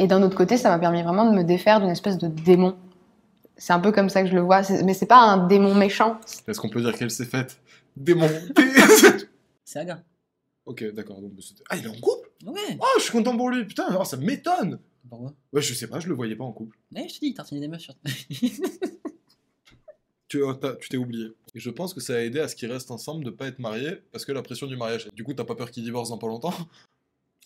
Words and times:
Et 0.00 0.06
d'un 0.06 0.22
autre 0.22 0.34
côté, 0.34 0.56
ça 0.56 0.70
m'a 0.70 0.78
permis 0.78 1.02
vraiment 1.02 1.30
de 1.30 1.36
me 1.36 1.44
défaire 1.44 1.78
d'une 1.78 1.90
espèce 1.90 2.16
de 2.16 2.26
démon. 2.26 2.74
C'est 3.58 3.74
un 3.74 3.80
peu 3.80 3.92
comme 3.92 4.08
ça 4.08 4.22
que 4.22 4.30
je 4.30 4.34
le 4.34 4.40
vois. 4.40 4.62
Mais 4.82 4.94
c'est 4.94 5.04
pas 5.04 5.18
un 5.18 5.46
démon 5.46 5.74
méchant. 5.74 6.18
Est-ce 6.48 6.58
qu'on 6.58 6.70
peut 6.70 6.80
dire 6.80 6.96
qu'elle 6.96 7.10
s'est 7.10 7.26
faite 7.26 7.60
démonter 7.94 8.40
C'est 9.64 9.80
un 9.80 9.84
gars. 9.84 10.02
Ok, 10.64 10.82
d'accord. 10.94 11.20
donc 11.20 11.32
Ah, 11.68 11.76
il 11.76 11.84
est 11.84 11.88
en 11.88 12.00
couple? 12.00 12.30
Ouais. 12.46 12.78
Oh, 12.80 12.86
je 12.96 13.02
suis 13.02 13.12
content 13.12 13.36
pour 13.36 13.50
lui. 13.50 13.66
Putain, 13.66 13.94
oh, 13.94 14.04
ça 14.04 14.16
m'étonne. 14.16 14.78
Pourquoi 15.06 15.34
Ouais, 15.52 15.60
je 15.60 15.74
sais 15.74 15.86
pas, 15.86 16.00
je 16.00 16.08
le 16.08 16.14
voyais 16.14 16.34
pas 16.34 16.44
en 16.44 16.52
couple. 16.52 16.78
Ouais, 16.96 17.06
je 17.06 17.16
te 17.16 17.20
dis, 17.20 17.26
il 17.26 17.34
tartinait 17.34 17.60
des 17.60 17.68
meufs 17.68 17.82
sur. 17.82 17.94
Tu 20.28 20.44
euh, 20.44 20.54
tu 20.80 20.88
t'es 20.88 20.96
oublié. 20.96 21.32
Et 21.54 21.60
je 21.60 21.70
pense 21.70 21.92
que 21.92 22.00
ça 22.00 22.14
a 22.14 22.20
aidé 22.20 22.38
à 22.38 22.46
ce 22.46 22.54
qu'ils 22.54 22.70
restent 22.70 22.92
ensemble 22.92 23.24
de 23.24 23.30
pas 23.30 23.48
être 23.48 23.58
mariés 23.58 23.96
parce 24.12 24.24
que 24.24 24.30
la 24.32 24.42
pression 24.42 24.68
du 24.68 24.76
mariage. 24.76 25.08
Du 25.12 25.24
coup, 25.24 25.34
t'as 25.34 25.44
pas 25.44 25.56
peur 25.56 25.72
qu'ils 25.72 25.82
divorcent 25.82 26.14
dans 26.14 26.18
pas 26.18 26.28
longtemps? 26.28 26.54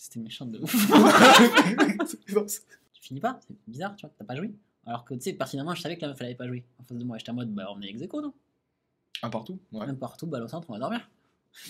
C'était 0.05 0.21
méchant 0.21 0.45
de 0.45 0.59
ouf. 0.59 0.75
Tu 2.93 3.03
finis 3.09 3.21
pas 3.21 3.41
C'est 3.47 3.55
bizarre, 3.67 3.97
tu 3.97 4.05
vois, 4.07 4.15
t'as 4.19 4.25
pas 4.27 4.37
joué. 4.37 4.53
Alors 4.87 5.03
que 5.07 5.15
tu 5.15 5.21
sais, 5.23 5.33
pertinemment, 5.33 5.75
je 5.75 5.81
savais 5.81 5.97
que 5.97 6.03
la 6.03 6.09
meuf 6.09 6.19
elle 6.21 6.27
avait 6.27 6.35
pas 6.35 6.47
joué. 6.47 6.63
En 6.79 6.85
face 6.85 6.99
de 6.99 7.05
moi, 7.05 7.17
j'étais 7.17 7.31
en 7.31 7.35
mode, 7.35 7.51
bah 7.55 7.69
on 7.75 7.81
est 7.81 7.87
ex 7.89 8.03
aequo, 8.03 8.21
non? 8.21 8.35
Un 9.23 9.31
partout 9.31 9.59
Ouais. 9.73 9.87
Même 9.87 9.97
partout, 9.97 10.27
balle 10.27 10.43
au 10.43 10.49
centre, 10.49 10.69
on 10.69 10.75
va 10.75 10.79
dormir. 10.79 11.09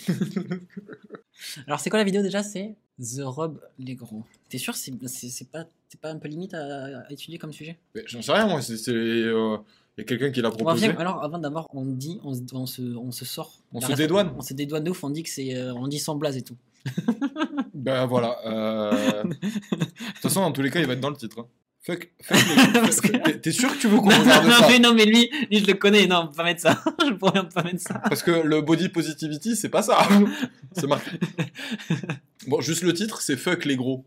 Alors, 1.67 1.79
c'est 1.79 1.89
quoi 1.89 1.99
la 1.99 2.03
vidéo 2.03 2.21
déjà? 2.21 2.43
C'est 2.43 2.75
The 2.99 3.21
Rob 3.23 3.61
les 3.79 3.95
gros. 3.95 4.23
T'es 4.49 4.57
sûr, 4.57 4.75
c'est 4.75 4.91
pas, 5.49 5.65
pas 6.01 6.11
un 6.11 6.17
peu 6.17 6.27
limite 6.27 6.53
à, 6.53 6.99
à 7.01 7.11
étudier 7.11 7.37
comme 7.37 7.53
sujet? 7.53 7.77
J'en 8.05 8.21
sais 8.21 8.33
rien, 8.33 8.47
moi. 8.47 8.61
C'est. 8.61 8.75
c'est, 8.77 8.91
euh, 8.91 9.57
y 9.97 10.01
a 10.01 10.03
quelqu'un 10.03 10.31
qui 10.31 10.41
l'a 10.41 10.51
proposé. 10.51 10.87
Alors, 10.87 11.23
avant 11.23 11.39
d'abord, 11.39 11.69
on 11.73 11.85
dit, 11.85 12.19
on, 12.25 12.33
se- 12.33 12.41
on 12.53 12.65
se, 12.65 12.81
on 12.81 13.11
se 13.11 13.23
sort. 13.23 13.53
On 13.71 13.79
se 13.79 13.93
dédouane. 13.93 14.33
On 14.37 14.41
se 14.41 14.53
dédouane 14.53 14.83
de 14.83 14.91
ouf, 14.91 15.03
on 15.05 15.09
dit 15.09 15.23
que 15.23 15.29
c'est. 15.29 15.55
euh, 15.55 15.73
on 15.73 15.87
dit 15.87 15.99
sans 15.99 16.15
blaze 16.15 16.35
et 16.35 16.41
tout. 16.41 16.57
Ben 17.75 18.05
voilà. 18.07 18.37
euh, 18.45 19.23
De 19.23 19.29
toute 19.37 20.21
façon, 20.21 20.41
dans 20.41 20.51
tous 20.51 20.61
les 20.61 20.71
cas, 20.71 20.79
il 20.79 20.87
va 20.87 20.93
être 20.93 20.99
dans 21.01 21.09
le 21.09 21.17
titre. 21.17 21.39
hein. 21.39 21.47
Fuck. 21.85 22.09
fuck 22.23 22.37
les- 22.37 22.71
Parce 22.81 22.99
que- 22.99 23.37
T'es- 23.37 23.51
sûr 23.51 23.71
que 23.71 23.79
tu 23.79 23.87
veux 23.87 23.97
qu'on 23.97 24.09
Non, 24.09 24.19
regarde 24.21 24.45
non, 24.47 24.51
ça 24.53 24.67
mais 24.69 24.79
non, 24.79 24.93
mais 24.95 25.05
lui, 25.05 25.29
lui, 25.51 25.59
je 25.59 25.67
le 25.67 25.73
connais. 25.75 26.07
Non, 26.07 26.31
pas 26.35 26.43
mettre 26.43 26.61
ça. 26.61 26.81
je 27.05 27.13
pourrais 27.13 27.47
pas 27.47 27.61
mettre 27.61 27.81
ça. 27.81 27.99
Parce 28.09 28.23
que 28.23 28.31
le 28.31 28.61
body 28.61 28.89
positivity, 28.89 29.55
c'est 29.55 29.69
pas 29.69 29.83
ça. 29.83 29.99
c'est 30.71 30.87
marqué. 30.87 31.11
Bon, 32.47 32.59
juste 32.61 32.81
le 32.81 32.93
titre, 32.93 33.21
c'est 33.21 33.37
fuck 33.37 33.65
les 33.65 33.75
gros. 33.75 34.03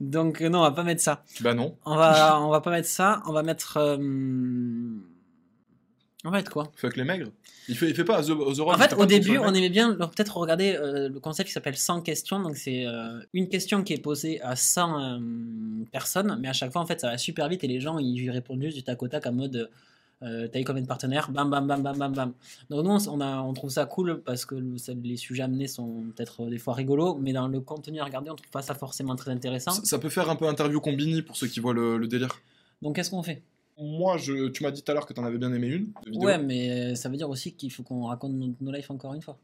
Donc, 0.00 0.40
non, 0.40 0.58
on 0.58 0.62
va 0.62 0.72
pas 0.72 0.82
mettre 0.82 1.02
ça. 1.02 1.22
Bah 1.40 1.54
non. 1.54 1.76
On 1.84 1.94
va, 1.96 2.40
on 2.40 2.48
va 2.50 2.60
pas 2.60 2.70
mettre 2.72 2.88
ça. 2.88 3.22
On 3.26 3.32
va 3.32 3.42
mettre. 3.44 3.76
euh, 3.76 3.98
Va 6.24 6.30
mettre 6.30 6.52
quoi 6.52 6.70
Fuck 6.76 6.96
les 6.96 7.02
maigres. 7.04 7.30
Il 7.68 7.76
fait, 7.76 7.88
il 7.90 7.94
fait 7.96 8.04
pas 8.04 8.22
The, 8.22 8.26
The 8.28 8.58
Rock, 8.60 8.74
En 8.74 8.78
fait, 8.78 8.90
fait 8.90 8.94
au 8.94 9.06
début, 9.06 9.38
on 9.38 9.52
aimait 9.54 9.70
bien 9.70 9.94
peut-être 9.94 10.36
regarder 10.36 10.76
euh, 10.76 11.08
le 11.08 11.18
concept 11.20 11.48
qui 11.48 11.52
s'appelle 11.52 11.76
100 11.76 12.02
questions. 12.02 12.38
Donc, 12.40 12.56
c'est 12.56 12.86
euh, 12.86 13.20
une 13.32 13.48
question 13.48 13.82
qui 13.82 13.92
est 13.92 14.02
posée 14.02 14.40
à 14.42 14.54
100 14.54 15.00
euh, 15.00 15.18
personnes, 15.90 16.38
mais 16.40 16.48
à 16.48 16.52
chaque 16.52 16.70
fois, 16.72 16.80
en 16.80 16.86
fait, 16.86 17.00
ça 17.00 17.08
va 17.10 17.18
super 17.18 17.48
vite 17.48 17.64
et 17.64 17.66
les 17.68 17.80
gens 17.80 17.98
ils 17.98 18.16
lui 18.16 18.30
répondent 18.30 18.62
juste 18.62 18.76
du 18.76 18.82
tac 18.84 19.02
au 19.02 19.08
tac 19.08 19.26
en 19.26 19.32
mode 19.32 19.68
T'as 20.24 20.60
eu 20.60 20.62
combien 20.62 20.82
de 20.82 20.86
partenaires? 20.86 21.28
Bam, 21.32 21.50
bam, 21.50 21.66
bam, 21.66 21.82
bam, 21.82 21.98
bam, 21.98 22.12
bam. 22.14 22.32
Donc, 22.70 22.84
nous, 22.84 23.08
on, 23.08 23.20
a, 23.20 23.40
on 23.40 23.52
trouve 23.54 23.70
ça 23.70 23.86
cool 23.86 24.22
parce 24.24 24.44
que 24.44 24.54
le- 24.54 24.76
les 25.02 25.16
sujets 25.16 25.42
amenés 25.42 25.66
sont 25.66 26.04
peut-être 26.14 26.46
des 26.46 26.58
fois 26.58 26.74
rigolos, 26.74 27.18
mais 27.20 27.32
dans 27.32 27.48
le 27.48 27.58
contenu 27.58 27.98
à 27.98 28.04
regarder, 28.04 28.30
on 28.30 28.36
trouve 28.36 28.52
pas 28.52 28.62
ça 28.62 28.76
forcément 28.76 29.16
très 29.16 29.32
intéressant. 29.32 29.72
Ça, 29.72 29.82
ça 29.84 29.98
peut 29.98 30.10
faire 30.10 30.30
un 30.30 30.36
peu 30.36 30.46
interview 30.46 30.80
combini 30.80 31.22
pour 31.22 31.36
ceux 31.36 31.48
qui 31.48 31.58
voient 31.58 31.74
le, 31.74 31.98
le 31.98 32.06
délire. 32.06 32.40
Donc, 32.82 32.94
qu'est-ce 32.94 33.10
qu'on 33.10 33.24
fait? 33.24 33.42
Moi, 33.82 34.16
je, 34.18 34.48
tu 34.48 34.62
m'as 34.62 34.70
dit 34.70 34.82
tout 34.82 34.90
à 34.90 34.94
l'heure 34.94 35.06
que 35.06 35.12
t'en 35.12 35.24
avais 35.24 35.38
bien 35.38 35.52
aimé 35.52 35.66
une. 35.68 35.92
Ouais, 36.16 36.38
mais 36.38 36.94
ça 36.94 37.08
veut 37.08 37.16
dire 37.16 37.28
aussi 37.28 37.52
qu'il 37.52 37.70
faut 37.72 37.82
qu'on 37.82 38.04
raconte 38.06 38.32
nos, 38.32 38.54
nos 38.60 38.70
lives 38.72 38.90
encore 38.90 39.12
une 39.14 39.22
fois. 39.22 39.38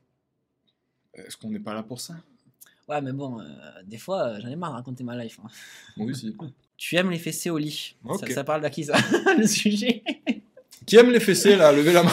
Est-ce 1.15 1.37
qu'on 1.37 1.51
n'est 1.51 1.59
pas 1.59 1.75
là 1.75 1.83
pour 1.83 2.01
ça? 2.01 2.15
Ouais, 2.89 3.01
mais 3.03 3.13
bon, 3.13 3.41
euh, 3.41 3.45
des 3.87 3.99
fois, 3.99 4.29
euh, 4.29 4.39
j'en 4.41 4.49
ai 4.49 4.57
marre 4.57 4.71
de 4.71 4.77
raconter 4.77 5.05
ma 5.05 5.17
life. 5.23 5.39
hein. 5.45 5.49
Oui, 5.99 6.15
si. 6.15 6.35
Tu 6.77 6.95
aimes 6.95 7.11
les 7.11 7.19
fessées 7.19 7.51
au 7.51 7.59
lit? 7.59 7.97
Ok. 8.05 8.29
Ça, 8.29 8.35
ça 8.35 8.45
parle 8.45 8.61
d'à 8.63 8.71
qui 8.71 8.85
ça 8.85 8.95
Le 9.37 9.45
sujet 9.49 10.05
Qui 10.87 10.95
aime 10.97 11.11
les 11.11 11.19
fessées, 11.19 11.57
là? 11.57 11.73
Levez 11.73 11.93
la 11.93 12.05
main. 12.05 12.11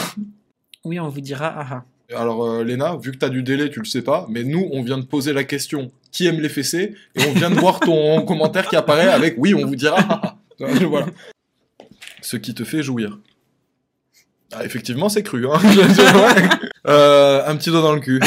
Oui, 0.84 0.98
on 0.98 1.08
vous 1.08 1.20
dira 1.20 1.54
ah 1.56 1.66
ah. 1.70 2.16
Alors, 2.16 2.44
euh, 2.44 2.64
Léna, 2.64 2.96
vu 2.96 3.12
que 3.12 3.16
t'as 3.16 3.28
du 3.28 3.44
délai, 3.44 3.70
tu 3.70 3.78
le 3.78 3.84
sais 3.84 4.02
pas, 4.02 4.26
mais 4.28 4.42
nous, 4.42 4.68
on 4.72 4.82
vient 4.82 4.98
de 4.98 5.04
poser 5.04 5.32
la 5.32 5.44
question 5.44 5.92
qui 6.10 6.26
aime 6.26 6.40
les 6.40 6.48
fessées? 6.48 6.96
Et 7.14 7.22
on 7.28 7.32
vient 7.32 7.50
de 7.50 7.54
voir 7.60 7.78
ton 7.78 8.22
commentaire 8.26 8.68
qui 8.68 8.74
apparaît 8.74 9.06
avec 9.08 9.36
oui, 9.38 9.54
on 9.54 9.64
vous 9.66 9.76
dira. 9.76 9.98
ah. 10.00 10.36
voilà. 10.84 11.06
Ce 12.26 12.36
qui 12.36 12.54
te 12.54 12.64
fait 12.64 12.82
jouir. 12.82 13.20
Ah, 14.52 14.64
effectivement, 14.64 15.08
c'est 15.08 15.22
cru. 15.22 15.46
Hein. 15.46 15.60
Euh, 16.88 17.42
un 17.44 17.56
petit 17.56 17.70
doigt 17.70 17.82
dans 17.82 17.94
le 17.96 18.00
cul. 18.00 18.20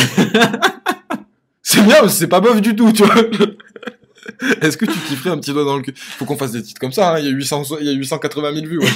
c'est 1.62 1.82
bien, 1.82 2.02
mais 2.04 2.10
c'est 2.10 2.28
pas 2.28 2.42
bof 2.42 2.60
du 2.60 2.76
tout, 2.76 2.92
tu 2.92 3.06
vois. 3.06 3.16
Est-ce 4.62 4.76
que 4.76 4.84
tu 4.84 5.00
kifferais 5.08 5.30
un 5.30 5.38
petit 5.38 5.54
doigt 5.54 5.64
dans 5.64 5.78
le 5.78 5.82
cul? 5.82 5.94
Faut 5.96 6.26
qu'on 6.26 6.36
fasse 6.36 6.52
des 6.52 6.62
titres 6.62 6.82
comme 6.82 6.92
ça, 6.92 7.14
hein. 7.14 7.20
il, 7.20 7.26
y 7.26 7.30
a 7.30 7.32
800, 7.32 7.78
il 7.80 7.88
y 7.88 7.90
a 7.90 7.94
880 7.94 8.54
000 8.54 8.66
vues. 8.66 8.80
ouais. 8.80 8.90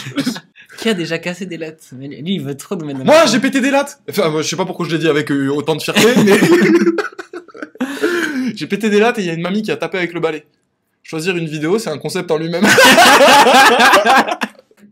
Qui 0.78 0.90
a 0.90 0.94
déjà 0.94 1.18
cassé 1.18 1.46
des 1.46 1.56
lattes? 1.56 1.92
Lui, 1.98 2.36
il 2.36 2.44
veut 2.44 2.58
trop 2.58 2.76
nous 2.76 2.86
mettre 2.86 3.00
dans 3.00 3.06
Moi, 3.06 3.26
j'ai 3.28 3.40
pété 3.40 3.62
des 3.62 3.72
lattes. 3.72 4.02
Enfin, 4.10 4.30
je 4.36 4.42
sais 4.42 4.58
pas 4.58 4.66
pourquoi 4.66 4.86
je 4.86 4.92
l'ai 4.92 5.00
dit 5.00 5.08
avec 5.08 5.32
euh, 5.32 5.48
autant 5.48 5.78
de 5.78 5.82
fierté, 5.82 6.10
mais 6.26 6.38
j'ai 8.54 8.68
pété 8.68 8.90
des 8.90 9.00
lattes 9.00 9.20
et 9.20 9.22
il 9.22 9.28
y 9.28 9.30
a 9.30 9.34
une 9.34 9.42
mamie 9.42 9.62
qui 9.62 9.72
a 9.72 9.78
tapé 9.78 9.98
avec 9.98 10.12
le 10.12 10.20
balai. 10.20 10.46
Choisir 11.04 11.38
une 11.38 11.48
vidéo, 11.48 11.80
c'est 11.80 11.90
un 11.90 12.00
concept 12.00 12.30
en 12.32 12.38
lui-même. 12.38 12.66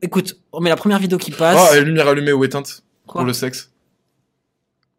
Écoute, 0.01 0.37
on 0.51 0.59
met 0.61 0.69
la 0.69 0.75
première 0.75 0.99
vidéo 0.99 1.17
qui 1.17 1.31
passe. 1.31 1.57
Ah, 1.71 1.77
et 1.77 1.81
lumière 1.83 2.07
allumée 2.07 2.31
ou 2.33 2.43
éteinte 2.43 2.83
Quoi 3.05 3.21
pour 3.21 3.25
le 3.27 3.33
sexe. 3.33 3.69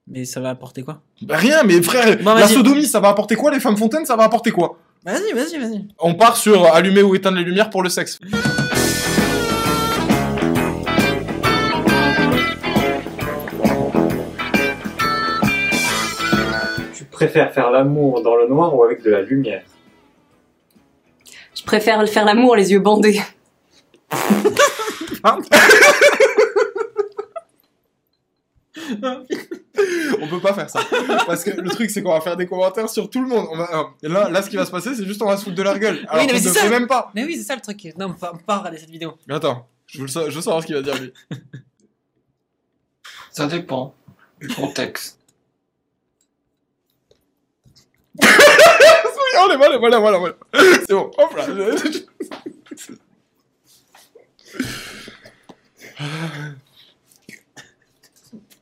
Mais 0.07 0.25
ça 0.25 0.41
va 0.41 0.51
apporter 0.51 0.83
quoi 0.83 1.03
Bah 1.23 1.37
rien, 1.37 1.63
mais 1.65 1.81
frère, 1.83 2.17
Bon, 2.23 2.35
la 2.35 2.43
vas-y. 2.47 2.55
sodomie, 2.55 2.87
ça 2.87 3.01
va 3.01 3.09
apporter 3.09 3.35
quoi 3.37 3.51
Les 3.53 3.61
femmes 3.61 3.77
fontaines, 3.77 4.05
ça 4.05 4.17
va 4.17 4.25
apporter 4.25 4.51
quoi 4.51 4.79
Vas-y, 5.05 5.33
vas-y, 5.33 5.59
vas-y. 5.59 5.89
On 5.99 6.15
part 6.15 6.37
sur 6.37 6.67
allumer 6.67 7.03
ou 7.03 7.15
éteindre 7.15 7.39
les 7.39 7.45
lumières 7.45 7.71
pour 7.71 7.83
le 7.83 7.89
sexe. 7.89 8.19
Tu 16.95 17.05
préfères 17.05 17.53
faire 17.53 17.71
l'amour 17.71 18.23
dans 18.23 18.37
le 18.37 18.47
noir 18.49 18.75
ou 18.77 18.83
avec 18.85 19.03
de 19.03 19.11
la 19.11 19.23
lumière? 19.23 19.62
Je 21.55 21.62
préfère 21.65 22.07
faire 22.09 22.25
l'amour 22.25 22.57
les 22.57 22.73
yeux 22.73 22.81
bandés. 22.81 23.21
On 30.21 30.28
peut 30.28 30.41
pas 30.41 30.55
faire 30.55 30.71
ça. 30.71 30.81
Parce 31.27 31.44
que 31.44 31.50
le 31.50 31.71
truc, 31.71 31.91
c'est 31.91 32.03
qu'on 32.03 32.12
va 32.12 32.21
faire 32.21 32.37
des 32.37 32.47
commentaires 32.47 32.88
sur 32.88 33.09
tout 33.10 33.21
le 33.21 33.27
monde. 33.28 33.47
On 33.50 33.56
va- 33.56 33.81
euh, 33.81 33.84
et 34.03 34.09
là, 34.09 34.28
là, 34.28 34.43
ce 34.43 34.50
qui 34.50 34.56
va 34.56 34.65
se 34.66 34.71
passer, 34.71 34.94
c'est 34.94 35.05
juste 35.05 35.21
on 35.22 35.27
va 35.27 35.37
se 35.37 35.44
foutre 35.44 35.56
de 35.56 35.62
leur 35.62 35.78
gueule. 35.78 36.05
Alors 36.09 36.27
qu'on 36.27 36.32
mais 36.32 36.38
c'est 36.41 36.49
ça. 36.50 36.69
même 36.69 36.87
pas. 36.87 37.11
Mais 37.15 37.25
oui, 37.25 37.37
c'est 37.37 37.43
ça 37.44 37.55
le 37.55 37.61
truc. 37.61 37.82
Non, 37.99 38.06
on 38.06 38.12
va 38.12 38.32
on 38.32 38.37
va 38.37 38.43
pas 38.44 38.59
regarder 38.59 38.78
cette 38.78 38.91
vidéo. 38.91 39.15
Mais 39.27 39.34
attends, 39.34 39.66
je 39.87 40.00
veux, 40.03 40.06
je 40.06 40.19
veux 40.34 40.41
savoir 40.41 40.62
ce 40.62 40.66
qu'il 40.66 40.77
va 40.77 40.82
dire 40.82 40.94
lui. 41.00 41.12
Ça 43.31 43.47
dépend 43.47 43.94
du 44.41 44.49
contexte. 44.49 45.19
Voilà, 49.34 49.56
voilà, 49.56 49.78
voilà, 49.78 49.99
voilà, 49.99 50.19
voilà. 50.19 50.34
C'est 50.87 50.93
bon, 50.94 51.11
hop 51.19 51.37
là. 51.37 51.47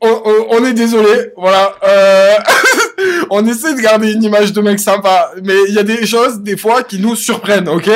On, 0.03 0.09
on- 0.25 0.47
on 0.57 0.65
est 0.65 0.73
désolé, 0.73 1.33
voilà. 1.37 1.77
euh, 1.85 2.35
on 3.31 3.47
essaie 3.47 3.75
de 3.75 3.81
garder 3.81 4.13
une 4.13 4.23
image 4.25 4.53
de 4.55 4.61
mec 4.63 4.81
sympa, 4.81 5.31
mais 5.45 5.55
il 5.69 5.75
y 5.75 5.79
a 5.79 5.83
des 5.83 6.07
choses, 6.07 6.41
des 6.41 6.57
fois, 6.57 6.83
qui 6.83 6.99
nous 6.99 7.15
surprennent, 7.17 7.69
ok? 7.69 7.91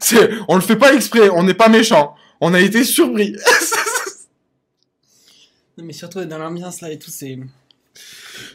C'est, 0.00 0.30
on 0.48 0.54
le 0.56 0.62
fait 0.62 0.76
pas 0.76 0.94
exprès, 0.94 1.28
on 1.28 1.42
n'est 1.42 1.52
pas 1.54 1.68
méchant. 1.68 2.14
On 2.40 2.54
a 2.54 2.60
été 2.60 2.84
surpris. 2.84 3.36
Non, 5.78 5.86
mais 5.86 5.92
surtout 5.94 6.22
dans 6.26 6.36
l'ambiance 6.36 6.82
là 6.82 6.90
et 6.90 6.98
tout, 6.98 7.10
c'est. 7.10 7.38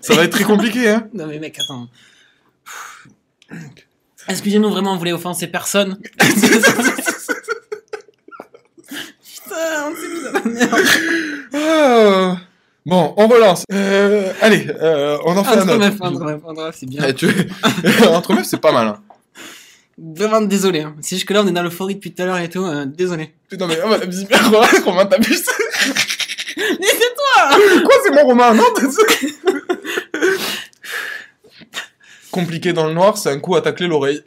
Ça 0.02 0.14
va 0.14 0.26
être 0.26 0.32
très 0.34 0.44
compliqué, 0.44 0.90
hein? 0.90 1.08
Non, 1.14 1.26
mais 1.26 1.40
mec, 1.40 1.58
attends. 1.60 1.88
Excusez-nous, 4.28 4.70
vraiment, 4.70 4.94
on 4.94 4.98
voulait 4.98 5.12
offenser 5.14 5.48
personne? 5.48 5.98
Merde. 10.46 10.80
Ah. 11.58 12.38
Bon, 12.86 13.14
on 13.18 13.28
relance. 13.28 13.64
Euh, 13.72 14.32
allez, 14.42 14.68
euh, 14.82 15.18
on 15.26 15.36
en 15.38 15.44
fait 15.44 15.58
un 15.58 15.70
autre. 15.70 15.96
entre 16.02 16.54
meufs, 16.54 16.76
c'est 16.78 16.86
bien. 16.86 17.04
Eh, 17.08 17.14
tu... 17.14 17.28
Entre 18.08 18.34
meufs, 18.34 18.46
c'est 18.46 18.60
pas 18.62 18.72
mal. 18.74 18.88
Hein. 18.88 19.00
Vraiment 19.98 20.42
désolé. 20.42 20.82
Hein. 20.82 20.96
C'est 21.02 21.16
juste 21.16 21.28
que 21.28 21.34
là, 21.34 21.42
on 21.44 21.48
est 21.48 21.52
dans 21.52 21.64
l'euphorie 21.64 21.96
depuis 21.96 22.14
tout 22.14 22.22
à 22.22 22.26
l'heure 22.26 22.38
et 22.38 22.50
tout. 22.50 22.64
euh, 22.64 22.86
désolé. 22.86 23.34
Putain, 23.50 23.68
mais 23.68 23.78
Zimmer, 24.12 24.36
Romain, 24.86 25.06
t'abuses. 25.06 25.46
Mais 26.58 26.64
c'est 26.82 27.16
toi 27.16 27.58
Quoi, 27.84 27.96
c'est 28.04 28.12
mon 28.12 28.24
Romain 28.26 28.54
Non 28.54 28.66
Compliqué 32.32 32.74
dans 32.74 32.86
le 32.88 32.94
noir, 32.94 33.18
c'est 33.18 33.30
un 33.30 33.40
coup 33.40 33.56
à 33.56 33.62
tacler 33.62 33.88
l'oreille. 33.88 34.22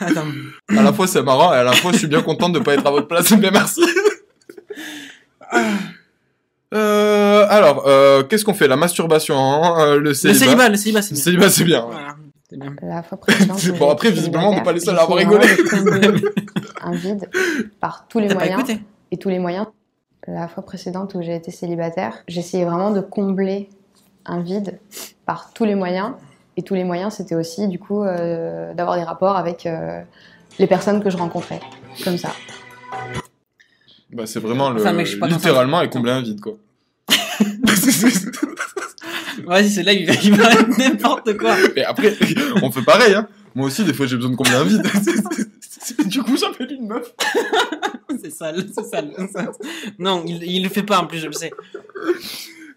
Attends. 0.00 0.26
à 0.76 0.82
la 0.82 0.92
fois, 0.92 1.06
c'est 1.06 1.22
marrant, 1.22 1.52
et 1.52 1.56
à 1.56 1.64
la 1.64 1.72
fois, 1.72 1.92
je 1.92 1.98
suis 1.98 2.06
bien 2.06 2.22
contente 2.22 2.52
de 2.52 2.58
pas 2.60 2.74
être 2.74 2.86
à 2.86 2.90
votre 2.90 3.08
place. 3.08 3.32
Bien, 3.32 3.50
merci. 3.50 3.82
Euh, 6.74 7.46
alors, 7.48 7.84
euh, 7.86 8.22
qu'est-ce 8.24 8.44
qu'on 8.44 8.52
fait? 8.54 8.68
La 8.68 8.76
masturbation, 8.76 9.36
hein, 9.38 9.80
euh, 9.80 9.94
le 9.96 10.00
Le 10.10 10.14
célibat. 10.14 10.68
le 10.68 10.76
célibat, 10.76 11.00
c'est 11.02 11.10
Le 11.10 11.14
bien. 11.14 11.22
célibat, 11.24 11.48
c'est 11.50 11.64
bien. 11.64 11.80
ouais. 11.84 11.92
Voilà. 11.92 12.16
C'est 12.50 12.58
bien. 12.58 12.74
La 12.82 13.02
fois 13.02 13.18
précédente. 13.18 13.58
Bon, 13.78 13.90
après, 13.90 14.10
visiblement, 14.10 14.50
on 14.50 14.54
n'est 14.54 14.62
pas 14.62 14.72
les 14.72 14.80
seuls 14.80 14.98
à 14.98 15.02
avoir 15.02 15.18
rigolé. 15.18 15.46
un 16.82 16.92
vide 16.92 17.28
par 17.80 18.06
tous 18.08 18.18
les 18.18 18.32
moyens. 18.34 18.62
et 19.10 19.16
tous 19.16 19.28
les 19.30 19.38
moyens. 19.38 19.66
La 20.26 20.46
fois 20.48 20.62
précédente 20.62 21.14
où 21.14 21.22
j'ai 21.22 21.34
été 21.36 21.50
célibataire, 21.50 22.12
j'essayais 22.28 22.64
vraiment 22.66 22.90
de 22.90 23.00
combler 23.00 23.70
un 24.26 24.40
vide 24.40 24.78
par 25.24 25.52
tous 25.54 25.64
les 25.64 25.74
moyens. 25.74 26.12
Et 26.58 26.62
tous 26.62 26.74
les 26.74 26.82
moyens, 26.82 27.14
c'était 27.14 27.36
aussi 27.36 27.68
du 27.68 27.78
coup 27.78 28.02
euh, 28.02 28.74
d'avoir 28.74 28.96
des 28.96 29.04
rapports 29.04 29.36
avec 29.36 29.64
euh, 29.64 30.02
les 30.58 30.66
personnes 30.66 31.00
que 31.00 31.08
je 31.08 31.16
rencontrais, 31.16 31.60
comme 32.02 32.18
ça. 32.18 32.32
Bah, 34.12 34.26
c'est 34.26 34.40
vraiment 34.40 34.70
le. 34.70 34.80
Enfin, 34.80 34.92
mec, 34.92 35.06
je 35.06 35.12
suis 35.12 35.20
pas 35.20 35.28
littéralement, 35.28 35.80
et 35.82 35.88
combler 35.88 36.10
un 36.10 36.20
vide, 36.20 36.40
quoi. 36.40 36.54
Vas-y, 39.46 39.70
c'est 39.70 39.84
là, 39.84 39.92
il 39.92 40.04
va, 40.04 40.14
il 40.20 40.34
va 40.34 40.48
mettre 40.48 40.78
n'importe 40.80 41.38
quoi. 41.38 41.54
Mais 41.76 41.84
après, 41.84 42.16
on 42.62 42.72
fait 42.72 42.82
pareil, 42.82 43.14
hein. 43.14 43.28
Moi 43.54 43.68
aussi, 43.68 43.84
des 43.84 43.94
fois, 43.94 44.06
j'ai 44.06 44.16
besoin 44.16 44.32
de 44.32 44.36
combler 44.36 44.56
un 44.56 44.64
vide. 44.64 44.82
du 46.06 46.24
coup, 46.24 46.36
j'appelle 46.36 46.72
une 46.72 46.88
meuf. 46.88 47.14
C'est 48.20 48.32
sale, 48.32 48.66
c'est 48.74 48.84
sale. 48.84 49.12
c'est 49.16 49.30
sale. 49.30 49.52
Non, 50.00 50.24
il, 50.26 50.42
il 50.42 50.64
le 50.64 50.70
fait 50.70 50.82
pas 50.82 50.98
en 50.98 51.06
plus, 51.06 51.18
je 51.20 51.26
le 51.28 51.32
sais. 51.34 51.52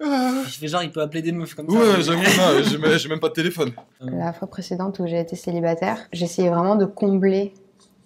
Ah. 0.04 0.32
Il 0.46 0.50
fait 0.52 0.68
genre, 0.68 0.84
il 0.84 0.92
peut 0.92 1.02
appeler 1.02 1.22
des 1.22 1.32
meufs 1.32 1.54
comme 1.54 1.70
ça. 1.70 1.76
Ouais, 1.76 2.02
j'avoue, 2.02 2.22
j'ai 2.70 2.78
même- 2.78 2.98
j'ai 2.98 3.10
même 3.10 3.20
pas 3.20 3.30
de 3.30 3.34
téléphone. 3.34 3.72
La 4.02 4.34
fois 4.34 4.48
précédente 4.48 5.00
où 5.00 5.08
j'ai 5.08 5.20
été 5.20 5.36
célibataire, 5.36 5.98
j'essayais 6.12 6.50
vraiment 6.50 6.76
de 6.76 6.86
combler 6.86 7.54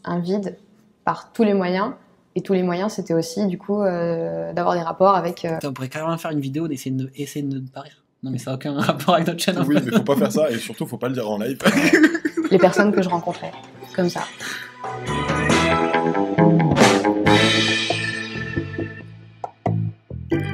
un 0.04 0.20
vide 0.20 0.58
par 1.04 1.32
tous 1.32 1.44
les 1.44 1.54
moyens. 1.54 1.92
Et 2.38 2.42
tous 2.42 2.52
les 2.54 2.64
moyens, 2.64 2.92
c'était 2.92 3.14
aussi 3.14 3.48
du 3.48 3.58
coup 3.58 3.82
euh, 3.82 4.52
d'avoir 4.52 4.76
des 4.76 4.82
rapports 4.82 5.16
avec 5.16 5.46
euh, 5.46 5.54
Putain, 5.54 5.70
On 5.70 5.74
pourrait 5.74 5.88
carrément 5.88 6.18
faire 6.18 6.32
une 6.32 6.42
vidéo 6.42 6.68
d'essayer 6.68 6.92
de, 6.94 7.10
essayer 7.16 7.46
de 7.46 7.60
ne 7.60 7.68
pas 7.68 7.80
rire. 7.82 8.04
Non, 8.24 8.32
mais 8.32 8.38
ça 8.40 8.52
n'a 8.52 8.56
aucun 8.56 8.74
rapport 8.82 9.16
avec 9.16 9.28
notre 9.28 9.40
chaîne. 9.42 9.58
en 9.58 9.64
Oui, 9.66 9.76
fait. 9.76 9.86
mais 9.86 9.92
faut 9.98 10.04
pas 10.04 10.18
faire 10.18 10.32
ça, 10.34 10.52
et 10.52 10.58
surtout, 10.58 10.86
faut 10.86 10.98
pas 10.98 11.08
le 11.08 11.14
dire 11.14 11.30
en 11.30 11.38
live. 11.38 11.58
les 12.52 12.58
personnes 12.58 12.92
que 12.92 13.02
je 13.02 13.08
rencontrais, 13.08 13.52
comme 13.96 14.10
ça. 14.10 14.22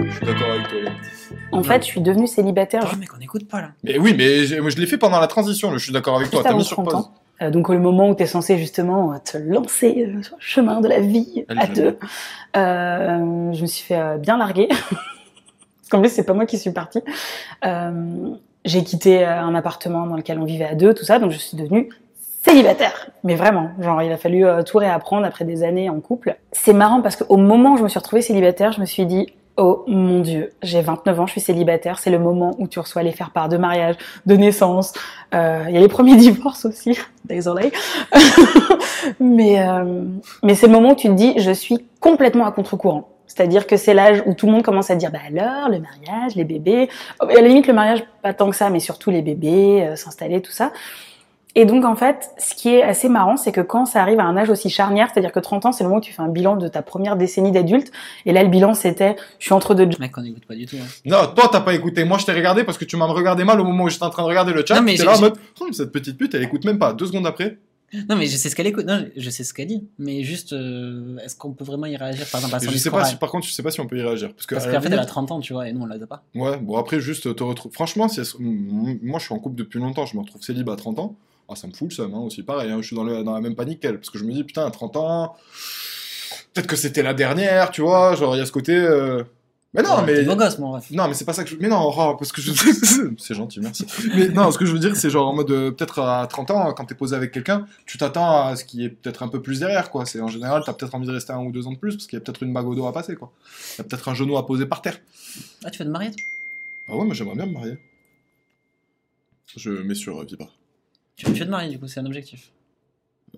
Je 0.06 0.12
suis 0.16 0.26
d'accord 0.26 0.52
avec 0.52 0.68
toi. 0.68 0.92
En 1.52 1.64
fait, 1.64 1.82
je 1.82 1.88
suis 1.88 2.02
devenue 2.02 2.28
célibataire 2.28 2.90
Oh, 2.92 2.98
mec, 2.98 3.10
on 3.16 3.18
n'écoute 3.18 3.48
pas 3.48 3.62
là. 3.62 3.70
Mais 3.84 3.98
oui, 3.98 4.16
mais 4.18 4.60
moi, 4.62 4.70
je 4.70 4.78
l'ai 4.78 4.86
fait 4.86 4.98
pendant 4.98 5.20
la 5.20 5.28
transition, 5.28 5.72
là, 5.72 5.78
je 5.78 5.84
suis 5.84 5.94
d'accord 5.94 6.18
avec 6.18 6.30
toi. 6.30 6.42
T'as 6.44 6.54
mis 6.54 6.64
sur 6.64 6.78
30 6.78 6.90
pause. 6.90 7.10
Euh, 7.42 7.50
donc 7.50 7.70
le 7.70 7.80
moment 7.80 8.10
où 8.10 8.16
tu 8.16 8.24
es 8.24 8.28
censé 8.28 8.58
justement 8.58 9.14
euh, 9.14 9.18
te 9.24 9.38
lancer 9.38 10.06
euh, 10.08 10.22
sur 10.22 10.36
le 10.36 10.42
chemin 10.42 10.80
de 10.80 10.88
la 10.88 11.00
vie 11.00 11.44
à 11.50 11.66
deux. 11.66 11.98
Euh, 12.56 13.52
je 13.54 13.62
me 13.62 13.66
suis 13.66 13.84
fait 13.84 14.00
euh, 14.00 14.18
bien 14.18 14.38
larguer. 14.38 14.68
Parce 14.70 15.90
qu'en 15.90 16.02
plus, 16.02 16.10
c'est 16.10 16.26
pas 16.26 16.34
moi 16.34 16.46
qui 16.46 16.58
suis 16.58 16.72
partie. 16.72 17.02
Euh, 17.66 18.30
j'ai 18.64 18.84
quitté 18.84 19.26
un 19.26 19.56
appartement 19.56 20.06
dans 20.06 20.16
lequel 20.16 20.38
on 20.40 20.46
vivait 20.46 20.66
à 20.66 20.76
deux, 20.76 20.94
tout 20.94 21.04
ça, 21.04 21.18
donc 21.18 21.32
je 21.32 21.38
suis 21.38 21.58
devenue 21.58 21.90
célibataire. 22.44 23.10
Mais 23.24 23.36
vraiment, 23.36 23.72
genre 23.80 24.02
il 24.02 24.12
a 24.12 24.18
fallu 24.18 24.46
euh, 24.46 24.64
tout 24.64 24.78
réapprendre 24.78 25.26
après 25.26 25.46
des 25.46 25.64
années 25.64 25.90
en 25.90 26.00
couple. 26.00 26.38
C'est 26.52 26.74
marrant 26.74 27.02
parce 27.02 27.16
qu'au 27.16 27.38
moment 27.38 27.74
où 27.74 27.78
je 27.78 27.84
me 27.84 27.88
suis 27.88 28.00
retrouvée 28.00 28.22
célibataire, 28.22 28.72
je 28.72 28.82
me 28.82 28.86
suis 28.86 29.06
dit 29.06 29.28
Oh 29.64 29.84
mon 29.86 30.22
dieu, 30.22 30.54
j'ai 30.64 30.82
29 30.82 31.20
ans, 31.20 31.28
je 31.28 31.34
suis 31.34 31.42
célibataire, 31.42 32.00
c'est 32.00 32.10
le 32.10 32.18
moment 32.18 32.56
où 32.58 32.68
tu 32.68 32.80
reçois 32.80 33.04
les 33.04 33.12
faire-part 33.12 33.48
de 33.48 33.58
mariage, 33.58 33.96
de 34.26 34.36
naissance. 34.36 34.92
Euh, 35.36 35.66
Il 35.68 35.76
y 35.76 35.78
a 35.78 35.80
les 35.80 35.88
premiers 35.88 36.16
divorces 36.28 36.66
aussi, 36.66 36.98
désolé. 37.26 37.72
mais 39.20 39.62
euh, 39.62 40.04
mais 40.42 40.56
c'est 40.56 40.66
le 40.66 40.74
moment 40.74 40.94
où 40.94 40.96
tu 40.96 41.10
te 41.10 41.14
dis 41.14 41.36
je 41.38 41.52
suis 41.52 41.86
complètement 42.00 42.48
à 42.48 42.52
contre-courant. 42.52 43.10
C'est-à-dire 43.28 43.68
que 43.68 43.78
c'est 43.78 43.94
l'âge 43.94 44.24
où 44.26 44.34
tout 44.34 44.48
le 44.48 44.52
monde 44.52 44.64
commence 44.64 44.90
à 44.90 44.96
dire 44.96 45.12
bah 45.12 45.20
alors 45.28 45.70
le 45.70 45.80
mariage, 45.80 46.36
les 46.36 46.44
bébés, 46.44 46.90
Oh, 47.22 47.28
à 47.30 47.34
la 47.36 47.48
limite 47.48 47.68
le 47.68 47.74
mariage 47.74 48.04
pas 48.24 48.34
tant 48.34 48.50
que 48.50 48.56
ça, 48.56 48.72
mais 48.72 48.80
surtout 48.80 49.12
les 49.12 49.22
bébés, 49.22 49.84
euh, 49.84 49.96
s'installer 49.96 50.42
tout 50.42 50.52
ça. 50.52 50.72
Et 51.56 51.66
donc 51.66 51.84
en 51.84 51.96
fait, 51.96 52.30
ce 52.38 52.54
qui 52.56 52.70
est 52.70 52.82
assez 52.82 53.10
marrant, 53.10 53.36
c'est 53.36 53.52
que 53.52 53.60
quand 53.62 53.86
ça 53.86 54.02
arrive 54.02 54.20
à 54.20 54.24
un 54.24 54.38
âge 54.38 54.50
aussi 54.50 54.70
charnière, 54.70 55.10
c'est-à-dire 55.12 55.32
que 55.34 55.40
30 55.40 55.66
ans, 55.66 55.72
c'est 55.74 55.84
le 55.84 55.90
moment 55.90 56.00
où 56.00 56.04
tu 56.04 56.14
fais 56.14 56.22
un 56.22 56.30
bilan 56.30 56.56
de 56.56 56.68
ta 56.70 56.82
première 56.82 57.18
décennie 57.18 57.52
d'adulte, 57.52 57.92
et 58.26 58.32
là 58.32 58.42
le 58.44 58.50
bilan 58.50 58.74
c'était 58.74 59.16
je 59.40 59.46
suis 59.46 59.54
entre 59.54 59.74
deux. 59.76 59.88
Mec, 60.00 60.18
on 60.18 60.22
n'écoute 60.22 60.46
pas 60.46 60.56
du 60.56 60.66
tout. 60.66 60.78
hein. 60.82 60.86
Non, 61.06 61.28
toi, 61.36 61.50
t'as 61.52 61.60
pas 61.62 61.74
écouté. 61.74 62.06
Moi, 62.06 62.18
je 62.20 62.26
t'ai 62.26 62.32
regardé 62.34 62.64
parce 62.64 62.78
que 62.78 62.86
tu 62.86 62.96
m'as 62.96 63.06
regardé 63.06 63.44
mal 63.44 63.60
au 63.60 63.66
moment 63.66 63.84
où 63.84 63.90
j'étais 63.90 64.04
en 64.06 64.10
train 64.10 64.24
de 64.24 64.28
regarder 64.30 64.54
le 64.54 64.64
chat. 64.66 64.76
Non, 64.76 64.82
mais 64.82 64.96
là 64.96 65.18
en 65.18 65.20
mode, 65.20 65.38
oh, 65.60 65.68
cette 65.74 65.92
petite 65.92 66.18
pute, 66.18 66.34
elle 66.36 66.44
écoute 66.44 66.64
même 66.64 66.80
pas. 66.80 66.94
Deux 66.94 67.08
secondes 67.08 67.28
après. 67.28 67.58
Non, 68.08 68.16
mais 68.16 68.26
je 68.28 68.38
sais 68.38 68.48
ce 68.48 68.56
qu'elle 68.56 68.68
écoute. 68.68 68.86
Non, 68.86 69.06
je 69.18 69.30
sais 69.30 69.44
ce 69.44 69.54
qu'elle 69.54 69.68
dit. 69.68 69.84
Mais 70.00 70.24
juste, 70.24 70.54
euh, 70.54 71.18
est-ce 71.26 71.36
qu'on 71.36 71.52
peut 71.52 71.66
vraiment 71.66 71.88
y 71.88 71.98
réagir 71.98 72.26
par 72.32 72.40
exemple 72.40 72.56
à 72.56 72.60
son 72.62 72.72
je 72.72 72.78
sais 72.78 72.90
pas 72.90 73.04
si, 73.04 73.18
par 73.18 73.30
contre, 73.30 73.46
je 73.46 73.52
sais 73.52 73.62
pas 73.64 73.72
si 73.72 73.82
on 73.82 73.88
peut 73.88 73.98
y 73.98 74.02
réagir. 74.02 74.34
Parce 74.34 74.46
que, 74.46 74.56
Parce 74.56 74.68
qu'en 74.68 74.80
fait, 74.80 74.88
elle 74.88 74.94
a 74.94 74.96
limite- 74.96 75.10
30 75.10 75.32
ans, 75.32 75.42
tu 75.42 75.52
vois, 75.52 75.68
et 75.68 75.74
nous, 75.74 75.82
on 75.82 75.86
l'a 75.86 75.98
pas. 76.08 76.24
Ouais, 76.34 76.56
bon, 76.56 76.78
après, 76.78 77.02
juste 77.02 77.36
te 77.36 77.44
retrouver. 77.44 77.74
Franchement, 77.74 78.08
si 78.08 78.22
elle 78.22 78.26
moi, 78.40 79.20
je 79.20 79.26
suis 79.26 79.34
en 79.34 79.40
couple 79.40 79.58
depuis 79.58 79.80
longtemps, 79.80 80.06
je 80.06 80.16
me 80.16 80.22
retrouve 80.22 80.42
célibat 80.42 80.72
à 80.72 80.76
30 80.78 81.00
ans. 81.00 81.16
Ah, 81.52 81.56
ça 81.56 81.68
me 81.68 81.74
fout 81.74 81.90
le 81.90 81.94
seum, 81.96 82.14
hein, 82.14 82.20
aussi. 82.20 82.44
Pareil, 82.44 82.72
hein, 82.72 82.78
je 82.82 82.88
suis 82.88 82.96
dans, 82.96 83.04
le- 83.04 83.24
dans 83.24 83.34
la 83.34 83.42
même 83.42 83.56
panique 83.56 83.80
qu'elle. 83.82 83.98
Parce 83.98 84.10
que 84.10 84.18
je 84.18 84.24
me 84.24 84.32
dis, 84.32 84.44
putain, 84.44 84.66
à 84.66 84.72
30 84.72 84.96
ans, 84.96 85.36
peut-être 86.54 86.68
que 86.68 86.76
c'était 86.76 87.04
la 87.04 87.14
dernière, 87.14 87.72
tu 87.72 87.82
vois. 87.82 88.16
Genre, 88.16 88.36
il 88.36 88.40
y 88.40 88.42
a 88.42 88.46
ce 88.46 88.52
côté. 88.52 88.74
euh, 88.76 89.24
Mais 89.74 89.82
non, 89.84 89.98
Ouais, 89.98 90.04
mais. 90.06 90.14
T'es 90.16 90.24
beau 90.26 90.36
gosse, 90.36 90.58
mon 90.60 90.72
ref. 90.74 90.90
Non, 90.92 91.08
mais 91.08 91.14
c'est 91.14 91.26
pas 91.26 91.34
ça 91.34 91.44
que 91.44 91.50
je. 91.50 91.56
Mais 91.60 91.68
non, 91.68 91.82
oh, 91.94 92.16
parce 92.18 92.32
que 92.32 92.42
je. 92.42 92.52
c'est 93.18 93.34
gentil, 93.36 93.60
merci. 93.60 93.86
Mais 94.16 94.28
non, 94.30 94.52
ce 94.52 94.58
que 94.58 94.66
je 94.66 94.72
veux 94.74 94.80
dire, 94.80 94.96
c'est 94.96 95.10
genre 95.10 95.28
en 95.30 95.34
mode. 95.34 95.52
euh, 95.52 95.72
peut-être 95.72 96.00
à 96.00 96.26
30 96.28 96.52
ans, 96.52 96.74
quand 96.74 96.86
t'es 96.86 96.96
posé 96.96 97.16
avec 97.16 97.32
quelqu'un, 97.32 97.66
tu 97.86 97.98
t'attends 97.98 98.48
à 98.48 98.56
ce 98.56 98.64
qui 98.66 98.86
est 98.86 98.90
peut-être 98.90 99.24
un 99.24 99.28
peu 99.28 99.42
plus 99.42 99.60
derrière, 99.60 99.90
quoi. 99.92 100.06
C'est 100.06 100.22
en 100.22 100.28
général, 100.28 100.64
t'as 100.66 100.74
peut-être 100.74 100.94
envie 100.96 101.08
de 101.08 101.12
rester 101.14 101.34
un 101.34 101.40
ou 101.44 101.52
deux 101.52 101.68
ans 101.68 101.72
de 101.74 101.78
plus, 101.78 101.96
parce 101.96 102.08
qu'il 102.08 102.18
y 102.18 102.22
a 102.22 102.24
peut-être 102.24 102.44
une 102.44 102.54
bague 102.54 102.68
au 102.68 102.76
dos 102.76 102.86
à 102.88 102.94
passer, 102.94 103.16
quoi. 103.16 103.32
Il 103.76 103.78
y 103.80 103.82
a 103.82 103.84
peut-être 103.86 104.08
un 104.10 104.14
genou 104.14 104.38
à 104.38 104.46
poser 104.46 104.66
par 104.66 104.82
terre. 104.82 105.00
Ah, 105.66 105.70
tu 105.72 105.80
veux 105.80 105.86
te 105.86 105.90
marier, 105.92 106.12
toi? 106.12 106.22
Ah 106.90 106.96
ouais, 106.98 107.06
mais 107.06 107.14
j'aimerais 107.16 107.36
bien 107.36 107.46
me 107.46 107.54
marier. 107.54 107.78
Je 109.58 109.70
mets 109.70 109.96
sur 109.96 110.20
euh, 110.20 110.24
Vibra. 110.26 110.48
Tu, 111.26 111.32
tu 111.34 111.40
veux 111.40 111.46
te 111.46 111.52
marier, 111.52 111.70
du 111.70 111.80
coup, 111.80 111.88
c'est 111.88 112.00
un 112.00 112.06
objectif. 112.06 112.52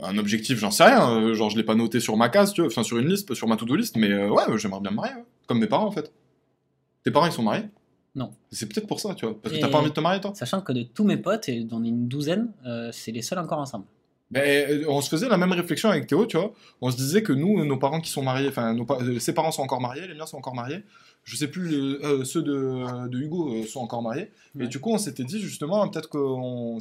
Un 0.02 0.18
objectif, 0.18 0.58
j'en 0.58 0.72
sais 0.72 0.84
rien. 0.86 1.10
euh, 1.10 1.34
genre, 1.36 1.50
je 1.50 1.58
l'ai 1.58 1.64
pas 1.64 1.76
noté 1.76 2.00
sur 2.00 2.18
ma 2.18 2.30
case, 2.30 2.54
tu 2.54 2.62
vois. 2.62 2.68
Enfin, 2.70 2.84
sur 2.84 2.98
une 2.98 3.08
liste, 3.08 3.34
sur 3.36 3.48
ma 3.48 3.56
to-do 3.58 3.76
list, 3.76 3.96
mais 3.96 4.10
euh, 4.12 4.30
ouais, 4.30 4.44
j'aimerais 4.58 4.82
bien 4.82 4.92
me 4.92 4.96
marier. 4.96 5.14
ouais. 5.16 5.24
Comme 5.48 5.60
mes 5.60 5.68
parents, 5.68 5.86
en 5.86 5.92
fait. 5.92 6.12
Tes 7.04 7.12
parents, 7.12 7.26
ils 7.28 7.32
sont 7.32 7.44
mariés? 7.44 7.66
Non. 8.16 8.32
C'est 8.52 8.68
peut-être 8.72 8.88
pour 8.88 9.00
ça, 9.00 9.14
tu 9.14 9.26
vois. 9.26 9.40
Parce 9.42 9.54
que 9.54 9.58
Et- 9.60 9.62
t'as 9.62 9.68
pas 9.70 9.80
envie 9.80 9.90
de 9.90 9.94
te 9.94 10.00
marier, 10.00 10.22
toi? 10.22 10.32
Sachant 10.36 10.62
que 10.62 10.72
de 10.72 10.84
tous 10.84 11.04
mes 11.04 11.18
potes, 11.18 11.50
et 11.50 11.54
ai 11.58 11.60
une 11.62 12.08
douzaine, 12.08 12.52
euh, 12.66 12.90
c'est 12.92 13.12
les 13.12 13.22
seuls 13.22 13.40
encore 13.40 13.60
ensemble. 13.60 13.86
Ben, 14.32 14.42
euh, 14.72 14.86
on 14.88 15.00
se 15.02 15.10
faisait 15.10 15.30
la 15.30 15.38
même 15.38 15.52
réflexion 15.52 15.90
avec 15.90 16.08
Théo, 16.08 16.26
tu 16.26 16.38
vois. 16.38 16.54
On 16.82 16.90
se 16.90 16.96
disait 16.98 17.22
que 17.22 17.34
nous, 17.34 17.64
nos 17.66 17.78
parents 17.78 18.02
qui 18.02 18.10
sont 18.10 18.24
mariés, 18.24 18.48
enfin, 18.50 18.74
nos 18.74 18.86
pa- 18.86 18.98
ses 19.20 19.34
parents 19.34 19.52
sont 19.52 19.62
encore 19.62 19.82
mariés, 19.82 20.08
les 20.08 20.16
miens 20.16 20.26
sont 20.26 20.38
encore 20.38 20.56
mariés. 20.56 20.84
Je 21.26 21.38
sais 21.38 21.48
plus, 21.48 21.70
le- 21.70 22.06
euh, 22.06 22.24
ceux 22.26 22.42
de, 22.42 23.08
de 23.08 23.18
Hugo 23.20 23.54
euh, 23.54 23.66
sont 23.66 23.80
encore 23.80 24.02
mariés. 24.02 24.30
Ouais. 24.56 24.68
du 24.68 24.80
coup, 24.80 24.92
on 24.92 24.98
s'était 24.98 25.24
dit 25.24 25.40
justement, 25.40 25.88
peut-être 25.88 26.10
que 26.10 26.20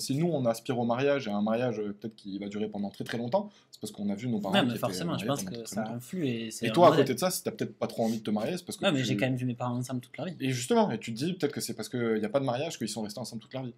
si 0.00 0.16
nous, 0.16 0.26
on 0.28 0.45
aspire 0.47 0.78
au 0.78 0.85
mariage, 0.85 1.28
et 1.28 1.31
à 1.31 1.37
un 1.37 1.43
mariage 1.43 1.78
euh, 1.78 1.97
peut-être 1.99 2.16
qui 2.16 2.38
va 2.38 2.49
durer 2.49 2.69
pendant 2.69 2.90
très 2.90 3.05
très 3.05 3.19
longtemps, 3.19 3.50
c'est 3.71 3.81
parce 3.81 3.93
qu'on 3.93 4.11
a 4.11 4.14
vu 4.16 4.28
nos 4.28 4.40
parents. 4.40 4.61
Qui 4.61 4.66
mais 4.73 4.78
forcément, 4.78 5.16
je 5.16 5.26
pense 5.26 5.45
que 5.45 5.64
ça 5.64 5.85
influe. 5.88 6.26
Et, 6.26 6.71
toi, 6.73 6.93
à 6.93 6.97
côté 6.97 7.14
de 7.14 7.19
ça, 7.19 7.31
si 7.31 7.43
t'as 7.45 7.52
peut-être 7.52 7.78
pas 7.78 7.87
trop 7.87 8.05
envie 8.05 8.19
de 8.19 8.23
te 8.25 8.31
marier, 8.31 8.57
c'est 8.57 8.64
parce 8.64 8.76
que. 8.76 8.85
Ouais, 8.85 8.93
mais 8.93 9.05
j'ai 9.05 9.16
quand 9.16 9.26
même 9.26 9.37
vu 9.37 9.47
mes 9.47 9.55
parents 9.55 9.76
ensemble 9.76 10.00
toute 10.00 10.16
leur 10.16 10.26
vie. 10.26 10.35
Et 10.40 10.50
justement, 10.50 10.90
et 10.90 10.99
tu 10.99 11.12
te 11.14 11.19
dis 11.19 11.33
peut-être 11.35 11.52
que 11.52 11.61
c'est 11.61 11.75
parce 11.75 11.88
qu'il 11.88 12.19
n'y 12.19 12.25
a 12.25 12.28
pas 12.28 12.40
de 12.40 12.45
mariage 12.45 12.78
qu'ils 12.78 12.88
sont 12.88 13.02
restés 13.02 13.21
ensemble 13.21 13.43
toute 13.43 13.55
leur 13.55 13.62
vie. 13.62 13.75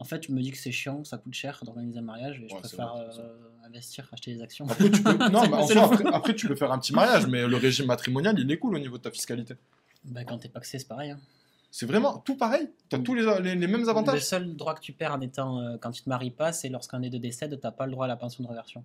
En 0.00 0.04
fait, 0.04 0.26
je 0.28 0.32
me 0.32 0.40
dis 0.40 0.52
que 0.52 0.58
c'est 0.58 0.70
chiant, 0.70 1.02
ça 1.02 1.18
coûte 1.18 1.34
cher 1.34 1.60
d'organiser 1.64 1.98
un 1.98 2.02
mariage, 2.02 2.40
et 2.44 2.48
je 2.48 2.54
Ouais, 2.54 2.60
préfère 2.60 2.94
vrai, 2.94 3.06
euh, 3.18 3.66
investir, 3.66 4.08
acheter 4.12 4.32
des 4.32 4.42
actions. 4.42 4.64
Après, 4.68 4.88
tu 4.90 5.02
peux, 5.02 5.12
non, 5.30 5.42
mais 5.48 5.54
en 5.54 5.66
soi, 5.66 5.90
après, 6.12 6.34
tu 6.36 6.46
peux 6.46 6.54
faire 6.54 6.70
un 6.70 6.78
petit 6.78 6.92
mariage, 6.92 7.26
mais 7.26 7.46
le 7.48 7.56
régime 7.56 7.86
matrimonial, 7.86 8.36
il 8.38 8.48
est 8.50 8.58
cool 8.58 8.76
au 8.76 8.78
niveau 8.78 8.96
de 8.96 9.02
ta 9.02 9.10
fiscalité. 9.10 9.54
Bah, 10.04 10.24
quand 10.24 10.38
t'es 10.38 10.48
paxé, 10.48 10.78
c'est 10.78 10.88
pareil. 10.88 11.10
hein. 11.10 11.20
C'est 11.70 11.84
vraiment 11.86 12.18
tout 12.18 12.36
pareil? 12.36 12.70
T'as 12.88 12.98
tous 12.98 13.14
les, 13.14 13.22
les, 13.42 13.54
les 13.54 13.66
mêmes 13.66 13.82
Le 13.82 13.88
avantages. 13.90 14.24
seul 14.24 14.56
droit 14.56 14.74
que 14.74 14.80
tu 14.80 14.92
perds 14.94 15.12
en 15.12 15.20
étant, 15.20 15.60
euh, 15.60 15.76
quand 15.76 15.90
tu 15.90 16.02
te 16.02 16.08
maries 16.08 16.30
pas, 16.30 16.52
c'est 16.52 16.70
lorsqu'un 16.70 16.98
des 17.00 17.10
deux 17.10 17.18
décède, 17.18 17.58
t'as 17.60 17.70
pas 17.72 17.84
le 17.84 17.92
droit 17.92 18.06
à 18.06 18.08
la 18.08 18.16
pension 18.16 18.42
de 18.42 18.48
réversion. 18.48 18.84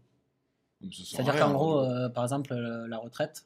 C'est-à-dire 0.92 1.38
qu'en 1.38 1.54
gros, 1.54 1.80
euh, 1.80 2.10
par 2.10 2.24
exemple, 2.26 2.52
euh, 2.52 2.88
la 2.90 2.98
retraite, 2.98 3.46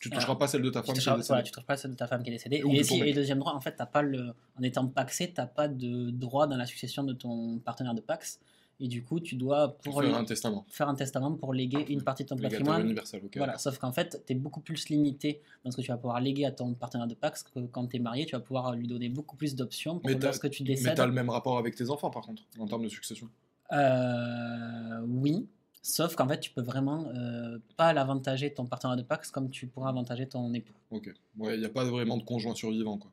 tu 0.00 0.08
toucheras 0.08 0.36
pas 0.36 0.48
celle 0.48 0.62
de 0.62 0.70
ta 0.70 0.80
tu 0.80 0.86
femme. 0.86 0.94
qui 0.94 1.00
est 1.00 1.02
toucheras, 1.02 1.16
décédée. 1.16 1.26
voilà, 1.28 1.42
tu 1.42 1.52
touches 1.52 1.66
pas 1.66 1.76
celle 1.76 1.90
de 1.90 1.96
ta 1.96 2.06
femme 2.06 2.22
qui 2.22 2.30
est 2.30 2.32
décédée. 2.32 2.62
Et, 2.66 2.84
si- 2.84 2.98
mec. 3.00 3.08
et 3.10 3.12
deuxième 3.12 3.38
droit, 3.38 3.52
en 3.52 3.60
fait, 3.60 3.72
t'as 3.76 3.84
pas 3.84 4.00
le, 4.00 4.32
en 4.58 4.62
étant 4.62 4.86
paxé, 4.86 5.30
t'as 5.34 5.44
pas 5.46 5.68
de 5.68 6.08
droit 6.10 6.46
dans 6.46 6.56
la 6.56 6.64
succession 6.64 7.04
de 7.04 7.12
ton 7.12 7.58
partenaire 7.58 7.92
de 7.92 8.00
pax. 8.00 8.40
Et 8.82 8.88
du 8.88 9.02
coup, 9.02 9.20
tu 9.20 9.36
dois 9.36 9.76
Pour 9.84 10.00
faire 10.02 10.16
un 10.16 10.24
testament. 10.24 10.64
faire 10.68 10.88
un 10.88 10.94
testament 10.94 11.32
pour 11.36 11.52
léguer 11.52 11.84
une 11.92 12.02
partie 12.02 12.24
de 12.24 12.28
ton 12.30 12.34
Légataire 12.36 12.60
patrimoine. 12.60 12.84
universel, 12.86 13.20
ok. 13.24 13.36
Voilà, 13.36 13.58
sauf 13.58 13.76
qu'en 13.78 13.92
fait, 13.92 14.22
tu 14.26 14.32
es 14.32 14.36
beaucoup 14.36 14.60
plus 14.60 14.88
limité 14.88 15.42
dans 15.64 15.70
ce 15.70 15.76
que 15.76 15.82
tu 15.82 15.88
vas 15.88 15.98
pouvoir 15.98 16.20
léguer 16.20 16.46
à 16.46 16.50
ton 16.52 16.72
partenaire 16.72 17.06
de 17.06 17.14
Pax 17.14 17.42
que 17.42 17.60
quand 17.66 17.86
tu 17.88 17.96
es 17.96 17.98
marié, 17.98 18.24
tu 18.24 18.32
vas 18.34 18.40
pouvoir 18.40 18.74
lui 18.74 18.88
donner 18.88 19.10
beaucoup 19.10 19.36
plus 19.36 19.54
d'options 19.54 19.98
pour 19.98 20.08
Mais 20.08 20.16
que 20.16 20.24
lorsque 20.24 20.48
tu 20.48 20.62
Mais 20.62 20.70
décèdes. 20.70 20.96
t'as 20.96 21.04
le 21.06 21.12
même 21.12 21.28
rapport 21.28 21.58
avec 21.58 21.74
tes 21.76 21.90
enfants, 21.90 22.08
par 22.10 22.22
contre, 22.22 22.42
en 22.58 22.66
termes 22.66 22.84
de 22.84 22.88
succession. 22.88 23.28
Euh, 23.72 25.00
oui, 25.06 25.46
sauf 25.82 26.14
qu'en 26.16 26.26
fait, 26.28 26.40
tu 26.40 26.50
peux 26.50 26.62
vraiment 26.62 27.06
euh, 27.14 27.58
pas 27.76 27.92
l'avantager 27.92 28.52
ton 28.52 28.66
partenaire 28.66 28.96
de 28.96 29.02
Pax 29.02 29.30
comme 29.30 29.50
tu 29.50 29.66
pourras 29.66 29.90
avantager 29.90 30.26
ton 30.26 30.52
époux. 30.54 30.72
Ok. 30.90 31.10
Ouais, 31.38 31.54
il 31.54 31.60
n'y 31.60 31.66
a 31.66 31.70
pas 31.70 31.84
vraiment 31.84 32.16
de 32.16 32.22
conjoint 32.24 32.54
survivant, 32.54 32.98
quoi. 32.98 33.10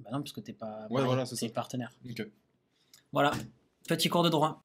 Bah 0.00 0.10
non, 0.12 0.18
parce 0.18 0.32
que 0.32 0.40
t'es 0.40 0.52
pas 0.52 0.86
Ouais, 0.90 1.04
voilà, 1.04 1.24
partenaire. 1.54 1.92
Ok. 2.08 2.26
Voilà, 3.12 3.32
petit 3.88 4.08
cours 4.08 4.22
de 4.22 4.28
droit. 4.28 4.62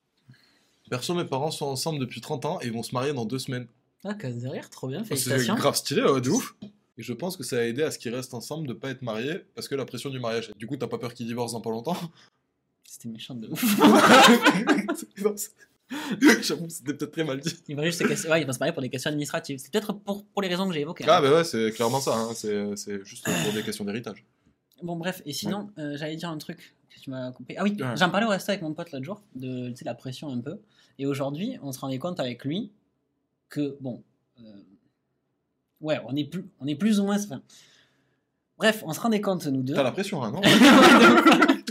Perso, 0.94 1.16
mes 1.16 1.26
parents 1.26 1.50
sont 1.50 1.66
ensemble 1.66 1.98
depuis 1.98 2.22
30 2.22 2.46
ans 2.46 2.60
et 2.60 2.70
vont 2.70 2.84
se 2.84 2.94
marier 2.94 3.14
dans 3.14 3.26
deux 3.26 3.40
semaines. 3.40 3.66
Ah, 4.04 4.14
casse 4.14 4.36
derrière, 4.36 4.70
trop 4.70 4.88
bien, 4.88 5.00
C'est 5.00 5.16
félicitations. 5.16 5.56
grave 5.56 5.76
stylé, 5.76 6.04
ouais, 6.04 6.22
de 6.22 6.30
ouf. 6.30 6.56
Et 7.00 7.02
je 7.02 7.14
pense 7.14 7.36
que 7.36 7.44
ça 7.44 7.58
a 7.58 7.64
aidé 7.64 7.82
à 7.82 7.90
ce 7.90 7.98
qu'ils 7.98 8.14
restent 8.14 8.36
ensemble 8.36 8.68
de 8.68 8.74
pas 8.74 8.92
être 8.92 9.02
mariés 9.02 9.40
parce 9.56 9.68
que 9.68 9.74
la 9.74 9.86
pression 9.86 10.12
du 10.12 10.20
mariage. 10.20 10.52
Du 10.56 10.68
coup, 10.68 10.78
t'as 10.78 10.86
pas 10.86 11.00
peur 11.00 11.16
qu'ils 11.16 11.26
divorcent 11.26 11.54
dans 11.54 11.62
pas 11.62 11.72
longtemps? 11.72 11.98
C'était 12.88 13.10
méchant 13.10 13.34
de 13.34 13.48
ouf. 13.48 13.66
C'est- 15.36 15.52
J'avoue, 16.44 16.70
c'était 16.70 16.94
peut-être 16.94 17.12
très 17.12 17.24
mal 17.24 17.40
dit. 17.40 17.56
Il 17.68 17.76
va 17.76 17.86
juste 17.86 17.98
se 17.98 18.28
ouais, 18.28 18.46
parler 18.46 18.72
pour 18.72 18.84
des 18.84 18.90
questions 18.90 19.10
administratives. 19.10 19.58
C'est 19.58 19.72
peut-être 19.72 19.94
pour, 19.94 20.24
pour 20.26 20.44
les 20.44 20.48
raisons 20.48 20.68
que 20.68 20.76
j'ai 20.76 20.82
évoquées. 20.82 21.06
Ah 21.08 21.18
hein. 21.18 21.22
bah 21.24 21.34
ouais, 21.38 21.44
c'est 21.44 21.72
clairement 21.72 22.02
ça, 22.02 22.16
hein. 22.16 22.34
c'est 22.36 22.76
c'est 22.76 23.04
juste 23.04 23.26
pour 23.26 23.54
des 23.54 23.64
questions 23.64 23.84
d'héritage. 23.84 24.24
Bon, 24.84 24.96
bref, 24.96 25.24
et 25.26 25.34
sinon, 25.34 25.72
euh, 25.80 25.98
j'allais 25.98 26.18
dire 26.18 26.30
un 26.30 26.38
truc 26.38 26.76
que 26.96 27.00
tu 27.00 27.10
m'as 27.10 27.32
coupé. 27.32 27.56
Ah 27.58 27.64
oui, 27.64 27.76
Ouais. 27.80 27.96
j'en 27.98 28.10
parlais 28.10 28.26
au 28.26 28.30
resto 28.30 28.52
avec 28.52 28.62
mon 28.62 28.74
pote 28.74 28.92
l'autre 28.92 29.06
jour, 29.06 29.22
de 29.36 29.70
tu 29.70 29.78
sais, 29.78 29.86
la 29.86 29.96
pression 29.96 30.30
un 30.30 30.40
peu. 30.40 30.60
Et 31.00 31.06
aujourd'hui, 31.06 31.58
on 31.62 31.72
se 31.72 31.80
rendait 31.80 32.00
compte 32.00 32.20
avec 32.20 32.46
lui 32.46 32.72
que, 33.50 33.78
bon, 33.82 34.04
euh, 34.40 34.44
ouais, 35.82 36.00
on 36.08 36.16
est, 36.16 36.26
plus, 36.26 36.46
on 36.60 36.68
est 36.68 36.76
plus 36.76 37.00
ou 37.00 37.06
moins. 37.06 37.18
enfin, 37.24 37.42
bref, 38.58 38.84
on 38.86 38.94
se 38.94 39.00
rendait 39.00 39.22
compte, 39.22 39.46
nous 39.48 39.64
deux. 39.64 39.74
T'as 39.74 39.84
la 39.84 39.92
pression, 39.92 40.24
hein, 40.24 40.32
non? 40.32 40.42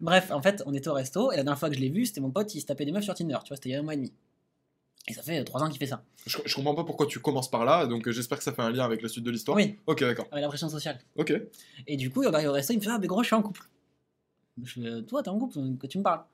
Bref, 0.00 0.30
en 0.30 0.42
fait, 0.42 0.62
on 0.66 0.74
était 0.74 0.88
au 0.88 0.92
resto, 0.92 1.32
et 1.32 1.36
la 1.36 1.42
dernière 1.44 1.58
fois 1.58 1.70
que 1.70 1.76
je 1.76 1.80
l'ai 1.80 1.88
vu, 1.88 2.04
c'était 2.04 2.20
mon 2.20 2.30
pote, 2.30 2.54
il 2.54 2.60
se 2.60 2.66
tapait 2.66 2.84
des 2.84 2.92
meufs 2.92 3.04
sur 3.04 3.14
Tinder, 3.14 3.38
tu 3.42 3.48
vois, 3.48 3.56
c'était 3.56 3.70
il 3.70 3.72
y 3.72 3.74
a 3.74 3.78
un 3.78 3.82
mois 3.82 3.94
et 3.94 3.96
demi. 3.96 4.12
Et 5.08 5.14
ça 5.14 5.22
fait 5.22 5.42
trois 5.44 5.62
ans 5.62 5.68
qu'il 5.70 5.78
fait 5.78 5.86
ça. 5.86 6.02
je, 6.26 6.38
je 6.44 6.54
comprends 6.54 6.74
pas 6.74 6.84
pourquoi 6.84 7.06
tu 7.06 7.20
commences 7.20 7.50
par 7.50 7.64
là, 7.64 7.86
donc 7.86 8.06
euh, 8.06 8.12
j'espère 8.12 8.36
que 8.38 8.44
ça 8.44 8.52
fait 8.52 8.60
un 8.62 8.70
lien 8.70 8.84
avec 8.84 9.00
la 9.02 9.08
suite 9.08 9.24
de 9.24 9.30
l'histoire. 9.30 9.56
Oui, 9.56 9.78
Ok, 9.86 10.00
d'accord. 10.00 10.26
avec 10.30 10.42
la 10.42 10.48
pression 10.48 10.68
sociale. 10.68 10.98
Ok. 11.16 11.32
Et 11.86 11.96
du 11.96 12.10
coup, 12.10 12.22
il 12.22 12.34
arrive 12.34 12.48
au 12.48 12.52
resto, 12.52 12.72
il 12.74 12.76
me 12.76 12.82
fait 12.82 12.90
Ah, 12.90 12.98
mais 12.98 13.06
gros, 13.06 13.22
je 13.22 13.26
suis 13.28 13.34
en 13.36 13.42
couple. 13.42 13.62
Je 14.62 14.72
fais 14.72 14.86
euh, 14.86 15.02
Toi, 15.02 15.22
t'es 15.22 15.30
en 15.30 15.38
couple, 15.38 15.58
que 15.78 15.86
tu 15.86 15.98
me 15.98 16.02
parles. 16.02 16.24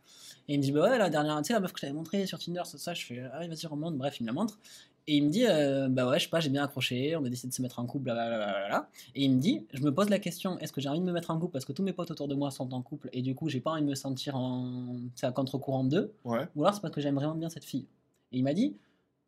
Et 0.48 0.54
il 0.54 0.58
me 0.58 0.62
dit 0.62 0.72
Bah 0.72 0.82
ouais, 0.90 0.98
la 0.98 1.08
dernière, 1.10 1.36
tu 1.38 1.44
sais, 1.48 1.52
la 1.54 1.60
meuf 1.60 1.72
que 1.72 1.78
je 1.78 1.82
t'avais 1.82 1.92
montrée 1.92 2.26
sur 2.26 2.38
Tinder, 2.38 2.62
ça. 2.64 2.94
Je 2.94 3.04
fais 3.06 3.20
Ah, 3.32 3.46
vas-y, 3.46 3.66
remonte. 3.66 3.96
Bref, 3.96 4.20
il 4.20 4.24
me 4.24 4.26
la 4.28 4.32
montre. 4.32 4.58
Et 5.06 5.16
il 5.16 5.24
me 5.24 5.30
dit 5.30 5.46
euh, 5.46 5.88
Bah 5.88 6.08
ouais, 6.08 6.18
je 6.18 6.24
sais 6.24 6.30
pas, 6.30 6.40
j'ai 6.40 6.50
bien 6.50 6.62
accroché, 6.62 7.16
on 7.16 7.24
a 7.24 7.28
décidé 7.30 7.48
de 7.48 7.54
se 7.54 7.62
mettre 7.62 7.78
en 7.78 7.86
couple, 7.86 8.04
blablabla. 8.04 8.88
Et 9.14 9.24
il 9.24 9.34
me 9.36 9.40
dit 9.40 9.66
Je 9.72 9.82
me 9.82 9.92
pose 9.92 10.10
la 10.10 10.18
question 10.18 10.58
Est-ce 10.58 10.72
que 10.72 10.80
j'ai 10.80 10.88
envie 10.90 11.00
de 11.00 11.04
me 11.04 11.12
mettre 11.12 11.30
en 11.30 11.38
couple 11.38 11.52
parce 11.52 11.64
que 11.64 11.72
tous 11.72 11.82
mes 11.82 11.92
potes 11.94 12.10
autour 12.10 12.28
de 12.28 12.34
moi 12.34 12.50
sont 12.50 12.72
en 12.74 12.82
couple 12.82 13.08
et 13.12 13.22
du 13.22 13.34
coup, 13.34 13.48
j'ai 13.48 13.60
pas 13.60 13.70
envie 13.72 13.82
de 13.82 13.86
me 13.86 13.94
sentir 13.94 14.36
en. 14.36 14.96
À 15.22 15.32
contre-courant 15.32 15.84
d'eux? 15.84 16.12
Ouais. 16.24 16.46
Ou 16.56 16.62
alors 16.64 16.74
c'est 16.74 16.80
parce 16.82 16.94
que 16.94 17.00
j'aime 17.00 17.14
vraiment 17.14 17.34
bien 17.34 17.48
cette 17.48 17.64
fille. 17.64 17.86
Et 18.32 18.38
il 18.38 18.44
m'a 18.44 18.52
dit 18.52 18.76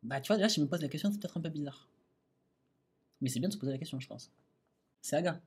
Bah, 0.03 0.21
tu 0.21 0.27
vois, 0.27 0.37
déjà, 0.37 0.49
si 0.49 0.57
je 0.57 0.61
me 0.61 0.67
pose 0.69 0.81
la 0.81 0.87
question, 0.87 1.11
c'est 1.11 1.19
peut-être 1.19 1.37
un 1.37 1.41
peu 1.41 1.49
bizarre. 1.49 1.87
Mais 3.21 3.29
c'est 3.29 3.39
bien 3.39 3.49
de 3.49 3.53
se 3.53 3.57
poser 3.59 3.71
la 3.71 3.77
question, 3.79 3.99
je 3.99 4.07
pense. 4.07 4.29
C'est 5.01 5.15
Aga. 5.15 5.39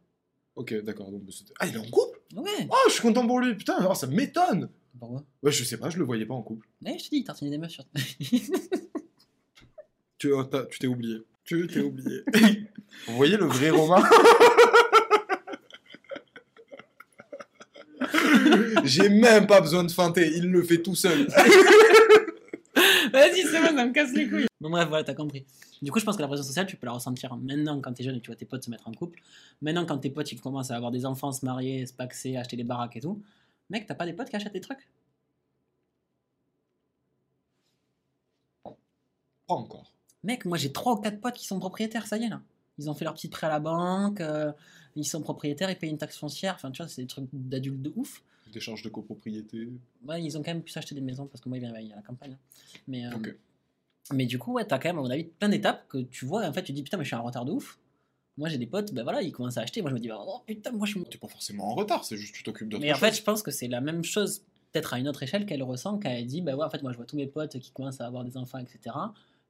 Ok, 0.56 0.74
d'accord. 0.82 1.10
donc 1.12 1.22
c'était- 1.30 1.52
Ah, 1.60 1.66
il 1.66 1.74
est 1.74 1.78
en 1.78 1.88
couple? 1.90 2.15
Ouais. 2.34 2.66
Oh, 2.70 2.74
je 2.88 2.92
suis 2.92 3.02
content 3.02 3.26
pour 3.26 3.40
lui, 3.40 3.54
putain, 3.54 3.86
oh, 3.88 3.94
ça 3.94 4.06
m'étonne 4.06 4.68
Pourquoi? 4.98 5.22
Ouais, 5.42 5.52
je 5.52 5.64
sais 5.64 5.76
pas, 5.76 5.90
je 5.90 5.98
le 5.98 6.04
voyais 6.04 6.26
pas 6.26 6.34
en 6.34 6.42
couple. 6.42 6.66
Ouais, 6.84 6.96
je 6.98 7.04
te 7.04 7.10
dis, 7.10 7.16
il 7.18 7.24
tartinait 7.24 7.50
des 7.50 7.58
meufs 7.58 7.70
sur. 7.70 7.84
Tu 10.18 10.32
oh, 10.32 10.44
t'as- 10.44 10.64
tu 10.64 10.78
t'es 10.78 10.86
oublié. 10.86 11.18
Tu 11.44 11.66
t'es 11.66 11.80
oublié. 11.80 12.22
Vous 13.06 13.16
voyez 13.16 13.36
le 13.36 13.44
vrai 13.44 13.68
Romain? 13.68 14.02
J'ai 18.84 19.08
même 19.10 19.46
pas 19.46 19.60
besoin 19.60 19.84
de 19.84 19.90
feinter, 19.90 20.30
il 20.34 20.50
le 20.50 20.62
fait 20.62 20.80
tout 20.82 20.94
seul. 20.94 21.28
Vas-y, 23.26 23.42
c'est 23.42 23.60
bon, 23.60 23.76
ça 23.76 23.86
me 23.86 23.92
casse 23.92 24.12
les 24.12 24.28
couilles. 24.28 24.46
Bon, 24.60 24.70
bref, 24.70 24.88
voilà, 24.88 25.04
t'as 25.04 25.14
compris. 25.14 25.44
Du 25.82 25.90
coup, 25.90 25.98
je 25.98 26.04
pense 26.04 26.16
que 26.16 26.22
la 26.22 26.28
pression 26.28 26.44
sociale, 26.44 26.66
tu 26.66 26.76
peux 26.76 26.86
la 26.86 26.92
ressentir 26.92 27.36
maintenant 27.36 27.80
quand 27.80 27.92
t'es 27.92 28.04
jeune 28.04 28.16
et 28.16 28.20
tu 28.20 28.28
vois 28.28 28.36
tes 28.36 28.46
potes 28.46 28.64
se 28.64 28.70
mettre 28.70 28.88
en 28.88 28.92
couple. 28.92 29.20
Maintenant, 29.60 29.84
quand 29.84 29.98
tes 29.98 30.10
potes 30.10 30.30
ils 30.32 30.40
commencent 30.40 30.70
à 30.70 30.76
avoir 30.76 30.90
des 30.90 31.04
enfants, 31.06 31.32
se 31.32 31.44
marier, 31.44 31.86
se 31.86 31.92
paxer, 31.92 32.36
acheter 32.36 32.56
des 32.56 32.64
baraques 32.64 32.96
et 32.96 33.00
tout. 33.00 33.20
Mec, 33.70 33.86
t'as 33.86 33.94
pas 33.94 34.06
des 34.06 34.12
potes 34.12 34.30
qui 34.30 34.36
achètent 34.36 34.52
des 34.52 34.60
trucs? 34.60 34.88
Pas 39.46 39.54
encore. 39.54 39.92
Mec, 40.24 40.44
moi 40.44 40.58
j'ai 40.58 40.72
3 40.72 40.94
ou 40.94 40.96
4 41.00 41.20
potes 41.20 41.34
qui 41.34 41.46
sont 41.46 41.58
propriétaires, 41.58 42.06
ça 42.06 42.16
y 42.16 42.24
est 42.24 42.28
là. 42.28 42.40
Ils 42.78 42.90
ont 42.90 42.94
fait 42.94 43.04
leur 43.04 43.14
petit 43.14 43.28
prêt 43.28 43.46
à 43.46 43.50
la 43.50 43.60
banque, 43.60 44.20
euh, 44.20 44.52
ils 44.96 45.04
sont 45.06 45.22
propriétaires, 45.22 45.70
ils 45.70 45.78
payent 45.78 45.90
une 45.90 45.98
taxe 45.98 46.18
foncière. 46.18 46.54
Enfin, 46.54 46.70
tu 46.70 46.82
vois, 46.82 46.88
c'est 46.88 47.02
des 47.02 47.08
trucs 47.08 47.28
d'adultes 47.32 47.82
de 47.82 47.92
ouf. 47.96 48.22
Des 48.52 48.60
charges 48.60 48.82
de 48.82 48.88
copropriété. 48.88 49.68
Ouais, 50.06 50.22
ils 50.22 50.36
ont 50.38 50.42
quand 50.42 50.52
même 50.52 50.62
pu 50.62 50.70
s'acheter 50.70 50.94
des 50.94 51.00
maisons 51.00 51.26
parce 51.26 51.40
que 51.40 51.48
moi, 51.48 51.58
il 51.58 51.60
vient 51.60 51.74
à 51.74 51.96
la 51.96 52.02
campagne. 52.02 52.32
hein. 52.32 52.78
Mais, 52.86 53.06
euh, 53.06 53.10
mais 54.12 54.24
du 54.26 54.38
coup, 54.38 54.52
ouais, 54.52 54.64
t'as 54.64 54.78
quand 54.78 54.88
même, 54.88 54.98
à 54.98 55.02
mon 55.02 55.10
avis, 55.10 55.24
plein 55.24 55.48
d'étapes 55.48 55.86
que 55.88 55.98
tu 55.98 56.24
vois. 56.24 56.46
En 56.46 56.52
fait, 56.52 56.62
tu 56.62 56.72
te 56.72 56.76
dis 56.76 56.82
putain, 56.82 56.96
mais 56.96 57.04
je 57.04 57.08
suis 57.08 57.16
en 57.16 57.22
retard 57.24 57.44
de 57.44 57.52
ouf. 57.52 57.78
Moi, 58.38 58.48
j'ai 58.48 58.58
des 58.58 58.66
potes, 58.66 58.92
ben 58.92 59.02
voilà, 59.02 59.22
ils 59.22 59.32
commencent 59.32 59.56
à 59.56 59.62
acheter. 59.62 59.80
Moi, 59.80 59.90
je 59.90 59.94
me 59.94 60.00
dis, 60.00 60.08
bah, 60.08 60.22
oh 60.26 60.40
putain, 60.46 60.70
moi, 60.70 60.86
je 60.86 60.92
suis. 60.92 61.04
T'es 61.04 61.18
pas 61.18 61.26
forcément 61.28 61.70
en 61.70 61.74
retard, 61.74 62.04
c'est 62.04 62.16
juste 62.16 62.32
que 62.32 62.38
tu 62.38 62.44
t'occupes 62.44 62.68
d'autre 62.68 62.82
Mais 62.82 62.92
en 62.92 62.96
fait, 62.96 63.12
je 63.16 63.22
pense 63.22 63.42
que 63.42 63.50
c'est 63.50 63.68
la 63.68 63.80
même 63.80 64.04
chose, 64.04 64.42
peut-être 64.72 64.94
à 64.94 64.98
une 64.98 65.08
autre 65.08 65.22
échelle, 65.22 65.44
qu'elle 65.46 65.62
ressent 65.62 65.98
quand 65.98 66.10
elle 66.10 66.26
dit, 66.26 66.42
bah 66.42 66.54
ouais, 66.54 66.64
en 66.64 66.70
fait, 66.70 66.82
moi, 66.82 66.92
je 66.92 66.96
vois 66.98 67.06
tous 67.06 67.16
mes 67.16 67.26
potes 67.26 67.58
qui 67.58 67.70
commencent 67.72 68.00
à 68.00 68.06
avoir 68.06 68.24
des 68.24 68.36
enfants, 68.36 68.58
etc. 68.58 68.94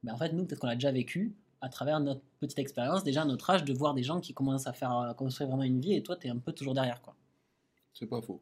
Mais 0.03 0.11
en 0.11 0.17
fait, 0.17 0.31
nous, 0.33 0.45
peut-être 0.45 0.59
qu'on 0.59 0.67
l'a 0.67 0.75
déjà 0.75 0.91
vécu 0.91 1.33
à 1.59 1.69
travers 1.69 1.99
notre 1.99 2.21
petite 2.39 2.59
expérience, 2.59 3.03
déjà 3.03 3.23
à 3.23 3.25
notre 3.25 3.49
âge, 3.49 3.63
de 3.65 3.73
voir 3.73 3.93
des 3.93 4.03
gens 4.03 4.19
qui 4.21 4.33
commencent 4.33 4.67
à 4.67 4.73
faire 4.73 4.91
à 4.91 5.13
construire 5.13 5.49
vraiment 5.49 5.63
une 5.63 5.81
vie, 5.81 5.93
et 5.93 6.03
toi, 6.03 6.15
t'es 6.15 6.29
un 6.29 6.37
peu 6.37 6.51
toujours 6.53 6.73
derrière, 6.73 7.01
quoi. 7.01 7.15
C'est 7.93 8.05
pas 8.05 8.21
faux. 8.21 8.39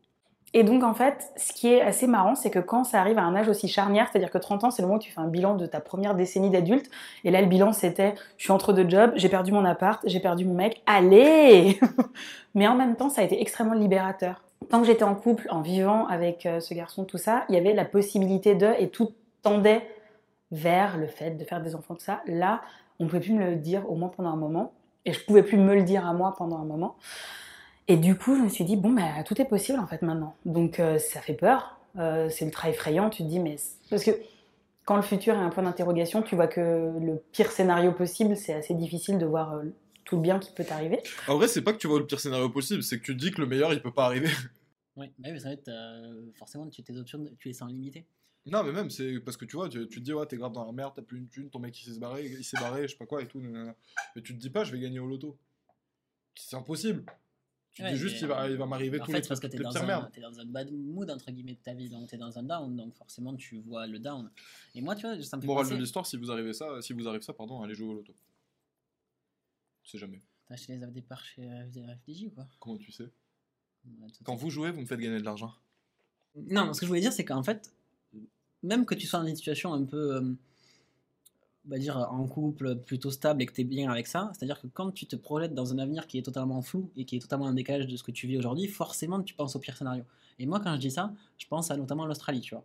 Et 0.58 0.64
donc, 0.64 0.84
en 0.84 0.94
fait, 0.94 1.34
ce 1.36 1.52
qui 1.52 1.68
est 1.68 1.82
assez 1.82 2.08
marrant, 2.08 2.34
c'est 2.34 2.50
que 2.50 2.60
quand 2.60 2.86
ça 2.86 3.02
arrive 3.02 3.18
à 3.18 3.24
un 3.24 3.36
âge 3.36 3.50
aussi 3.50 3.68
charnière, 3.68 4.08
c'est-à-dire 4.10 4.32
que 4.32 4.38
30 4.38 4.64
ans, 4.64 4.72
c'est 4.72 4.82
le 4.82 4.88
moment 4.88 5.00
où 5.00 5.02
tu 5.02 5.12
fais 5.12 5.20
un 5.20 5.28
bilan 5.28 5.56
de 5.56 5.66
ta 5.66 5.82
première 5.82 6.16
décennie 6.16 6.50
d'adulte. 6.50 6.90
Et 7.26 7.30
là, 7.30 7.42
le 7.42 7.48
bilan, 7.48 7.74
c'était 7.74 8.16
je 8.38 8.44
suis 8.44 8.54
entre 8.54 8.72
deux 8.72 8.90
jobs, 8.90 9.12
j'ai 9.18 9.28
perdu 9.28 9.52
mon 9.52 9.66
appart, 9.66 10.02
j'ai 10.08 10.22
perdu 10.22 10.46
mon 10.46 10.54
mec, 10.54 10.82
allez 10.86 11.78
Mais 12.56 12.70
en 12.70 12.76
même 12.76 12.96
temps, 12.96 13.10
ça 13.10 13.20
a 13.20 13.26
été 13.26 13.42
extrêmement 13.42 13.74
libérateur. 13.74 14.44
Tant 14.70 14.80
que 14.80 14.88
j'étais 14.88 15.04
en 15.04 15.14
couple, 15.14 15.46
en 15.50 15.60
vivant 15.60 16.08
avec 16.08 16.46
euh, 16.46 16.62
ce 16.62 16.74
garçon, 16.74 17.04
tout 17.04 17.18
ça, 17.18 17.44
il 17.50 17.56
y 17.56 17.58
avait 17.58 17.74
la 17.74 17.84
possibilité 17.84 18.56
de, 18.56 18.70
et 18.80 18.88
tout 18.88 19.12
tendait 19.42 19.86
vers 20.52 20.98
le 20.98 21.08
fait 21.08 21.32
de 21.32 21.44
faire 21.44 21.62
des 21.62 21.76
enfants, 21.76 21.96
tout 21.96 22.06
ça. 22.06 22.22
Là, 22.28 22.62
on 23.00 23.04
ne 23.04 23.10
pouvait 23.10 23.22
plus 23.22 23.34
me 23.34 23.44
le 23.44 23.58
dire, 23.58 23.92
au 23.92 23.96
moins 23.96 24.08
pendant 24.08 24.30
un 24.30 24.38
moment. 24.38 24.72
Et 25.04 25.12
je 25.12 25.20
pouvais 25.20 25.44
plus 25.44 25.58
me 25.58 25.76
le 25.76 25.84
dire 25.84 26.08
à 26.08 26.14
moi 26.14 26.34
pendant 26.38 26.58
un 26.58 26.66
moment. 26.66 26.96
Et 27.88 27.98
du 27.98 28.16
coup, 28.16 28.36
je 28.36 28.42
me 28.42 28.50
suis 28.50 28.66
dit, 28.66 28.76
bon, 28.76 28.92
bah, 28.92 29.24
tout 29.26 29.40
est 29.40 29.46
possible 29.46 29.80
en 29.80 29.88
fait 29.88 30.02
maintenant. 30.02 30.36
Donc 30.46 30.80
euh, 30.80 30.98
ça 30.98 31.22
fait 31.22 31.34
peur, 31.34 31.80
euh, 31.98 32.30
c'est 32.30 32.46
ultra 32.46 32.70
effrayant. 32.70 33.10
Tu 33.10 33.24
te 33.24 33.28
dis, 33.28 33.40
mais. 33.40 33.58
Parce 33.90 34.04
que 34.04 34.12
quand 34.86 34.96
le 34.96 35.02
futur 35.02 35.34
est 35.34 35.40
un 35.40 35.50
point 35.50 35.64
d'interrogation, 35.64 36.22
tu 36.22 36.36
vois 36.36 36.48
que 36.48 36.62
le 36.62 37.22
pire 37.32 37.52
scénario 37.52 37.92
possible, 37.92 38.38
c'est 38.38 38.54
assez 38.54 38.74
difficile 38.74 39.18
de 39.18 39.26
voir 39.26 39.54
euh, 39.54 39.64
tout 40.04 40.16
le 40.16 40.22
bien 40.22 40.40
qui 40.40 40.52
peut 40.52 40.64
t'arriver. 40.64 41.02
En 41.28 41.38
vrai, 41.38 41.48
c'est 41.48 41.64
pas 41.64 41.74
que 41.74 41.80
tu 41.80 41.88
vois 41.88 42.00
le 42.00 42.06
pire 42.06 42.20
scénario 42.20 42.50
possible, 42.50 42.84
c'est 42.84 43.00
que 43.00 43.04
tu 43.04 43.16
te 43.16 43.20
dis 43.20 43.32
que 43.32 43.42
le 43.42 43.48
meilleur 43.48 43.74
il 43.74 43.82
peut 43.82 43.94
pas 43.94 44.06
arriver. 44.06 44.30
Oui, 44.98 45.08
bah 45.20 45.28
oui, 45.28 45.34
mais 45.34 45.40
ça 45.40 45.50
va 45.50 45.56
être, 45.56 45.68
euh, 45.68 46.32
forcément, 46.40 46.70
tu, 46.70 46.82
tes 46.82 46.96
options, 46.96 47.22
tu 47.38 47.50
les 47.50 47.54
sens 47.54 47.70
limitées. 47.70 48.06
Non, 48.46 48.64
mais 48.64 48.72
même, 48.72 48.90
c'est 48.90 49.20
parce 49.20 49.36
que 49.36 49.44
tu 49.44 49.58
vois, 49.58 49.68
tu, 49.68 49.86
tu 49.90 50.00
te 50.00 50.06
dis, 50.06 50.14
ouais, 50.14 50.26
t'es 50.26 50.38
grave 50.38 50.54
dans 50.54 50.66
la 50.66 50.72
merde, 50.72 50.94
t'as 50.96 51.02
plus 51.02 51.18
une 51.18 51.28
thune, 51.28 51.50
ton 51.50 51.60
mec 51.60 51.78
il 51.82 51.94
s'est 51.94 52.00
barré, 52.00 52.24
il 52.26 52.46
s'est 52.46 52.56
barré, 52.62 52.84
je 52.84 52.94
sais 52.94 52.98
pas 52.98 53.06
quoi 53.06 53.22
et 53.22 53.28
tout. 53.28 53.42
Mais 53.42 54.22
tu 54.22 54.34
te 54.34 54.40
dis 54.40 54.50
pas, 54.50 54.64
je 54.64 54.72
vais 54.72 54.80
gagner 54.80 55.00
au 55.00 55.08
loto. 55.08 55.38
C'est 56.34 56.56
impossible. 56.56 57.04
Tu 57.76 57.84
Ouais, 57.84 57.92
dis 57.92 57.98
juste, 57.98 58.22
il 58.22 58.28
va, 58.28 58.44
euh, 58.44 58.50
il 58.52 58.56
va 58.56 58.66
m'arriver 58.66 59.00
tous 59.00 59.08
fait, 59.08 59.18
les, 59.18 59.22
c'est 59.24 59.28
parce 59.28 59.42
que 59.42 59.48
t'es 59.48 59.58
dans, 59.58 59.76
un, 59.76 60.10
dans 60.22 60.46
bad 60.46 60.72
mood, 60.72 61.10
entre 61.10 61.30
guillemets, 61.30 61.56
de 61.56 61.60
ta 61.60 61.74
vie, 61.74 61.90
donc 61.90 62.08
t'es 62.08 62.16
dans 62.16 62.40
un 62.40 62.44
down, 62.44 62.74
donc 62.74 62.96
forcément, 62.96 63.36
tu 63.36 63.60
vois 63.60 63.86
le 63.86 64.00
down. 64.00 64.32
Et 64.76 64.82
moi, 64.82 64.96
tu 64.96 65.06
vois, 65.06 65.22
ça 65.22 65.36
me 65.36 65.42
fait 65.42 65.48
Morale 65.48 65.70
de 65.70 65.76
l'histoire, 65.76 66.06
si 66.06 66.16
vous 66.16 66.32
arrivez 66.32 66.54
ça, 66.54 66.82
si 66.82 66.94
vous 66.94 67.06
arrive 67.06 67.22
ça, 67.22 67.34
pardon, 67.34 67.62
allez 67.62 67.76
jouer 67.76 67.90
au 67.90 67.94
loto. 67.96 68.16
C'est 69.84 69.98
jamais. 69.98 70.22
T'as 70.48 70.54
acheté 70.54 70.78
les 70.78 71.02
par 71.02 71.26
chez 71.26 71.44
euh, 71.44 71.96
FDJ 72.06 72.28
ou 72.28 72.30
quoi? 72.32 72.48
Comment 72.60 72.78
tu 72.78 72.94
sais? 72.94 73.12
Ouais, 73.86 74.08
Quand 74.24 74.36
vous 74.36 74.50
jouez, 74.50 74.72
vous 74.72 74.80
me 74.80 74.86
faites 74.86 75.00
gagner 75.00 75.20
de 75.20 75.26
l'argent. 75.26 75.54
Non, 76.36 76.74
ce 76.74 76.80
que 76.80 76.86
je 76.86 76.88
voulais 76.88 77.02
dire, 77.02 77.12
c'est 77.12 77.26
qu'en 77.26 77.44
fait, 77.44 77.74
même 78.64 78.86
que 78.86 78.96
tu 78.96 79.06
sois 79.06 79.20
dans 79.20 79.28
une 79.28 79.36
situation 79.36 79.74
un 79.74 79.84
peu, 79.84 80.16
euh, 80.16 80.34
on 81.66 81.70
va 81.70 81.78
dire, 81.80 81.98
en 81.98 82.26
couple, 82.28 82.76
plutôt 82.76 83.12
stable 83.12 83.42
et 83.42 83.46
que 83.46 83.54
tu 83.54 83.62
es 83.62 83.64
bien 83.64 83.90
avec 83.92 84.08
ça, 84.08 84.32
c'est-à-dire 84.34 84.62
que 84.62 84.68
quand 84.68 84.92
tu 84.92 85.06
te 85.08 85.16
projettes 85.16 85.54
dans 85.54 85.74
un 85.74 85.80
avenir 85.80 86.06
qui 86.08 86.18
est 86.18 86.22
totalement 86.22 86.62
flou 86.62 86.90
et 86.96 87.06
qui 87.06 87.16
est 87.18 87.20
totalement 87.20 87.46
en 87.46 87.54
décalage 87.54 87.88
de 87.88 87.96
ce 87.98 88.04
que 88.04 88.12
tu 88.12 88.28
vis 88.28 88.38
aujourd'hui, 88.38 88.68
forcément 88.68 89.22
tu 89.22 89.34
penses 89.34 89.56
au 89.56 89.60
pire 89.60 89.76
scénario. 89.76 90.04
Et 90.40 90.46
moi, 90.46 90.60
quand 90.60 90.74
je 90.76 90.80
dis 90.80 90.92
ça, 90.92 91.12
je 91.38 91.48
pense 91.48 91.72
à 91.72 91.78
notamment 91.78 92.06
l'Australie, 92.06 92.42
tu 92.42 92.54
vois. 92.56 92.64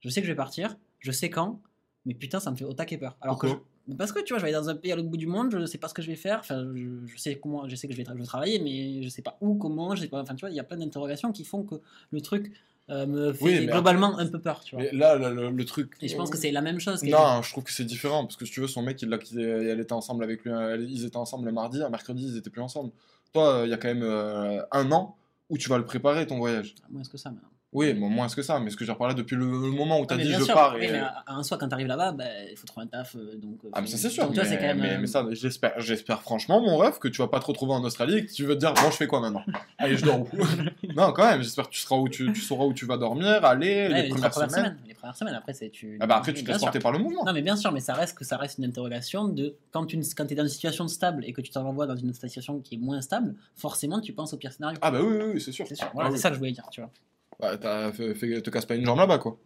Je 0.00 0.08
sais 0.10 0.20
que 0.20 0.26
je 0.26 0.32
vais 0.32 0.36
partir, 0.36 0.76
je 1.00 1.10
sais 1.10 1.30
quand, 1.30 1.60
mais 2.04 2.14
putain, 2.14 2.38
ça 2.40 2.50
me 2.50 2.56
fait 2.56 2.64
au 2.64 2.72
taquet 2.72 2.98
peur. 2.98 3.16
Alors 3.20 3.38
que 3.38 3.48
je- 3.88 3.94
parce 3.96 4.12
que 4.12 4.20
tu 4.20 4.34
vois, 4.34 4.38
je 4.38 4.44
vais 4.44 4.48
aller 4.54 4.62
dans 4.62 4.68
un 4.68 4.76
pays 4.76 4.92
à 4.92 4.96
l'autre 4.96 5.08
bout 5.08 5.16
du 5.16 5.26
monde, 5.26 5.50
je 5.50 5.64
sais 5.64 5.78
pas 5.78 5.88
ce 5.88 5.94
que 5.94 6.02
je 6.02 6.08
vais 6.08 6.16
faire, 6.16 6.40
enfin, 6.40 6.70
je, 6.74 7.06
je 7.06 7.16
sais 7.16 7.36
comment, 7.38 7.66
je 7.68 7.74
sais 7.74 7.88
que 7.88 7.94
je 7.94 7.98
vais, 7.98 8.04
tra- 8.04 8.12
je 8.14 8.18
vais 8.18 8.26
travailler, 8.26 8.58
mais 8.58 9.02
je 9.02 9.08
sais 9.08 9.22
pas 9.22 9.38
où, 9.40 9.54
comment, 9.54 9.94
je 9.94 10.02
sais 10.02 10.08
pas, 10.08 10.20
enfin, 10.20 10.34
tu 10.34 10.40
vois, 10.40 10.50
il 10.50 10.56
y 10.56 10.60
a 10.60 10.64
plein 10.64 10.76
d'interrogations 10.76 11.32
qui 11.32 11.44
font 11.44 11.62
que 11.64 11.76
le 12.10 12.20
truc 12.20 12.52
euh, 12.90 13.06
me 13.06 13.32
fait 13.32 13.44
Oui, 13.44 13.66
globalement 13.66 14.18
un 14.18 14.26
peu 14.26 14.40
peur, 14.40 14.60
tu 14.60 14.74
vois. 14.74 14.84
Mais 14.84 14.92
là, 14.92 15.16
là, 15.16 15.30
le, 15.30 15.50
le 15.50 15.64
truc. 15.64 15.92
Et 16.00 16.08
je 16.08 16.16
pense 16.16 16.30
que 16.30 16.38
c'est 16.38 16.50
la 16.50 16.60
même 16.62 16.80
chose. 16.80 17.02
Non, 17.02 17.42
je 17.42 17.50
trouve 17.50 17.64
que 17.64 17.72
c'est 17.72 17.84
différent 17.84 18.24
parce 18.24 18.36
que 18.36 18.44
si 18.44 18.52
tu 18.52 18.60
veux, 18.60 18.68
son 18.68 18.82
mec, 18.82 19.00
il 19.02 19.08
l'a 19.08 19.18
quitté, 19.18 19.42
elle 19.42 19.80
était 19.80 19.92
ensemble 19.92 20.24
avec 20.24 20.44
lui, 20.44 20.52
ils 20.88 21.04
étaient 21.04 21.16
ensemble 21.16 21.46
le 21.46 21.52
mardi, 21.52 21.82
un 21.82 21.90
mercredi, 21.90 22.24
ils 22.26 22.36
étaient 22.36 22.50
plus 22.50 22.62
ensemble. 22.62 22.90
Toi, 23.32 23.62
il 23.64 23.70
y 23.70 23.74
a 23.74 23.76
quand 23.76 23.88
même 23.88 24.02
euh, 24.02 24.62
un 24.72 24.90
an 24.92 25.16
où 25.50 25.58
tu 25.58 25.68
vas 25.68 25.78
le 25.78 25.84
préparer 25.84 26.26
ton 26.26 26.38
voyage. 26.38 26.74
Moins 26.90 27.02
que 27.02 27.18
ça, 27.18 27.30
maintenant. 27.30 27.48
Oui, 27.74 27.92
moins 27.92 28.28
que 28.28 28.40
ça, 28.40 28.58
mais 28.60 28.70
ce 28.70 28.76
que 28.76 28.84
j'ai 28.86 28.92
reparlé 28.92 29.14
depuis 29.14 29.36
le, 29.36 29.44
moment 29.44 30.00
où 30.00 30.06
tu 30.06 30.12
Ah, 30.12 30.14
as 30.14 30.16
mais 30.16 30.24
dit 30.24 30.32
je 30.32 30.42
sûr, 30.42 30.54
pars. 30.54 30.74
oui, 30.74 30.86
mais 30.90 31.00
à- 31.00 31.22
à 31.26 31.34
un 31.34 31.42
soir, 31.42 31.60
quand 31.60 31.68
t'arrives 31.68 31.86
là-bas, 31.86 32.12
bah, 32.12 32.24
il 32.50 32.56
faut 32.56 32.66
trouver 32.66 32.84
un 32.84 32.88
taf. 32.88 33.14
euh, 33.14 33.36
Donc, 33.36 33.62
euh, 33.62 33.68
Ah, 33.74 33.82
mais 33.82 33.86
ça 33.86 33.98
c'est 33.98 34.08
sûr. 34.08 34.24
donc, 34.24 34.32
tu 34.34 34.40
vois, 34.40 34.48
mais, 34.48 34.56
quand 34.56 34.62
même. 34.62 34.78
mais, 34.80 34.94
euh, 34.94 34.98
mais 35.00 35.06
ça, 35.06 35.26
j'espère, 35.32 35.78
j'espère 35.78 36.22
franchement, 36.22 36.62
mon 36.62 36.78
rêve, 36.78 36.98
que 36.98 37.08
tu 37.08 37.20
vas 37.20 37.28
pas 37.28 37.40
te 37.40 37.44
retrouver 37.44 37.74
en 37.74 37.84
Australie 37.84 38.16
et 38.18 38.24
que 38.26 38.32
tu 38.32 38.46
vas 38.46 38.54
te 38.54 38.60
dire, 38.60 38.72
bon, 38.72 38.90
je 38.90 38.96
fais 38.96 39.06
quoi 39.06 39.20
maintenant? 39.20 39.44
Allez, 39.76 39.98
je 39.98 40.04
dors 40.06 40.20
où? 40.20 40.28
Non, 40.96 41.12
quand 41.12 41.28
même, 41.28 41.42
j'espère 41.42 41.66
que 41.68 41.74
tu, 41.74 41.80
seras 41.80 41.96
où 41.96 42.08
tu, 42.08 42.32
tu 42.32 42.40
sauras 42.40 42.64
où 42.64 42.72
tu 42.72 42.86
vas 42.86 42.96
dormir, 42.96 43.44
aller, 43.44 43.66
ouais, 43.66 43.88
les 43.88 44.02
les, 44.04 44.08
premières 44.08 44.32
semaines. 44.32 44.78
Les 44.86 44.94
premières 44.94 45.16
semaines, 45.16 45.34
après, 45.34 45.52
c'est 45.52 45.68
tu. 45.68 45.98
Ah 46.00 46.06
bah 46.06 46.16
après, 46.16 46.32
tu 46.32 46.42
te 46.42 46.50
laisses 46.50 46.58
porter 46.62 46.78
par 46.78 46.92
le 46.92 46.98
mouvement. 46.98 47.24
Non, 47.26 47.34
mais 47.34 47.42
bien 47.42 47.56
sûr, 47.56 47.70
mais 47.70 47.80
ça 47.80 47.92
reste 47.92 48.16
que 48.16 48.24
ça 48.24 48.38
reste 48.38 48.56
une 48.56 48.64
interrogation 48.64 49.28
de 49.28 49.56
quand 49.72 49.84
tu 49.84 50.00
quand 50.16 50.32
es 50.32 50.34
dans 50.34 50.42
une 50.44 50.48
situation 50.48 50.88
stable 50.88 51.22
et 51.26 51.34
que 51.34 51.42
tu 51.42 51.50
t'en 51.50 51.66
envoies 51.66 51.86
dans 51.86 51.96
une 51.96 52.14
situation 52.14 52.60
qui 52.60 52.76
est 52.76 52.78
moins 52.78 53.02
stable, 53.02 53.34
forcément, 53.54 54.00
tu 54.00 54.14
penses 54.14 54.32
au 54.32 54.38
pire 54.38 54.52
scénario. 54.52 54.78
Ah 54.80 54.90
bah 54.90 55.00
oui, 55.02 55.18
oui, 55.34 55.40
c'est 55.40 55.52
sûr. 55.52 55.66
C'est 55.68 55.76
Ah 55.82 56.10
ça 56.16 56.30
que 56.30 56.34
je 56.34 56.38
voulais 56.38 56.52
dire, 56.52 56.66
tu 56.70 56.80
vois. 56.80 56.90
Bah, 57.40 57.56
t'as 57.56 57.92
fait, 57.92 58.14
te 58.42 58.50
casse 58.50 58.66
pas 58.66 58.74
une 58.74 58.84
jambe 58.84 58.98
là-bas, 58.98 59.18
quoi. 59.18 59.36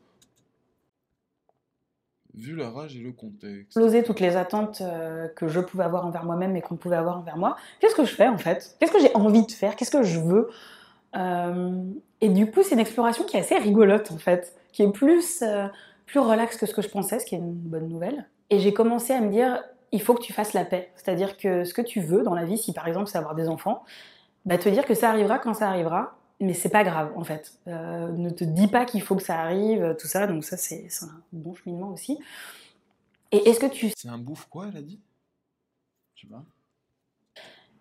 Vu 2.34 2.56
la 2.56 2.70
rage 2.70 2.96
et 2.96 3.00
le 3.00 3.12
contexte. 3.12 3.66
exploser 3.76 4.02
toutes 4.02 4.20
les 4.20 4.36
attentes 4.36 4.80
euh, 4.80 5.28
que 5.28 5.48
je 5.48 5.60
pouvais 5.60 5.84
avoir 5.84 6.06
envers 6.06 6.24
moi-même 6.24 6.56
et 6.56 6.62
qu'on 6.62 6.76
pouvait 6.76 6.96
avoir 6.96 7.18
envers 7.18 7.36
moi. 7.36 7.56
Qu'est-ce 7.78 7.94
que 7.94 8.06
je 8.06 8.14
fais 8.14 8.26
en 8.26 8.38
fait? 8.38 8.74
Qu'est-ce 8.80 8.92
que 8.92 9.00
j'ai 9.00 9.14
envie 9.14 9.44
de 9.44 9.52
faire? 9.52 9.76
Qu'est-ce 9.76 9.90
que 9.90 10.02
je 10.02 10.18
veux? 10.18 10.48
Euh, 11.14 11.82
Et 12.22 12.30
du 12.30 12.50
coup, 12.50 12.62
c'est 12.62 12.72
une 12.74 12.80
exploration 12.80 13.24
qui 13.24 13.36
est 13.36 13.40
assez 13.40 13.58
rigolote 13.58 14.10
en 14.12 14.16
fait, 14.16 14.56
qui 14.72 14.82
est 14.82 14.90
plus, 14.90 15.42
euh, 15.42 15.66
plus 16.06 16.20
relax 16.20 16.56
que 16.56 16.64
ce 16.64 16.72
que 16.72 16.80
je 16.80 16.88
pensais, 16.88 17.18
ce 17.18 17.26
qui 17.26 17.34
est 17.34 17.38
une 17.38 17.52
bonne 17.52 17.88
nouvelle. 17.88 18.26
Et 18.48 18.60
j'ai 18.60 18.72
commencé 18.72 19.12
à 19.12 19.20
me 19.20 19.30
dire, 19.30 19.62
il 19.92 20.00
faut 20.00 20.14
que 20.14 20.22
tu 20.22 20.32
fasses 20.32 20.54
la 20.54 20.64
paix. 20.64 20.90
C'est-à-dire 20.94 21.36
que 21.36 21.64
ce 21.64 21.74
que 21.74 21.82
tu 21.82 22.00
veux 22.00 22.22
dans 22.22 22.34
la 22.34 22.46
vie, 22.46 22.56
si 22.56 22.72
par 22.72 22.88
exemple 22.88 23.08
c'est 23.08 23.18
avoir 23.18 23.34
des 23.34 23.48
enfants, 23.50 23.84
bah, 24.46 24.56
te 24.56 24.70
dire 24.70 24.86
que 24.86 24.94
ça 24.94 25.10
arrivera 25.10 25.38
quand 25.38 25.52
ça 25.52 25.68
arrivera, 25.68 26.16
mais 26.42 26.54
c'est 26.54 26.68
pas 26.68 26.82
grave 26.82 27.12
en 27.16 27.22
fait. 27.22 27.58
Euh, 27.68 28.10
ne 28.10 28.28
te 28.28 28.42
dis 28.42 28.66
pas 28.66 28.84
qu'il 28.84 29.00
faut 29.00 29.14
que 29.14 29.22
ça 29.22 29.40
arrive, 29.40 29.96
tout 29.98 30.08
ça. 30.08 30.26
Donc 30.26 30.44
ça, 30.44 30.56
c'est 30.56 30.88
un 31.02 31.22
bon 31.32 31.54
cheminement 31.54 31.90
aussi. 31.90 32.18
Et 33.30 33.48
est-ce 33.48 33.60
que 33.60 33.66
tu 33.66 33.92
C'est 33.96 34.08
un 34.08 34.18
bouffe 34.18 34.46
quoi, 34.50 34.66
elle 34.68 34.76
a 34.76 34.82
dit? 34.82 35.00
Je 36.16 36.22
sais 36.22 36.28
pas. 36.28 36.44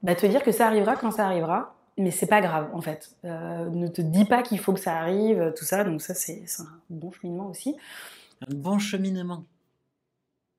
bah, 0.03 0.15
te 0.15 0.25
dire 0.27 0.44
que 0.44 0.51
ça 0.51 0.68
arrivera 0.68 0.96
quand 0.96 1.12
ça 1.12 1.25
arrivera, 1.25 1.75
mais 1.98 2.12
c'est 2.12 2.27
pas 2.27 2.39
grave 2.39 2.70
en 2.74 2.82
fait. 2.82 3.15
Euh, 3.25 3.68
ne 3.70 3.88
te 3.88 4.01
dis 4.01 4.25
pas 4.25 4.44
qu'il 4.44 4.60
faut 4.60 4.74
que 4.74 4.80
ça 4.80 4.98
arrive, 4.98 5.53
tout 5.58 5.65
ça. 5.65 5.84
Donc 5.84 6.01
ça, 6.01 6.13
c'est 6.13 6.44
c'est 6.46 6.62
un 6.62 6.80
bon 6.91 7.12
cheminement 7.12 7.48
aussi. 7.48 7.75
Un 8.48 8.53
bon 8.53 8.77
cheminement. 8.77 9.44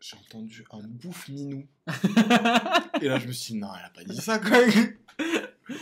J'ai 0.01 0.17
entendu 0.17 0.65
un 0.73 0.81
bouffe 0.83 1.29
minou. 1.29 1.65
et 3.01 3.07
là, 3.07 3.21
je 3.21 3.29
me 3.29 3.33
suis 3.33 3.55
dit, 3.55 3.61
non, 3.61 3.69
elle 3.79 3.85
a 3.85 3.91
pas 3.91 4.03
dit 4.03 4.21
ça, 4.21 4.41
quoi. 4.41 4.59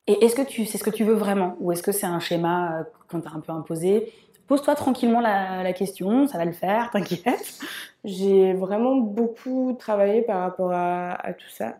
Et 0.06 0.24
est-ce 0.24 0.34
que 0.34 0.42
c'est 0.66 0.78
ce 0.78 0.84
que 0.84 0.90
tu 0.90 1.04
veux 1.04 1.14
vraiment 1.14 1.56
ou 1.60 1.72
est-ce 1.72 1.82
que 1.82 1.92
c'est 1.92 2.06
un 2.06 2.20
schéma 2.20 2.80
euh, 2.80 2.82
qu'on 3.08 3.20
t'a 3.20 3.30
un 3.30 3.40
peu 3.40 3.52
imposé? 3.52 4.12
Pose-toi 4.46 4.74
tranquillement 4.74 5.20
la, 5.20 5.72
question, 5.72 6.26
ça 6.26 6.38
va 6.38 6.44
le 6.44 6.52
faire, 6.52 6.90
t'inquiète. 6.92 7.58
J'ai 8.04 8.52
vraiment 8.54 8.96
beaucoup 8.96 9.76
travaillé 9.78 10.22
par 10.22 10.40
rapport 10.40 10.72
à, 10.72 11.16
tout 11.38 11.48
ça. 11.50 11.76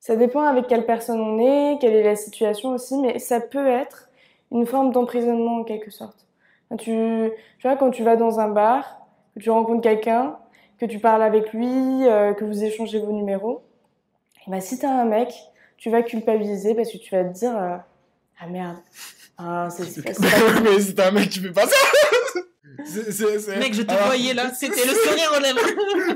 Ça 0.00 0.16
dépend 0.16 0.42
avec 0.42 0.66
quelle 0.66 0.86
personne 0.86 1.20
on 1.20 1.38
est, 1.38 1.78
quelle 1.80 1.94
est 1.94 2.04
la 2.04 2.16
situation 2.16 2.70
aussi, 2.70 2.96
mais 2.98 3.18
ça 3.18 3.40
peut 3.40 3.66
être 3.66 4.08
une 4.52 4.66
forme 4.66 4.92
d'emprisonnement 4.92 5.56
en 5.56 5.64
quelque 5.64 5.90
sorte. 5.90 6.26
Tu, 6.78 7.30
vois, 7.62 7.76
quand 7.76 7.90
tu 7.90 8.02
vas 8.02 8.16
dans 8.16 8.40
un 8.40 8.48
bar, 8.48 9.00
que 9.34 9.40
tu 9.40 9.50
rencontres 9.50 9.82
quelqu'un, 9.82 10.36
que 10.78 10.86
tu 10.86 10.98
parles 10.98 11.22
avec 11.22 11.52
lui, 11.52 12.06
euh, 12.06 12.32
que 12.34 12.44
vous 12.44 12.64
échangez 12.64 12.98
vos 12.98 13.12
numéros, 13.12 13.62
et 14.46 14.50
ben, 14.50 14.60
si 14.60 14.78
t'as 14.78 14.90
un 14.90 15.04
mec, 15.04 15.32
tu 15.84 15.90
vas 15.90 16.02
culpabiliser 16.02 16.74
parce 16.74 16.90
que 16.90 16.96
tu 16.96 17.14
vas 17.14 17.24
te 17.24 17.34
dire 17.38 17.54
euh, 17.54 17.76
Ah 18.40 18.46
merde, 18.46 18.78
ah, 19.36 19.68
c'est 19.70 19.84
c'est 19.84 20.00
pas- 20.02 20.12
mais 20.62 20.80
c'est 20.80 20.98
un 20.98 21.10
mec 21.10 21.28
qui 21.28 21.40
fait 21.40 21.52
pas 21.52 21.66
ça 21.66 21.76
C'est- 22.86 23.12
c'est- 23.12 23.38
c'est- 23.38 23.56
Mec, 23.58 23.74
je 23.74 23.82
te 23.82 23.90
Alors- 23.92 24.06
voyais 24.06 24.32
là, 24.32 24.50
c'était 24.58 24.84
le 24.86 24.94
sourire 24.94 25.30
aux 25.36 25.40
lèvres. 25.40 25.60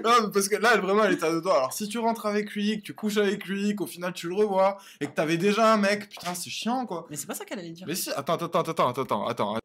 Non, 0.02 0.30
parce 0.32 0.48
que 0.48 0.56
là, 0.56 0.70
elle, 0.74 0.80
vraiment, 0.80 1.04
elle 1.04 1.12
est 1.12 1.22
à 1.22 1.30
deux 1.30 1.40
doigts. 1.42 1.58
Alors, 1.58 1.72
si 1.74 1.86
tu 1.88 1.98
rentres 1.98 2.24
avec 2.26 2.50
lui, 2.52 2.78
que 2.78 2.82
tu 2.82 2.94
couches 2.94 3.18
avec 3.18 3.44
lui, 3.44 3.74
qu'au 3.76 3.86
final 3.86 4.12
tu 4.14 4.26
le 4.28 4.34
revois, 4.34 4.78
et 5.02 5.06
que 5.06 5.12
t'avais 5.12 5.36
déjà 5.36 5.72
un 5.72 5.76
mec, 5.76 6.08
putain, 6.08 6.34
c'est 6.34 6.48
chiant, 6.50 6.86
quoi. 6.86 7.06
Mais 7.10 7.16
c'est 7.16 7.26
pas 7.26 7.34
ça 7.34 7.44
qu'elle 7.44 7.58
allait 7.58 7.70
dire. 7.70 7.86
Mais 7.86 7.94
si, 7.94 8.10
attends, 8.10 8.34
attends, 8.36 8.46
attends, 8.60 8.88
attends, 8.88 8.88
attends, 8.88 9.26
attends. 9.26 9.56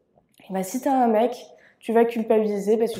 Ben, 0.50 0.64
si 0.64 0.82
t'as 0.82 0.92
un 0.94 1.08
mec, 1.08 1.32
tu 1.80 1.94
vas 1.94 2.04
culpabiliser 2.06 2.78
parce 2.78 2.94
que 2.94 3.00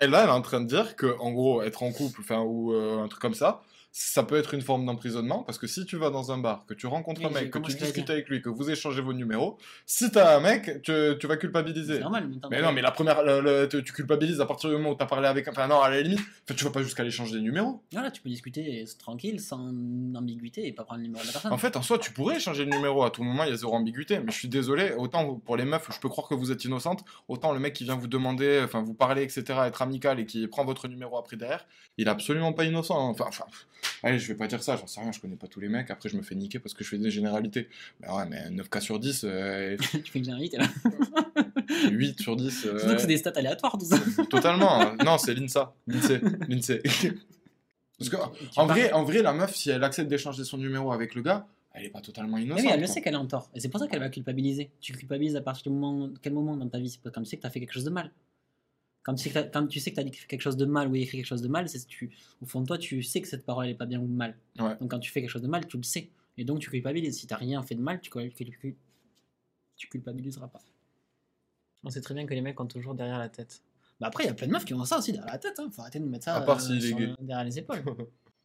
Et 0.00 0.06
là, 0.06 0.22
elle 0.24 0.28
est 0.28 0.32
en 0.32 0.42
train 0.42 0.60
de 0.60 0.66
dire 0.66 0.94
que, 0.94 1.16
en 1.18 1.32
gros, 1.32 1.62
être 1.62 1.82
en 1.82 1.90
couple, 1.92 2.20
enfin, 2.20 2.40
ou 2.42 2.72
euh, 2.74 3.02
un 3.02 3.08
truc 3.08 3.20
comme 3.22 3.34
ça, 3.34 3.62
ça 3.96 4.24
peut 4.24 4.34
être 4.36 4.54
une 4.54 4.60
forme 4.60 4.84
d'emprisonnement, 4.86 5.44
parce 5.44 5.56
que 5.56 5.68
si 5.68 5.86
tu 5.86 5.96
vas 5.96 6.10
dans 6.10 6.32
un 6.32 6.38
bar, 6.38 6.66
que 6.66 6.74
tu 6.74 6.88
rencontres 6.88 7.20
Oui, 7.20 7.26
un 7.28 7.30
mec, 7.30 7.50
que 7.52 7.60
tu 7.60 7.74
discutes 7.74 8.10
avec 8.10 8.28
lui, 8.28 8.42
que 8.42 8.48
vous 8.48 8.68
échangez 8.68 9.00
vos 9.00 9.12
numéros, 9.12 9.56
si 9.86 10.10
t'as 10.10 10.36
un 10.36 10.40
mec, 10.40 10.82
tu, 10.82 10.92
tu 11.20 11.26
vas 11.28 11.36
culpabiliser. 11.36 11.94
C'est 11.94 12.00
normal. 12.00 12.28
mais 12.28 12.36
Mais 12.50 12.60
non, 12.62 12.72
mais 12.72 12.82
la 12.82 12.90
première, 12.90 13.22
le- 13.22 13.40
le- 13.40 13.68
tu 13.68 13.84
tu 13.84 13.92
culpabilises 13.92 14.40
à 14.40 14.46
partir 14.46 14.68
du 14.70 14.76
moment 14.76 14.90
où 14.90 14.94
t'as 14.96 15.06
parlé 15.06 15.28
avec. 15.28 15.46
Enfin, 15.46 15.68
non, 15.68 15.80
à 15.80 15.90
la 15.90 16.00
limite, 16.00 16.18
tu 16.56 16.64
vas 16.64 16.70
pas 16.72 16.82
jusqu'à 16.82 17.04
l'échange 17.04 17.30
des 17.30 17.40
numéros. 17.40 17.82
Voilà, 17.92 18.10
tu 18.10 18.20
peux 18.20 18.28
discuter 18.30 18.84
tranquille, 18.98 19.38
sans 19.38 19.68
ambiguïté 20.16 20.66
et 20.66 20.72
pas 20.72 20.82
prendre 20.82 20.98
le 20.98 21.06
numéro 21.06 21.22
de 21.22 21.28
la 21.28 21.32
personne. 21.32 21.52
En 21.52 21.58
fait, 21.58 21.76
en 21.76 21.82
soi, 21.82 21.98
tu 21.98 22.10
pourrais 22.10 22.38
échanger 22.38 22.64
le 22.64 22.70
numéro 22.72 23.04
à 23.04 23.10
tout 23.10 23.22
moment, 23.22 23.44
il 23.44 23.50
y 23.50 23.52
a 23.52 23.56
zéro 23.56 23.74
ambiguïté. 23.74 24.18
Mais 24.18 24.32
je 24.32 24.36
suis 24.38 24.48
désolé, 24.48 24.92
autant 24.98 25.36
pour 25.36 25.56
les 25.56 25.64
meufs, 25.64 25.88
je 25.94 26.00
peux 26.00 26.08
croire 26.08 26.26
que 26.26 26.34
vous 26.34 26.50
êtes 26.50 26.64
innocente, 26.64 27.04
autant 27.28 27.52
le 27.52 27.60
mec 27.60 27.74
qui 27.74 27.84
vient 27.84 27.94
vous 27.96 28.08
demander, 28.08 28.60
enfin, 28.64 28.82
vous 28.82 28.94
parler, 28.94 29.22
etc., 29.22 29.44
être 29.66 29.82
amical 29.82 30.18
et 30.18 30.26
qui 30.26 30.48
prend 30.48 30.64
votre 30.64 30.88
numéro 30.88 31.16
après 31.16 31.36
derrière, 31.36 31.64
il 31.96 32.08
est 32.08 32.10
absolument 32.10 32.52
pas 32.52 32.64
innocent. 32.64 32.98
hein. 32.98 33.10
Enfin, 33.10 33.26
enfin, 33.28 33.44
allez, 34.02 34.18
je 34.18 34.28
vais 34.28 34.34
pas 34.34 34.46
dire 34.46 34.62
ça, 34.62 34.76
j'en 34.76 34.86
sais 34.86 35.00
rien, 35.00 35.12
je 35.12 35.20
connais 35.20 35.36
pas 35.36 35.46
tous 35.46 35.60
les 35.60 35.68
mecs, 35.68 35.90
après 35.90 36.08
je 36.08 36.16
me 36.16 36.22
fais 36.22 36.34
niquer 36.34 36.58
parce 36.58 36.74
que 36.74 36.84
je 36.84 36.88
fais 36.90 36.98
des 36.98 37.10
généralités. 37.10 37.68
Mais 38.00 38.08
ouais, 38.10 38.26
mais 38.28 38.50
9K 38.50 38.80
sur 38.80 38.98
10, 38.98 39.24
euh, 39.24 39.76
tu 40.04 40.10
fais 40.12 40.18
une 40.18 40.24
généralité 40.24 40.56
là. 40.58 40.66
8 41.90 42.20
sur 42.20 42.36
10. 42.36 42.66
euh, 42.66 42.78
Surtout 42.78 42.94
que 42.94 43.00
c'est 43.00 43.06
des 43.06 43.16
stats 43.16 43.32
aléatoires 43.36 43.76
tout 43.78 43.86
ça. 43.86 43.98
Totalement. 44.30 44.80
hein. 44.80 44.96
non, 45.04 45.18
c'est 45.18 45.34
l'INSA. 45.34 45.74
L'INSEE. 45.86 46.20
l'INSEE. 46.48 46.82
Parce 47.98 48.10
que, 48.10 48.16
en 48.56 48.66
vrai, 48.66 48.92
en 48.92 49.04
vrai, 49.04 49.22
la 49.22 49.32
meuf, 49.32 49.54
si 49.54 49.70
elle 49.70 49.84
accepte 49.84 50.08
d'échanger 50.08 50.44
son 50.44 50.58
numéro 50.58 50.92
avec 50.92 51.14
le 51.14 51.22
gars, 51.22 51.46
elle 51.72 51.84
est 51.86 51.90
pas 51.90 52.00
totalement 52.00 52.36
Mais 52.36 52.44
innocente. 52.44 52.64
oui, 52.64 52.70
elle 52.72 52.80
le 52.80 52.86
sait 52.86 53.00
qu'elle 53.00 53.14
est 53.14 53.18
en 53.18 53.26
tort. 53.26 53.50
Et 53.54 53.60
c'est 53.60 53.68
pour 53.68 53.80
ça 53.80 53.86
qu'elle 53.88 54.00
va 54.00 54.08
culpabiliser. 54.08 54.70
Tu 54.80 54.92
culpabilises 54.92 55.36
à 55.36 55.40
partir 55.40 55.70
du 55.72 55.78
moment. 55.78 56.10
Quel 56.22 56.32
moment 56.32 56.56
dans 56.56 56.68
ta 56.68 56.78
vie 56.78 56.88
C'est 56.90 57.00
quand 57.12 57.20
tu 57.22 57.26
sais 57.28 57.36
que 57.36 57.42
tu 57.42 57.46
as 57.46 57.50
fait 57.50 57.60
quelque 57.60 57.72
chose 57.72 57.84
de 57.84 57.90
mal. 57.90 58.10
Quand 59.04 59.14
tu 59.14 59.28
sais 59.28 59.30
que 59.30 59.48
quand 59.52 59.66
tu 59.68 59.78
sais 59.80 59.90
que 59.90 59.96
tu 59.96 60.00
as 60.00 60.04
dit 60.04 60.10
quelque 60.10 60.40
chose 60.40 60.56
de 60.56 60.64
mal 60.64 60.88
ou 60.88 60.96
écrit 60.96 61.18
quelque 61.18 61.26
chose 61.26 61.42
de 61.42 61.48
mal, 61.48 61.68
c'est 61.68 61.86
tu, 61.86 62.10
au 62.42 62.46
fond 62.46 62.60
de 62.62 62.66
toi, 62.66 62.78
tu 62.78 63.02
sais 63.02 63.20
que 63.20 63.28
cette 63.28 63.44
parole 63.44 63.66
elle 63.66 63.72
est 63.72 63.76
pas 63.76 63.86
bien 63.86 64.00
ou 64.00 64.06
mal. 64.06 64.36
Ouais. 64.58 64.76
Donc 64.80 64.90
quand 64.90 64.98
tu 64.98 65.10
fais 65.12 65.20
quelque 65.20 65.30
chose 65.30 65.42
de 65.42 65.46
mal, 65.48 65.66
tu 65.66 65.76
le 65.76 65.82
sais. 65.82 66.10
Et 66.38 66.44
donc 66.44 66.58
tu 66.60 66.70
culpabilises. 66.70 67.18
Si 67.18 67.26
tu 67.26 67.34
rien 67.34 67.62
fait 67.62 67.74
de 67.76 67.82
mal, 67.82 68.00
tu, 68.00 68.10
cul- 68.10 68.76
tu 69.76 69.88
culpabiliseras 69.88 70.48
pas. 70.48 70.60
On 71.84 71.90
sait 71.90 72.00
très 72.00 72.14
bien 72.14 72.24
que 72.26 72.32
les 72.34 72.40
mecs 72.40 72.58
ont 72.58 72.66
toujours 72.66 72.94
derrière 72.94 73.18
la 73.18 73.28
tête. 73.28 73.62
Bah 74.00 74.06
après, 74.08 74.24
il 74.24 74.26
y 74.26 74.30
a 74.30 74.34
plein 74.34 74.46
de 74.48 74.52
meufs 74.52 74.64
qui 74.64 74.74
ont 74.74 74.84
ça 74.84 74.98
aussi 74.98 75.12
derrière 75.12 75.30
la 75.32 75.38
tête. 75.38 75.58
Hein. 75.58 75.68
Faut 75.70 75.82
arrêter 75.82 76.00
de 76.00 76.06
mettre 76.06 76.24
ça 76.24 76.36
À 76.36 76.40
part 76.40 76.58
euh, 76.70 76.74
est 76.74 76.80
sur- 76.80 76.96
gay. 76.98 77.12
derrière 77.20 77.44
les 77.44 77.58
épaules. 77.58 77.82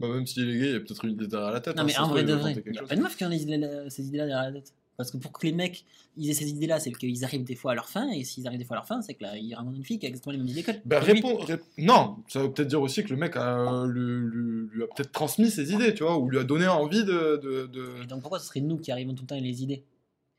Bah, 0.01 0.07
même 0.07 0.25
s'il 0.25 0.49
est 0.49 0.57
gay, 0.57 0.67
il 0.67 0.71
y 0.71 0.75
a 0.75 0.79
peut-être 0.79 1.03
une 1.03 1.11
idée 1.11 1.27
derrière 1.27 1.51
la 1.51 1.59
tête. 1.59 1.75
Non, 1.75 1.81
hein, 1.81 1.85
mais 1.85 1.97
en 1.97 2.07
vrai 2.07 2.21
il 2.21 2.27
de 2.27 2.33
vrai, 2.33 2.53
il 2.65 2.73
y 2.73 2.77
a 2.77 2.83
plein 2.83 2.95
de 2.95 3.01
meufs 3.01 3.17
qui 3.17 3.25
ont 3.25 3.27
les 3.29 3.41
idées- 3.43 3.85
ces 3.89 4.07
idées-là 4.07 4.27
derrière 4.27 4.49
la 4.51 4.61
tête. 4.61 4.73
Parce 4.99 5.11
que 5.11 5.17
pour 5.17 5.31
que 5.31 5.45
les 5.47 5.53
mecs 5.53 5.85
ils 6.17 6.29
aient 6.29 6.33
ces 6.33 6.49
idées-là, 6.49 6.77
c'est 6.81 6.91
qu'ils 6.91 7.23
arrivent 7.23 7.45
des 7.45 7.55
fois 7.55 7.71
à 7.71 7.75
leur 7.75 7.87
fin, 7.87 8.09
et 8.11 8.25
s'ils 8.25 8.45
arrivent 8.47 8.59
des 8.59 8.65
fois 8.65 8.75
à 8.75 8.79
leur 8.79 8.85
fin, 8.85 9.01
c'est 9.01 9.13
que 9.13 9.23
là, 9.23 9.37
ils 9.37 9.55
rencontrent 9.55 9.77
une 9.77 9.85
fille 9.85 9.97
qui 9.97 10.05
a 10.05 10.09
exactement 10.09 10.33
les 10.33 10.37
mêmes 10.39 10.47
idées 10.49 10.61
qu'elle. 10.61 10.81
Bah, 10.83 10.99
Que 10.99 11.11
lui. 11.13 11.21
rép- 11.21 11.61
Non, 11.77 12.17
ça 12.27 12.41
veut 12.43 12.51
peut-être 12.51 12.67
dire 12.67 12.81
aussi 12.81 13.01
que 13.05 13.09
le 13.11 13.15
mec 13.15 13.37
a, 13.37 13.85
lui, 13.87 14.01
lui- 14.29 14.67
lui 14.73 14.83
a 14.83 14.87
peut-être 14.87 15.13
transmis 15.13 15.49
ses 15.49 15.71
idées, 15.71 15.93
tu 15.93 16.03
vois, 16.03 16.17
ou 16.17 16.29
lui 16.29 16.37
a 16.37 16.43
donné 16.43 16.67
envie 16.67 17.05
de, 17.05 17.37
de, 17.41 17.67
de- 17.67 18.03
Et 18.03 18.07
donc 18.07 18.19
pourquoi 18.19 18.39
ce 18.39 18.47
serait 18.47 18.59
nous 18.59 18.77
qui 18.77 18.91
arrivons 18.91 19.13
tout 19.15 19.23
le 19.23 19.27
temps 19.27 19.35
avec 19.35 19.45
les 19.47 19.63
idées? 19.63 19.85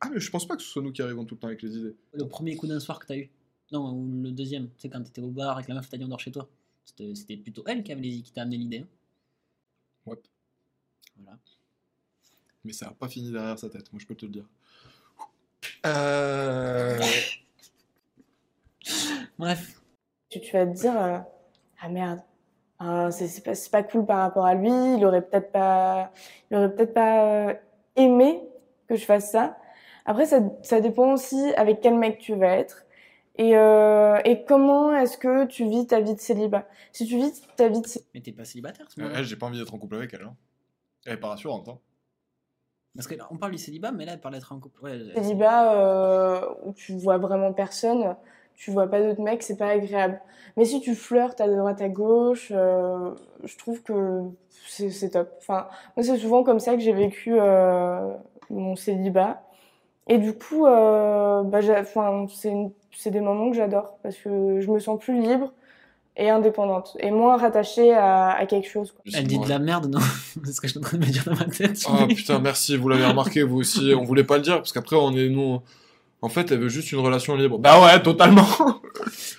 Ah, 0.00 0.10
mais 0.12 0.20
je 0.20 0.30
pense 0.30 0.46
pas 0.46 0.56
que 0.56 0.62
ce 0.62 0.68
soit 0.68 0.82
nous 0.82 0.92
qui 0.92 1.00
arrivons 1.00 1.24
tout 1.24 1.36
le 1.36 1.40
temps 1.40 1.46
avec 1.48 1.62
les 1.62 1.74
idées. 1.78 1.96
Le 2.12 2.28
premier 2.28 2.54
coup 2.56 2.66
d'un 2.66 2.80
soir 2.80 2.98
que 2.98 3.06
t'as 3.06 3.16
eu? 3.16 3.30
Non, 3.72 3.92
ou 3.94 4.22
le 4.22 4.30
deuxième, 4.30 4.68
sais, 4.76 4.90
quand 4.90 5.02
t'étais 5.02 5.22
au 5.22 5.28
bar 5.30 5.62
que 5.64 5.68
la 5.70 5.76
meuf 5.76 5.88
t'a 5.88 5.96
dit 5.96 6.04
on 6.04 6.08
dort 6.08 6.20
chez 6.20 6.32
toi. 6.32 6.46
C'était 6.84 7.14
c'était 7.14 7.36
plutôt 7.38 7.62
elle 7.66 7.82
qui, 7.82 7.92
avait 7.92 8.02
les... 8.02 8.20
qui 8.20 8.32
t'a 8.32 8.42
amené 8.42 8.58
l'idée. 8.58 8.78
hein. 8.80 8.88
Ouais. 10.04 10.18
Voilà. 11.16 11.38
Mais 12.64 12.72
ça 12.72 12.88
a 12.88 12.92
pas 12.92 13.08
fini 13.08 13.32
derrière 13.32 13.58
sa 13.58 13.68
tête, 13.68 13.92
moi 13.92 14.00
je 14.00 14.06
peux 14.06 14.14
te 14.14 14.26
le 14.26 14.32
dire. 14.32 14.48
Euh... 15.86 16.98
Bref, 19.38 19.80
tu, 20.28 20.40
tu 20.40 20.52
vas 20.52 20.66
te 20.66 20.72
dire 20.72 21.00
euh, 21.00 21.18
Ah 21.80 21.88
merde, 21.88 22.20
c'est 23.10 23.70
pas, 23.70 23.82
cool 23.82 24.06
par 24.06 24.18
rapport 24.18 24.46
à 24.46 24.54
lui, 24.54 24.68
il 24.68 25.04
aurait 25.04 25.22
peut-être 25.22 25.52
pas, 25.52 26.12
il 26.50 26.56
aurait 26.56 26.74
peut-être 26.74 26.94
pas 26.94 27.48
euh, 27.48 27.54
aimé 27.96 28.42
que 28.88 28.96
je 28.96 29.04
fasse 29.04 29.30
ça. 29.30 29.56
Après, 30.06 30.26
ça, 30.26 30.40
ça 30.62 30.80
dépend 30.80 31.12
aussi 31.12 31.52
avec 31.56 31.80
quel 31.80 31.96
mec 31.96 32.18
tu 32.18 32.34
vas 32.34 32.56
être. 32.56 32.84
Et, 33.36 33.56
euh, 33.56 34.18
et 34.24 34.44
comment 34.44 34.94
est-ce 34.94 35.16
que 35.16 35.46
tu 35.46 35.68
vis 35.68 35.86
ta 35.86 36.00
vie 36.00 36.14
de 36.14 36.20
célibat? 36.20 36.66
Si 36.92 37.06
tu 37.06 37.16
vis 37.16 37.42
ta 37.56 37.68
vie 37.68 37.80
de 37.80 37.86
célibat, 37.86 38.10
mais 38.14 38.20
t'es 38.20 38.32
pas 38.32 38.44
célibataire 38.44 38.90
ce 38.90 39.00
Euh, 39.00 39.12
elle, 39.14 39.24
j'ai 39.24 39.36
pas 39.36 39.46
envie 39.46 39.58
d'être 39.58 39.72
en 39.72 39.78
couple 39.78 39.96
avec 39.96 40.12
elle. 40.14 40.22
Hein. 40.22 40.36
Elle 41.06 41.14
est 41.14 41.16
pas 41.16 41.28
rassurante. 41.28 41.68
Hein. 41.68 41.78
Parce 42.94 43.06
que 43.06 43.14
là, 43.14 43.26
on 43.30 43.36
parle 43.36 43.52
du 43.52 43.58
célibat, 43.58 43.92
mais 43.92 44.04
là, 44.04 44.12
elle 44.14 44.20
parle 44.20 44.34
d'être 44.34 44.52
en 44.52 44.58
couple. 44.58 44.80
Célibat 45.14 45.74
euh, 45.74 46.40
où 46.64 46.72
tu 46.72 46.96
vois 46.96 47.18
vraiment 47.18 47.52
personne, 47.52 48.16
tu 48.56 48.70
vois 48.70 48.88
pas 48.88 49.00
d'autres 49.00 49.22
mecs, 49.22 49.42
c'est 49.42 49.56
pas 49.56 49.68
agréable. 49.68 50.20
Mais 50.56 50.64
si 50.64 50.80
tu 50.80 50.94
flirtes 50.94 51.40
à 51.40 51.48
droite 51.48 51.80
à 51.80 51.88
gauche, 51.88 52.50
euh, 52.54 53.14
je 53.44 53.56
trouve 53.56 53.82
que 53.82 54.22
c'est 54.66 55.10
top. 55.10 55.32
Enfin, 55.38 55.68
moi 55.96 56.04
c'est 56.04 56.16
souvent 56.18 56.42
comme 56.42 56.58
ça 56.58 56.74
que 56.74 56.80
j'ai 56.80 56.92
vécu 56.92 57.38
euh, 57.38 58.12
mon 58.50 58.74
célibat. 58.74 59.42
Et 60.08 60.18
du 60.18 60.32
coup, 60.32 60.64
bah, 60.64 61.60
c'est 62.32 63.10
des 63.10 63.20
moments 63.20 63.50
que 63.50 63.56
j'adore 63.56 63.98
parce 64.02 64.16
que 64.16 64.60
je 64.60 64.70
me 64.70 64.80
sens 64.80 64.98
plus 64.98 65.20
libre 65.20 65.52
et 66.16 66.28
indépendante 66.28 66.96
et 67.00 67.10
moins 67.10 67.36
rattachée 67.36 67.92
à, 67.94 68.30
à 68.30 68.46
quelque 68.46 68.68
chose. 68.68 68.92
quoi. 68.92 69.02
Elle 69.14 69.26
dit 69.26 69.38
de 69.38 69.48
la 69.48 69.58
merde, 69.58 69.86
non? 69.86 70.00
C'est 70.44 70.52
ce 70.52 70.60
que 70.60 70.66
je 70.66 70.72
suis 70.72 70.78
en 70.78 70.82
train 70.82 70.98
de 70.98 71.06
me 71.06 71.10
dire 71.10 71.24
dans 71.24 71.36
ma 71.36 71.44
tête. 71.44 71.80
Ah 71.88 72.06
putain, 72.06 72.38
merci, 72.38 72.76
vous 72.76 72.88
l'avez 72.88 73.06
remarqué, 73.06 73.42
vous 73.42 73.58
aussi. 73.58 73.94
On 73.96 74.04
voulait 74.04 74.24
pas 74.24 74.36
le 74.36 74.42
dire, 74.42 74.56
parce 74.56 74.72
qu'après, 74.72 74.96
on 74.96 75.12
est 75.16 75.28
nous. 75.28 75.60
En 76.22 76.28
fait, 76.28 76.52
elle 76.52 76.58
veut 76.58 76.68
juste 76.68 76.92
une 76.92 76.98
relation 76.98 77.34
libre. 77.34 77.58
Bah 77.58 77.80
ouais, 77.82 78.02
totalement. 78.02 78.46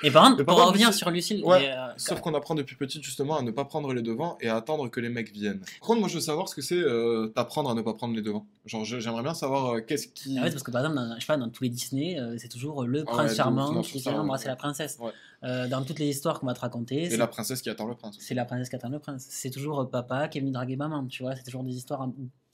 Et 0.03 0.09
par 0.09 0.23
contre, 0.29 0.43
pour 0.43 0.65
revenir 0.65 0.93
sur 0.93 1.11
Lucille, 1.11 1.43
Ouais, 1.45 1.69
euh, 1.69 1.87
Sauf 1.97 2.21
qu'on 2.21 2.33
apprend 2.33 2.55
depuis 2.55 2.75
petite 2.75 3.03
justement 3.03 3.37
à 3.37 3.43
ne 3.43 3.51
pas 3.51 3.65
prendre 3.65 3.93
les 3.93 4.01
devants 4.01 4.37
et 4.41 4.49
à 4.49 4.55
attendre 4.55 4.89
que 4.89 4.99
les 4.99 5.09
mecs 5.09 5.31
viennent. 5.31 5.59
Par 5.79 5.87
contre, 5.87 5.99
moi 5.99 6.09
je 6.09 6.15
veux 6.15 6.21
savoir 6.21 6.49
ce 6.49 6.55
que 6.55 6.61
c'est 6.61 6.79
euh, 6.79 7.27
t'apprendre 7.27 7.69
à 7.69 7.75
ne 7.75 7.81
pas 7.81 7.93
prendre 7.93 8.15
les 8.15 8.23
devants. 8.23 8.47
Genre, 8.65 8.83
j'aimerais 8.83 9.21
bien 9.21 9.35
savoir 9.35 9.75
euh, 9.75 9.81
qu'est-ce 9.81 10.07
qui. 10.07 10.37
Ah 10.39 10.43
ouais, 10.43 10.49
parce 10.49 10.63
que 10.63 10.71
par 10.71 10.81
exemple, 10.81 10.95
dans, 10.95 11.15
je 11.15 11.19
sais 11.19 11.27
pas, 11.27 11.37
dans 11.37 11.49
tous 11.49 11.63
les 11.63 11.69
Disney, 11.69 12.19
euh, 12.19 12.35
c'est 12.39 12.47
toujours 12.47 12.83
le 12.83 13.01
Ah 13.07 13.11
prince 13.11 13.29
ouais, 13.31 13.37
charmant 13.37 13.71
non, 13.71 13.81
qui 13.81 13.99
vient 13.99 14.19
embrasser 14.19 14.47
la 14.47 14.55
princesse. 14.55 14.97
Ouais. 14.99 15.69
Dans 15.69 15.83
toutes 15.83 15.99
les 15.99 16.07
histoires 16.07 16.39
qu'on 16.39 16.47
va 16.47 16.53
te 16.53 16.61
raconter, 16.61 17.09
c'est 17.09 17.17
la 17.17 17.27
princesse 17.27 17.61
qui 17.61 17.69
attend 17.69 17.87
le 17.87 17.95
prince. 17.95 18.17
c'est 18.19 18.35
la 18.35 18.45
princesse 18.45 18.69
qui 18.69 18.75
attend 18.75 18.89
le 18.89 18.99
prince. 18.99 19.25
C'est 19.29 19.49
toujours 19.51 19.87
papa 19.89 20.27
qui 20.27 20.39
est 20.39 20.41
venu 20.41 20.51
draguer 20.51 20.75
maman, 20.75 21.05
tu 21.05 21.21
vois. 21.23 21.35
C'est 21.35 21.43
toujours 21.43 21.63
des 21.63 21.75
histoires, 21.75 22.07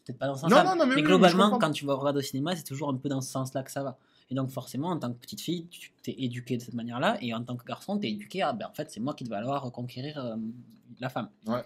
peut-être 0.05 0.17
pas 0.19 0.27
dans 0.27 0.35
ce 0.35 0.41
sens-là. 0.41 0.75
mais 0.85 1.01
globalement, 1.01 1.57
quand 1.59 1.71
tu 1.71 1.85
vas 1.85 1.93
regarder 1.95 2.19
au 2.19 2.23
cinéma, 2.23 2.55
c'est 2.57 2.63
toujours 2.63 2.89
un 2.89 2.95
peu 2.95 3.07
dans 3.07 3.21
ce 3.21 3.31
sens-là 3.31 3.63
que 3.63 3.71
ça 3.71 3.83
va. 3.83 3.97
Et 4.29 4.35
donc, 4.35 4.49
forcément, 4.49 4.89
en 4.89 4.99
tant 4.99 5.11
que 5.13 5.17
petite 5.19 5.39
fille, 5.41 5.67
tu 5.67 5.91
t'es 6.03 6.15
éduqué 6.17 6.57
de 6.57 6.61
cette 6.61 6.73
manière-là. 6.73 7.17
Et 7.21 7.33
en 7.33 7.43
tant 7.43 7.55
que 7.55 7.63
garçon, 7.65 7.97
tu 7.97 8.07
es 8.07 8.11
éduqué 8.11 8.41
à, 8.41 8.51
ben, 8.53 8.67
en 8.67 8.73
fait, 8.73 8.91
c'est 8.91 8.99
moi 8.99 9.13
qui 9.13 9.23
vais 9.23 9.35
alors 9.35 9.61
reconquérir 9.63 10.17
euh, 10.17 10.35
la 10.99 11.09
femme. 11.09 11.29
Ouais. 11.45 11.61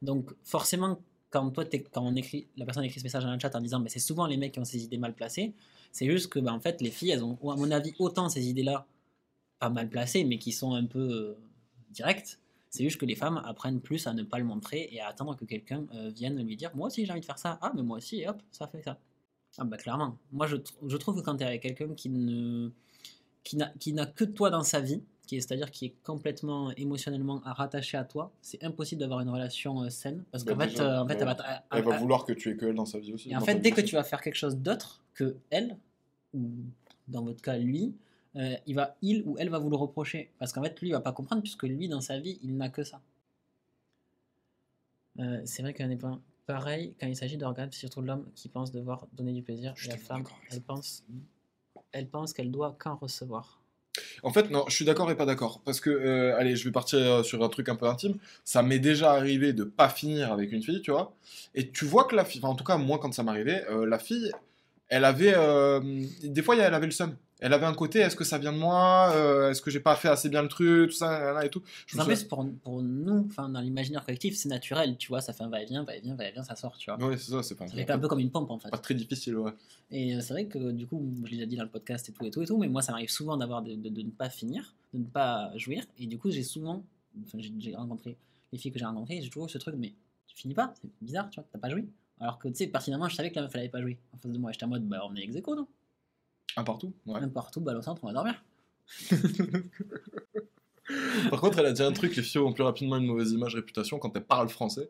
Donc, 0.00 0.30
forcément, 0.44 0.98
quand 1.30 1.50
toi, 1.50 1.64
t'es- 1.64 1.82
quand 1.82 2.02
on 2.02 2.14
écrit, 2.14 2.46
la 2.56 2.64
personne 2.64 2.84
écrit 2.84 3.00
ce 3.00 3.04
message 3.04 3.24
dans 3.24 3.32
le 3.32 3.38
chat 3.40 3.54
en 3.56 3.60
disant, 3.60 3.80
mais 3.80 3.88
c'est 3.88 3.98
souvent 3.98 4.26
les 4.26 4.36
mecs 4.36 4.52
qui 4.52 4.60
ont 4.60 4.64
ces 4.64 4.84
idées 4.84 4.98
mal 4.98 5.12
placées, 5.14 5.52
c'est 5.90 6.06
juste 6.08 6.28
que, 6.28 6.38
ben, 6.38 6.52
en 6.52 6.60
fait, 6.60 6.80
les 6.80 6.90
filles, 6.92 7.10
elles 7.10 7.24
ont, 7.24 7.36
à 7.50 7.56
mon 7.56 7.70
avis, 7.72 7.92
autant 7.98 8.28
ces 8.28 8.48
idées-là, 8.48 8.86
pas 9.58 9.70
mal 9.70 9.88
placées, 9.88 10.22
mais 10.24 10.38
qui 10.38 10.52
sont 10.52 10.74
un 10.74 10.84
peu 10.86 11.00
euh, 11.00 11.34
directes. 11.90 12.38
C'est 12.70 12.82
juste 12.84 12.98
que 12.98 13.06
les 13.06 13.14
femmes 13.14 13.40
apprennent 13.44 13.80
plus 13.80 14.06
à 14.08 14.12
ne 14.14 14.22
pas 14.24 14.38
le 14.38 14.44
montrer 14.44 14.88
et 14.90 15.00
à 15.00 15.08
attendre 15.08 15.36
que 15.36 15.44
quelqu'un 15.44 15.86
euh, 15.94 16.10
vienne 16.10 16.44
lui 16.44 16.56
dire 16.56 16.74
Moi 16.74 16.88
aussi 16.88 17.06
j'ai 17.06 17.12
envie 17.12 17.20
de 17.20 17.24
faire 17.24 17.38
ça. 17.38 17.56
Ah, 17.62 17.70
mais 17.74 17.82
moi 17.82 17.98
aussi, 17.98 18.20
et 18.20 18.28
hop, 18.28 18.42
ça 18.50 18.66
fait 18.66 18.82
ça. 18.82 18.98
Ah, 19.58 19.64
bah 19.64 19.76
clairement. 19.76 20.16
Moi 20.32 20.46
je, 20.46 20.56
tr- 20.56 20.72
je 20.86 20.96
trouve 20.96 21.16
que 21.16 21.20
quand 21.24 21.36
tu 21.36 21.42
es 21.44 21.46
avec 21.46 21.62
quelqu'un 21.62 21.94
qui 21.94 22.08
ne 22.08 22.70
qui 23.44 23.92
n'a 23.92 24.06
que 24.06 24.24
toi 24.24 24.50
dans 24.50 24.62
sa 24.64 24.80
vie, 24.80 25.02
c'est-à-dire 25.28 25.70
qui 25.70 25.86
est 25.86 25.94
complètement 26.02 26.70
émotionnellement 26.72 27.40
rattaché 27.44 27.96
à 27.96 28.04
toi, 28.04 28.32
c'est 28.42 28.62
impossible 28.64 29.00
d'avoir 29.00 29.20
une 29.20 29.28
relation 29.28 29.82
euh, 29.82 29.90
saine 29.90 30.24
parce 30.30 30.44
qu'en 30.44 30.56
Bah, 30.56 30.66
fait, 30.68 30.80
euh, 30.80 31.02
en 31.02 31.06
fait, 31.08 31.14
elle 31.20 31.24
va 31.24 31.36
elle- 31.70 31.78
Elle 31.78 31.84
va 31.84 31.98
vouloir 31.98 32.24
que 32.24 32.32
tu 32.32 32.50
aies 32.50 32.56
que 32.56 32.66
elle 32.66 32.74
dans 32.74 32.86
sa 32.86 32.98
vie 32.98 33.12
aussi. 33.12 33.30
et 33.30 33.36
en 33.36 33.40
fait, 33.40 33.56
dès 33.56 33.70
que 33.70 33.76
aussi. 33.80 33.84
tu 33.90 33.96
vas 33.96 34.04
faire 34.04 34.20
quelque 34.20 34.36
chose 34.36 34.56
d'autre 34.56 35.02
que 35.14 35.36
elle, 35.50 35.76
ou 36.34 36.50
dans 37.08 37.22
votre 37.22 37.42
cas 37.42 37.56
lui, 37.58 37.94
euh, 38.36 38.56
il, 38.66 38.74
va, 38.74 38.96
il 39.02 39.22
ou 39.26 39.36
elle 39.38 39.48
va 39.50 39.58
vous 39.58 39.70
le 39.70 39.76
reprocher. 39.76 40.30
Parce 40.38 40.52
qu'en 40.52 40.62
fait, 40.62 40.80
lui, 40.80 40.88
il 40.88 40.92
va 40.92 41.00
pas 41.00 41.12
comprendre, 41.12 41.42
puisque 41.42 41.64
lui, 41.64 41.88
dans 41.88 42.00
sa 42.00 42.18
vie, 42.18 42.38
il 42.42 42.56
n'a 42.56 42.68
que 42.68 42.82
ça. 42.82 43.00
Euh, 45.20 45.40
c'est 45.44 45.62
vrai 45.62 45.74
qu'un 45.74 45.94
point 45.96 46.20
pareil, 46.46 46.94
quand 47.00 47.06
il 47.06 47.16
s'agit 47.16 47.36
d'organes, 47.36 47.70
c'est 47.72 47.80
surtout 47.80 48.02
l'homme 48.02 48.26
qui 48.34 48.48
pense 48.48 48.72
devoir 48.72 49.06
donner 49.12 49.32
du 49.32 49.42
plaisir. 49.42 49.72
Je 49.76 49.82
suis 49.82 49.90
Et 49.90 49.92
la 49.92 49.98
femme, 49.98 50.24
elle 50.50 50.62
pense, 50.62 51.04
elle 51.92 52.08
pense 52.08 52.32
qu'elle 52.32 52.50
doit 52.50 52.76
qu'en 52.78 52.96
recevoir. 52.96 53.60
En 54.22 54.32
fait, 54.32 54.50
non, 54.50 54.64
je 54.68 54.74
suis 54.74 54.84
d'accord 54.84 55.10
et 55.10 55.16
pas 55.16 55.26
d'accord. 55.26 55.60
Parce 55.64 55.80
que, 55.80 55.90
euh, 55.90 56.36
allez, 56.36 56.56
je 56.56 56.64
vais 56.64 56.72
partir 56.72 56.98
euh, 56.98 57.22
sur 57.22 57.42
un 57.44 57.48
truc 57.48 57.68
un 57.68 57.76
peu 57.76 57.86
intime. 57.86 58.16
Ça 58.44 58.62
m'est 58.62 58.78
déjà 58.78 59.12
arrivé 59.12 59.52
de 59.52 59.64
pas 59.64 59.88
finir 59.88 60.32
avec 60.32 60.52
une 60.52 60.62
fille, 60.62 60.82
tu 60.82 60.90
vois. 60.90 61.14
Et 61.54 61.70
tu 61.70 61.84
vois 61.84 62.04
que 62.04 62.16
la 62.16 62.24
fille, 62.24 62.40
enfin, 62.42 62.52
en 62.52 62.56
tout 62.56 62.64
cas, 62.64 62.76
moi, 62.76 62.98
quand 62.98 63.12
ça 63.12 63.22
m'arrivait, 63.22 63.64
euh, 63.70 63.86
la 63.86 63.98
fille, 63.98 64.32
elle 64.88 65.04
avait. 65.04 65.34
euh, 65.36 65.80
des 66.22 66.42
fois, 66.42 66.56
elle 66.56 66.74
avait 66.74 66.86
le 66.86 66.92
seum. 66.92 67.16
Elle 67.40 67.52
avait 67.52 67.66
un 67.66 67.74
côté, 67.74 67.98
est-ce 67.98 68.16
que 68.16 68.24
ça 68.24 68.38
vient 68.38 68.52
de 68.52 68.58
moi 68.58 69.10
Euh, 69.14 69.50
Est-ce 69.50 69.60
que 69.60 69.70
j'ai 69.70 69.80
pas 69.80 69.96
fait 69.96 70.08
assez 70.08 70.28
bien 70.30 70.40
le 70.40 70.48
truc 70.48 70.88
Tout 70.90 70.96
ça, 70.96 71.44
et 71.44 71.50
tout. 71.50 71.62
Je 71.86 72.00
En 72.00 72.04
plus, 72.06 72.22
pour, 72.24 72.46
pour 72.62 72.80
nous, 72.80 73.26
enfin, 73.26 73.48
dans 73.50 73.60
l'imaginaire 73.60 74.04
collectif, 74.06 74.34
c'est 74.36 74.48
naturel, 74.48 74.96
tu 74.96 75.08
vois, 75.08 75.20
ça 75.20 75.32
fait 75.34 75.42
un 75.42 75.48
va-et-vient, 75.50 75.82
va-et-vient, 75.84 76.14
va-et-vient, 76.14 76.42
ça 76.44 76.54
sort, 76.54 76.76
tu 76.78 76.90
vois. 76.90 77.04
Ouais, 77.06 77.16
c'est 77.18 77.32
ça, 77.32 77.42
c'est 77.42 77.54
pas, 77.56 77.66
Ça 77.66 77.74
fait 77.74 77.90
un 77.90 77.98
peu 77.98 78.08
comme 78.08 78.20
une 78.20 78.30
pompe, 78.30 78.50
en 78.50 78.58
fait. 78.58 78.70
pas 78.70 78.78
très 78.78 78.94
difficile, 78.94 79.36
ouais. 79.36 79.52
Et 79.90 80.14
euh, 80.14 80.20
c'est 80.20 80.32
vrai 80.32 80.46
que 80.46 80.70
du 80.70 80.86
coup, 80.86 81.02
je 81.24 81.30
l'ai 81.32 81.36
déjà 81.36 81.46
dit 81.46 81.56
dans 81.56 81.64
le 81.64 81.68
podcast 81.68 82.08
et 82.08 82.12
tout 82.12 82.24
et 82.24 82.30
tout 82.30 82.40
et 82.42 82.46
tout, 82.46 82.56
mais 82.56 82.68
moi 82.68 82.80
ça 82.80 82.92
m'arrive 82.92 83.10
souvent 83.10 83.36
d'avoir 83.36 83.62
de, 83.62 83.74
de- 83.74 83.90
de 83.90 84.02
ne 84.02 84.10
pas 84.10 84.30
finir, 84.30 84.72
de 84.94 85.00
ne 85.00 85.04
pas 85.04 85.50
jouir. 85.56 85.84
Et 85.98 86.06
du 86.06 86.18
coup, 86.18 86.30
j'ai 86.30 86.42
souvent, 86.44 86.82
enfin, 87.26 87.38
j'ai- 87.40 87.52
j'ai 87.58 87.74
rencontré 87.74 88.16
les 88.52 88.58
filles 88.58 88.72
que 88.72 88.78
j'ai 88.78 88.86
rencontrées, 88.86 89.20
j'ai 89.20 89.28
toujours 89.28 89.46
eu 89.46 89.50
ce 89.50 89.58
truc, 89.58 89.74
mais 89.76 89.92
tu 90.28 90.36
finis 90.36 90.54
pas, 90.54 90.72
c'est 90.80 90.88
bizarre, 91.02 91.28
tu 91.30 91.40
vois, 91.40 91.46
t'as 91.52 91.58
pas 91.58 91.68
joué. 91.68 91.84
Alors 92.20 92.38
que 92.38 92.48
tu 92.48 92.54
sais, 92.54 92.66
pertinemment, 92.68 93.08
je 93.08 93.16
savais 93.16 93.30
que 93.30 93.36
la 93.36 93.42
meuf 93.42 93.50
elle 93.54 93.60
avait 93.60 93.68
pas 93.70 93.80
joué 93.80 93.98
en 94.12 94.18
face 94.18 94.32
de 94.32 94.38
moi. 94.38 94.52
J'étais 94.52 94.64
en 94.64 94.68
mode, 94.68 94.86
bah 94.86 95.02
on 95.08 95.14
est 95.16 95.22
ex 95.22 95.34
non? 95.46 95.66
Un 96.56 96.64
partout, 96.64 96.92
ouais. 97.06 97.20
Même 97.20 97.32
partout, 97.32 97.60
balle 97.60 97.76
au 97.76 97.82
centre, 97.82 98.02
on 98.04 98.06
va 98.06 98.12
dormir. 98.12 98.42
Par 101.30 101.40
contre, 101.40 101.58
elle 101.58 101.66
a 101.66 101.72
dit 101.72 101.82
un 101.82 101.92
truc, 101.92 102.14
les 102.14 102.22
filles 102.22 102.40
ont 102.40 102.52
plus 102.52 102.62
rapidement 102.62 102.96
une 102.96 103.06
mauvaise 103.06 103.32
image 103.32 103.54
réputation 103.54 103.98
quand 103.98 104.14
elles 104.16 104.24
parlent 104.24 104.48
français. 104.48 104.88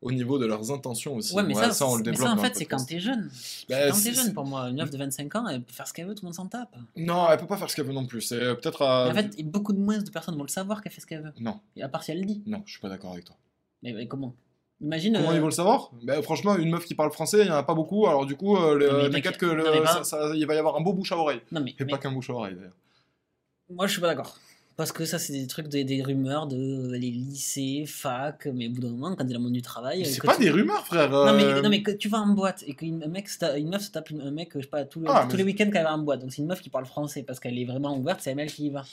Au 0.00 0.12
niveau 0.12 0.38
de 0.38 0.46
leurs 0.46 0.70
intentions 0.70 1.16
aussi. 1.16 1.34
Ouais, 1.34 1.42
mais 1.42 1.54
ça, 1.54 1.84
on 1.88 1.96
le 1.96 2.04
mais 2.04 2.12
développe 2.12 2.28
ça 2.28 2.34
en 2.34 2.38
fait, 2.38 2.54
c'est 2.54 2.66
quand 2.66 2.84
t'es 2.84 3.00
jeune. 3.00 3.28
Bah, 3.68 3.88
quand 3.90 4.00
t'es 4.00 4.14
jeune 4.14 4.32
pour 4.32 4.44
moi. 4.44 4.68
Une 4.68 4.76
meuf 4.76 4.90
de 4.90 4.96
25 4.96 5.34
ans, 5.34 5.48
elle 5.48 5.60
peut 5.60 5.72
faire 5.72 5.88
ce 5.88 5.92
qu'elle 5.92 6.06
veut, 6.06 6.14
tout 6.14 6.22
le 6.22 6.28
monde 6.28 6.34
s'en 6.34 6.46
tape. 6.46 6.76
Non, 6.96 7.26
elle 7.28 7.36
peut 7.36 7.48
pas 7.48 7.56
faire 7.56 7.68
ce 7.68 7.74
qu'elle 7.74 7.84
veut 7.86 7.92
non 7.92 8.06
plus. 8.06 8.20
C'est 8.20 8.40
euh, 8.40 8.54
peut-être 8.54 8.82
à. 8.82 9.06
Mais 9.06 9.18
en 9.18 9.22
fait, 9.22 9.42
beaucoup 9.42 9.72
de 9.72 9.80
moins 9.80 9.98
de 9.98 10.08
personnes 10.08 10.36
vont 10.36 10.44
le 10.44 10.48
savoir 10.48 10.82
qu'elle 10.82 10.92
fait 10.92 11.00
ce 11.00 11.06
qu'elle 11.06 11.22
veut. 11.22 11.32
Non, 11.40 11.58
Et 11.74 11.82
à 11.82 11.88
part 11.88 12.04
si 12.04 12.12
elle 12.12 12.20
le 12.20 12.26
dit. 12.26 12.42
non, 12.46 12.62
je 12.64 12.70
suis 12.70 12.80
pas 12.80 12.88
d'accord 12.88 13.10
avec 13.10 13.24
toi. 13.24 13.34
Mais, 13.82 13.92
mais 13.92 14.06
comment? 14.06 14.36
Imagine. 14.80 15.14
Comment 15.14 15.30
euh, 15.30 15.34
ils 15.34 15.40
vont 15.40 15.46
le 15.46 15.52
savoir? 15.52 15.90
Bah, 16.04 16.22
Franchement, 16.22 16.56
une 16.56 16.70
meuf 16.70 16.84
qui 16.84 16.94
parle 16.94 17.10
français, 17.10 17.40
il 17.42 17.48
y 17.48 17.50
en 17.50 17.54
a 17.56 17.62
pas 17.64 17.74
beaucoup. 17.74 18.06
Alors 18.06 18.26
du 18.26 18.36
coup, 18.36 18.56
euh, 18.56 19.08
t'inquiète 19.10 19.36
que 19.36 19.46
le- 19.46 19.64
non, 19.64 19.82
pas- 19.82 19.86
ça- 19.88 20.04
ça- 20.04 20.32
il 20.36 20.46
va 20.46 20.54
y 20.54 20.58
avoir 20.58 20.76
un 20.76 20.80
beau 20.80 20.92
bouche 20.92 21.10
à 21.12 21.16
oreille. 21.16 21.40
Non, 21.50 21.60
mais, 21.60 21.70
Et 21.70 21.74
mais- 21.80 21.86
pas 21.90 21.98
qu'un 21.98 22.12
bouche 22.12 22.30
à 22.30 22.34
oreille 22.34 22.54
d'ailleurs. 22.54 22.76
Moi, 23.70 23.86
je 23.86 23.92
suis 23.92 24.00
pas 24.00 24.06
d'accord. 24.08 24.38
Parce 24.76 24.92
que 24.92 25.04
ça, 25.04 25.18
c'est 25.18 25.32
des 25.32 25.48
trucs, 25.48 25.66
des, 25.66 25.82
des 25.82 26.00
rumeurs 26.04 26.46
de 26.46 26.56
euh, 26.56 26.92
les 26.96 27.10
lycées, 27.10 27.84
fac, 27.88 28.46
mais 28.46 28.68
au 28.68 28.70
bout 28.70 28.80
d'un 28.82 28.90
moment, 28.90 29.10
quand 29.16 29.24
t'es 29.26 29.32
dans 29.32 29.40
le 29.40 29.44
monde 29.46 29.52
du 29.52 29.60
travail. 29.62 30.02
Euh, 30.02 30.04
C'est 30.04 30.22
pas 30.24 30.36
tu- 30.36 30.42
des 30.42 30.50
rumeurs, 30.50 30.86
frère. 30.86 31.10
Non 31.10 31.32
mais, 31.34 31.42
euh, 31.42 31.60
non, 31.62 31.68
mais 31.68 31.82
que 31.82 31.90
tu 31.90 32.08
vas 32.08 32.18
en 32.20 32.28
boîte 32.28 32.62
et 32.64 32.74
qu'une 32.74 33.04
mec, 33.08 33.28
une 33.56 33.68
meuf 33.70 33.82
se 33.82 33.90
tape 33.90 34.10
une- 34.10 34.20
un 34.20 34.30
mec, 34.30 34.50
je 34.54 34.60
sais 34.60 34.66
pas, 34.68 34.84
tous, 34.84 35.00
les- 35.00 35.06
Ah, 35.08 35.24
tous 35.28 35.32
mais- 35.32 35.38
les 35.38 35.44
week-ends 35.44 35.68
qu'elle 35.72 35.82
va 35.82 35.92
en 35.94 35.98
boîte. 35.98 36.20
Donc 36.20 36.32
c'est 36.32 36.42
une 36.42 36.46
meuf 36.46 36.60
qui 36.62 36.70
parle 36.70 36.86
français 36.86 37.24
parce 37.24 37.40
qu'elle 37.40 37.58
est 37.58 37.64
vraiment 37.64 37.98
ouverte, 37.98 38.20
c'est 38.22 38.30
elle 38.30 38.46
qui 38.52 38.66
y 38.66 38.70
va. 38.70 38.84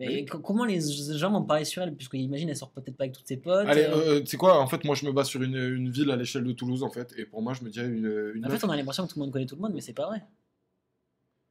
Et 0.00 0.06
Oui. 0.06 0.24
co- 0.24 0.38
comment 0.38 0.64
les 0.64 0.80
gens 0.80 1.30
vont 1.30 1.42
parler 1.42 1.64
sur 1.66 1.82
elle? 1.82 1.94
Puisque 1.94 2.14
imagine, 2.14 2.48
elle 2.48 2.56
sort 2.56 2.70
peut-être 2.70 2.96
pas 2.96 3.04
avec 3.04 3.14
toutes 3.14 3.26
ses 3.28 3.36
potes. 3.36 3.66
Allez, 3.68 3.82
euh, 3.82 4.16
euh, 4.16 4.20
tu 4.20 4.26
sais 4.28 4.36
quoi? 4.38 4.58
En 4.58 4.66
fait, 4.66 4.82
moi, 4.84 4.94
je 4.94 5.04
me 5.04 5.12
base 5.12 5.28
sur 5.28 5.42
une, 5.42 5.56
une 5.56 5.90
ville 5.90 6.10
à 6.10 6.16
l'échelle 6.16 6.44
de 6.44 6.52
Toulouse, 6.52 6.82
en 6.82 6.90
fait. 6.90 7.12
Et 7.18 7.26
pour 7.26 7.42
moi, 7.42 7.52
je 7.52 7.62
me 7.62 7.68
dirais 7.70 7.86
une, 7.86 8.32
une 8.34 8.44
en 8.44 8.48
meuf. 8.48 8.58
fait, 8.60 8.66
on 8.66 8.70
a 8.70 8.76
l'impression 8.76 9.06
que 9.06 9.12
tout 9.12 9.18
le 9.18 9.24
monde 9.26 9.32
connaît 9.32 9.46
tout 9.46 9.56
le 9.56 9.60
monde, 9.60 9.72
mais 9.74 9.80
c'est 9.82 9.92
pas 9.92 10.06
vrai. 10.06 10.22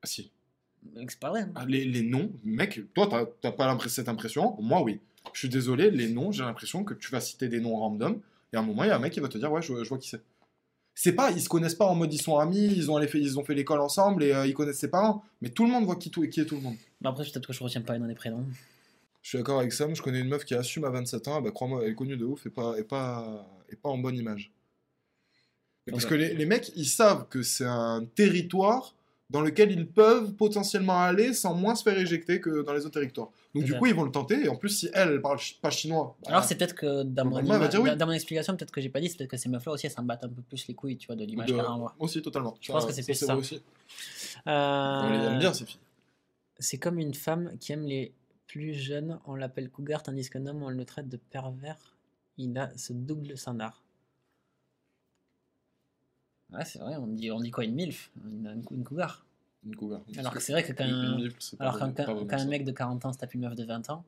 Ah, 0.01 0.07
si. 0.07 0.31
C'est 0.95 1.19
pas 1.19 1.29
vrai. 1.29 1.45
Ah, 1.55 1.65
Les, 1.67 1.85
les 1.85 2.01
noms, 2.01 2.31
mec, 2.43 2.81
toi, 2.93 3.07
t'as- 3.41 3.51
pas 3.51 3.77
cette 3.87 4.09
impression? 4.09 4.55
Moi, 4.59 4.81
oui. 4.81 4.99
Je 5.33 5.39
suis 5.39 5.49
désolé, 5.49 5.91
les 5.91 6.09
noms, 6.09 6.31
j'ai 6.31 6.43
l'impression 6.43 6.83
que 6.83 6.93
tu 6.93 7.11
vas 7.11 7.19
citer 7.19 7.49
des 7.49 7.59
noms 7.59 7.75
random, 7.77 8.19
et 8.53 8.55
à 8.57 8.61
un 8.61 8.63
moment, 8.63 8.83
il 8.83 8.87
y 8.87 8.89
a 8.91 8.95
un 8.95 8.99
mec 8.99 9.13
qui 9.13 9.19
va 9.19 9.27
te 9.27 9.37
dire, 9.37 9.51
ouais, 9.51 9.61
je, 9.61 9.83
je 9.83 9.89
vois 9.89 9.97
qui 9.99 10.09
c'est. 10.09 10.21
C'est 11.01 11.13
pas, 11.13 11.31
ils 11.31 11.39
se 11.41 11.47
connaissent 11.47 11.75
pas 11.75 11.85
en 11.85 11.95
mode 11.95 12.13
ils 12.13 12.21
sont 12.21 12.37
amis, 12.39 12.73
ils 12.75 12.91
ont, 12.91 12.97
allé 12.97 13.07
fait, 13.07 13.21
ils 13.21 13.39
ont 13.39 13.45
fait 13.45 13.55
l'école 13.55 13.79
ensemble 13.79 14.21
et 14.21 14.33
euh, 14.33 14.45
ils 14.45 14.53
connaissent 14.53 14.79
ses 14.79 14.89
parents, 14.89 15.23
mais 15.41 15.47
tout 15.47 15.63
le 15.63 15.71
monde 15.71 15.85
voit 15.85 15.95
qui, 15.95 16.11
tout, 16.11 16.27
qui 16.27 16.41
est 16.41 16.45
tout 16.45 16.55
le 16.55 16.61
monde. 16.61 16.75
Mais 16.99 17.07
après, 17.07 17.23
peut-être 17.23 17.47
que 17.47 17.53
je 17.53 17.63
retiens 17.63 17.79
pas 17.79 17.93
les 17.93 17.99
noms 17.99 18.07
des 18.07 18.15
prénoms. 18.15 18.45
Je 19.21 19.29
suis 19.29 19.37
d'accord 19.37 19.59
avec 19.61 19.71
Sam, 19.71 19.95
je 19.95 20.01
connais 20.01 20.19
une 20.19 20.27
meuf 20.27 20.43
qui 20.43 20.55
assume 20.55 20.83
à 20.83 20.89
27 20.89 21.29
ans, 21.29 21.41
bah 21.41 21.51
crois-moi, 21.51 21.83
elle 21.85 21.91
est 21.91 21.95
connue 21.95 22.17
de 22.17 22.25
ouf 22.25 22.45
et 22.45 22.49
pas, 22.49 22.77
et 22.77 22.83
pas, 22.83 23.47
et 23.69 23.77
pas 23.77 23.87
en 23.87 23.97
bonne 23.97 24.17
image. 24.17 24.51
Mais 25.87 25.91
Parce 25.93 26.03
Ouais. 26.03 26.09
que 26.09 26.15
les, 26.15 26.33
les 26.33 26.45
mecs, 26.45 26.69
ils 26.75 26.85
savent 26.85 27.29
que 27.29 27.43
c'est 27.43 27.63
un 27.65 28.03
territoire 28.15 28.93
dans 29.29 29.41
lequel 29.41 29.71
ils 29.71 29.87
peuvent 29.87 30.33
potentiellement 30.33 30.99
aller 31.01 31.33
sans 31.33 31.53
moins 31.53 31.75
se 31.75 31.83
faire 31.83 31.97
éjecter 31.97 32.41
que 32.41 32.63
dans 32.63 32.73
les 32.73 32.81
autres 32.85 32.99
territoires. 32.99 33.29
Donc 33.53 33.63
du 33.63 33.75
coup, 33.75 33.85
ils 33.85 33.93
vont 33.93 34.03
le 34.03 34.11
tenter, 34.11 34.43
et 34.45 34.49
en 34.49 34.55
plus, 34.55 34.69
si 34.69 34.89
elle, 34.93 35.09
elle 35.09 35.21
parle 35.21 35.37
pas 35.61 35.69
chinois... 35.69 36.15
bah, 36.23 36.29
Alors 36.29 36.43
c'est 36.43 36.55
peut-être 36.55 36.73
que 36.75 37.03
dans 37.03 37.25
mon, 37.25 37.37
oui. 37.37 37.95
dans- 37.95 38.05
mon 38.07 38.11
explication, 38.11 38.55
peut-être 38.55 38.71
que 38.71 38.81
j'ai 38.81 38.89
pas 38.89 38.99
dit, 39.01 39.09
c'est 39.09 39.17
peut-être 39.17 39.29
que 39.29 39.37
ces 39.37 39.49
meufs-là 39.49 39.71
aussi, 39.73 39.85
elles 39.85 39.91
s'en 39.91 40.03
battent 40.03 40.23
un 40.23 40.29
peu 40.29 40.41
plus 40.41 40.67
les 40.67 40.73
couilles, 40.73 40.97
tu 40.97 41.07
vois, 41.07 41.15
de 41.15 41.25
l'image 41.25 41.47
qu'elles 41.49 41.61
renvoient. 41.61 41.95
Aussi, 41.99 42.21
totalement. 42.21 42.55
Je 42.59 42.71
pense 42.71 42.85
que 42.85 42.91
c'est 42.93 43.03
plus 43.03 43.13
ça. 43.13 43.35
aussi. 43.37 43.61
Euh, 44.47 45.01
On 45.03 45.09
les 45.11 45.25
aime 45.25 45.39
bien, 45.39 45.53
ces 45.53 45.65
filles. 45.65 45.79
C'est 46.57 46.77
comme 46.77 46.99
une 46.99 47.13
femme 47.13 47.51
qui 47.59 47.71
aime 47.71 47.83
les 47.85 48.13
plus 48.47 48.73
jeunes, 48.73 49.19
on 49.27 49.35
l'appelle 49.35 49.69
cougar, 49.69 50.01
tandis 50.01 50.27
qu'un 50.29 50.45
homme, 50.47 50.63
on 50.63 50.69
le 50.69 50.85
traite 50.85 51.07
de 51.07 51.17
pervers. 51.17 51.95
Il 52.37 52.57
a 52.57 52.71
ce 52.77 52.93
double 52.93 53.37
standard. 53.37 53.83
Ouais, 56.53 56.65
c'est 56.65 56.79
vrai, 56.79 56.95
on 56.95 57.07
dit, 57.07 57.31
on 57.31 57.39
dit 57.39 57.51
quoi 57.51 57.63
une 57.63 57.75
MILF? 57.75 58.09
Une, 58.25 58.63
une 58.71 58.83
cougar. 58.83 59.23
Une 59.65 59.75
cougar. 59.75 60.01
Alors 60.17 60.33
que 60.33 60.39
c'est 60.39 60.51
vrai 60.51 60.63
que 60.63 60.73
quand, 60.73 60.83
Une- 60.85 61.03
une 61.03 61.15
milf, 61.17 61.35
c'est 61.39 61.57
pas 61.57 61.65
alors 61.65 61.77
vrai- 61.77 61.87
quand, 61.87 61.93
pas 61.93 62.05
quand- 62.05 62.13
vraiment 62.15 62.27
quand 62.29 62.37
un 62.39 62.45
mec 62.45 62.63
de 62.65 62.71
40 62.71 63.05
ans 63.05 63.13
se 63.13 63.19
tape 63.19 63.33
une 63.35 63.41
meuf 63.41 63.55
de 63.55 63.63
20 63.65 63.87
ans, 63.89 64.03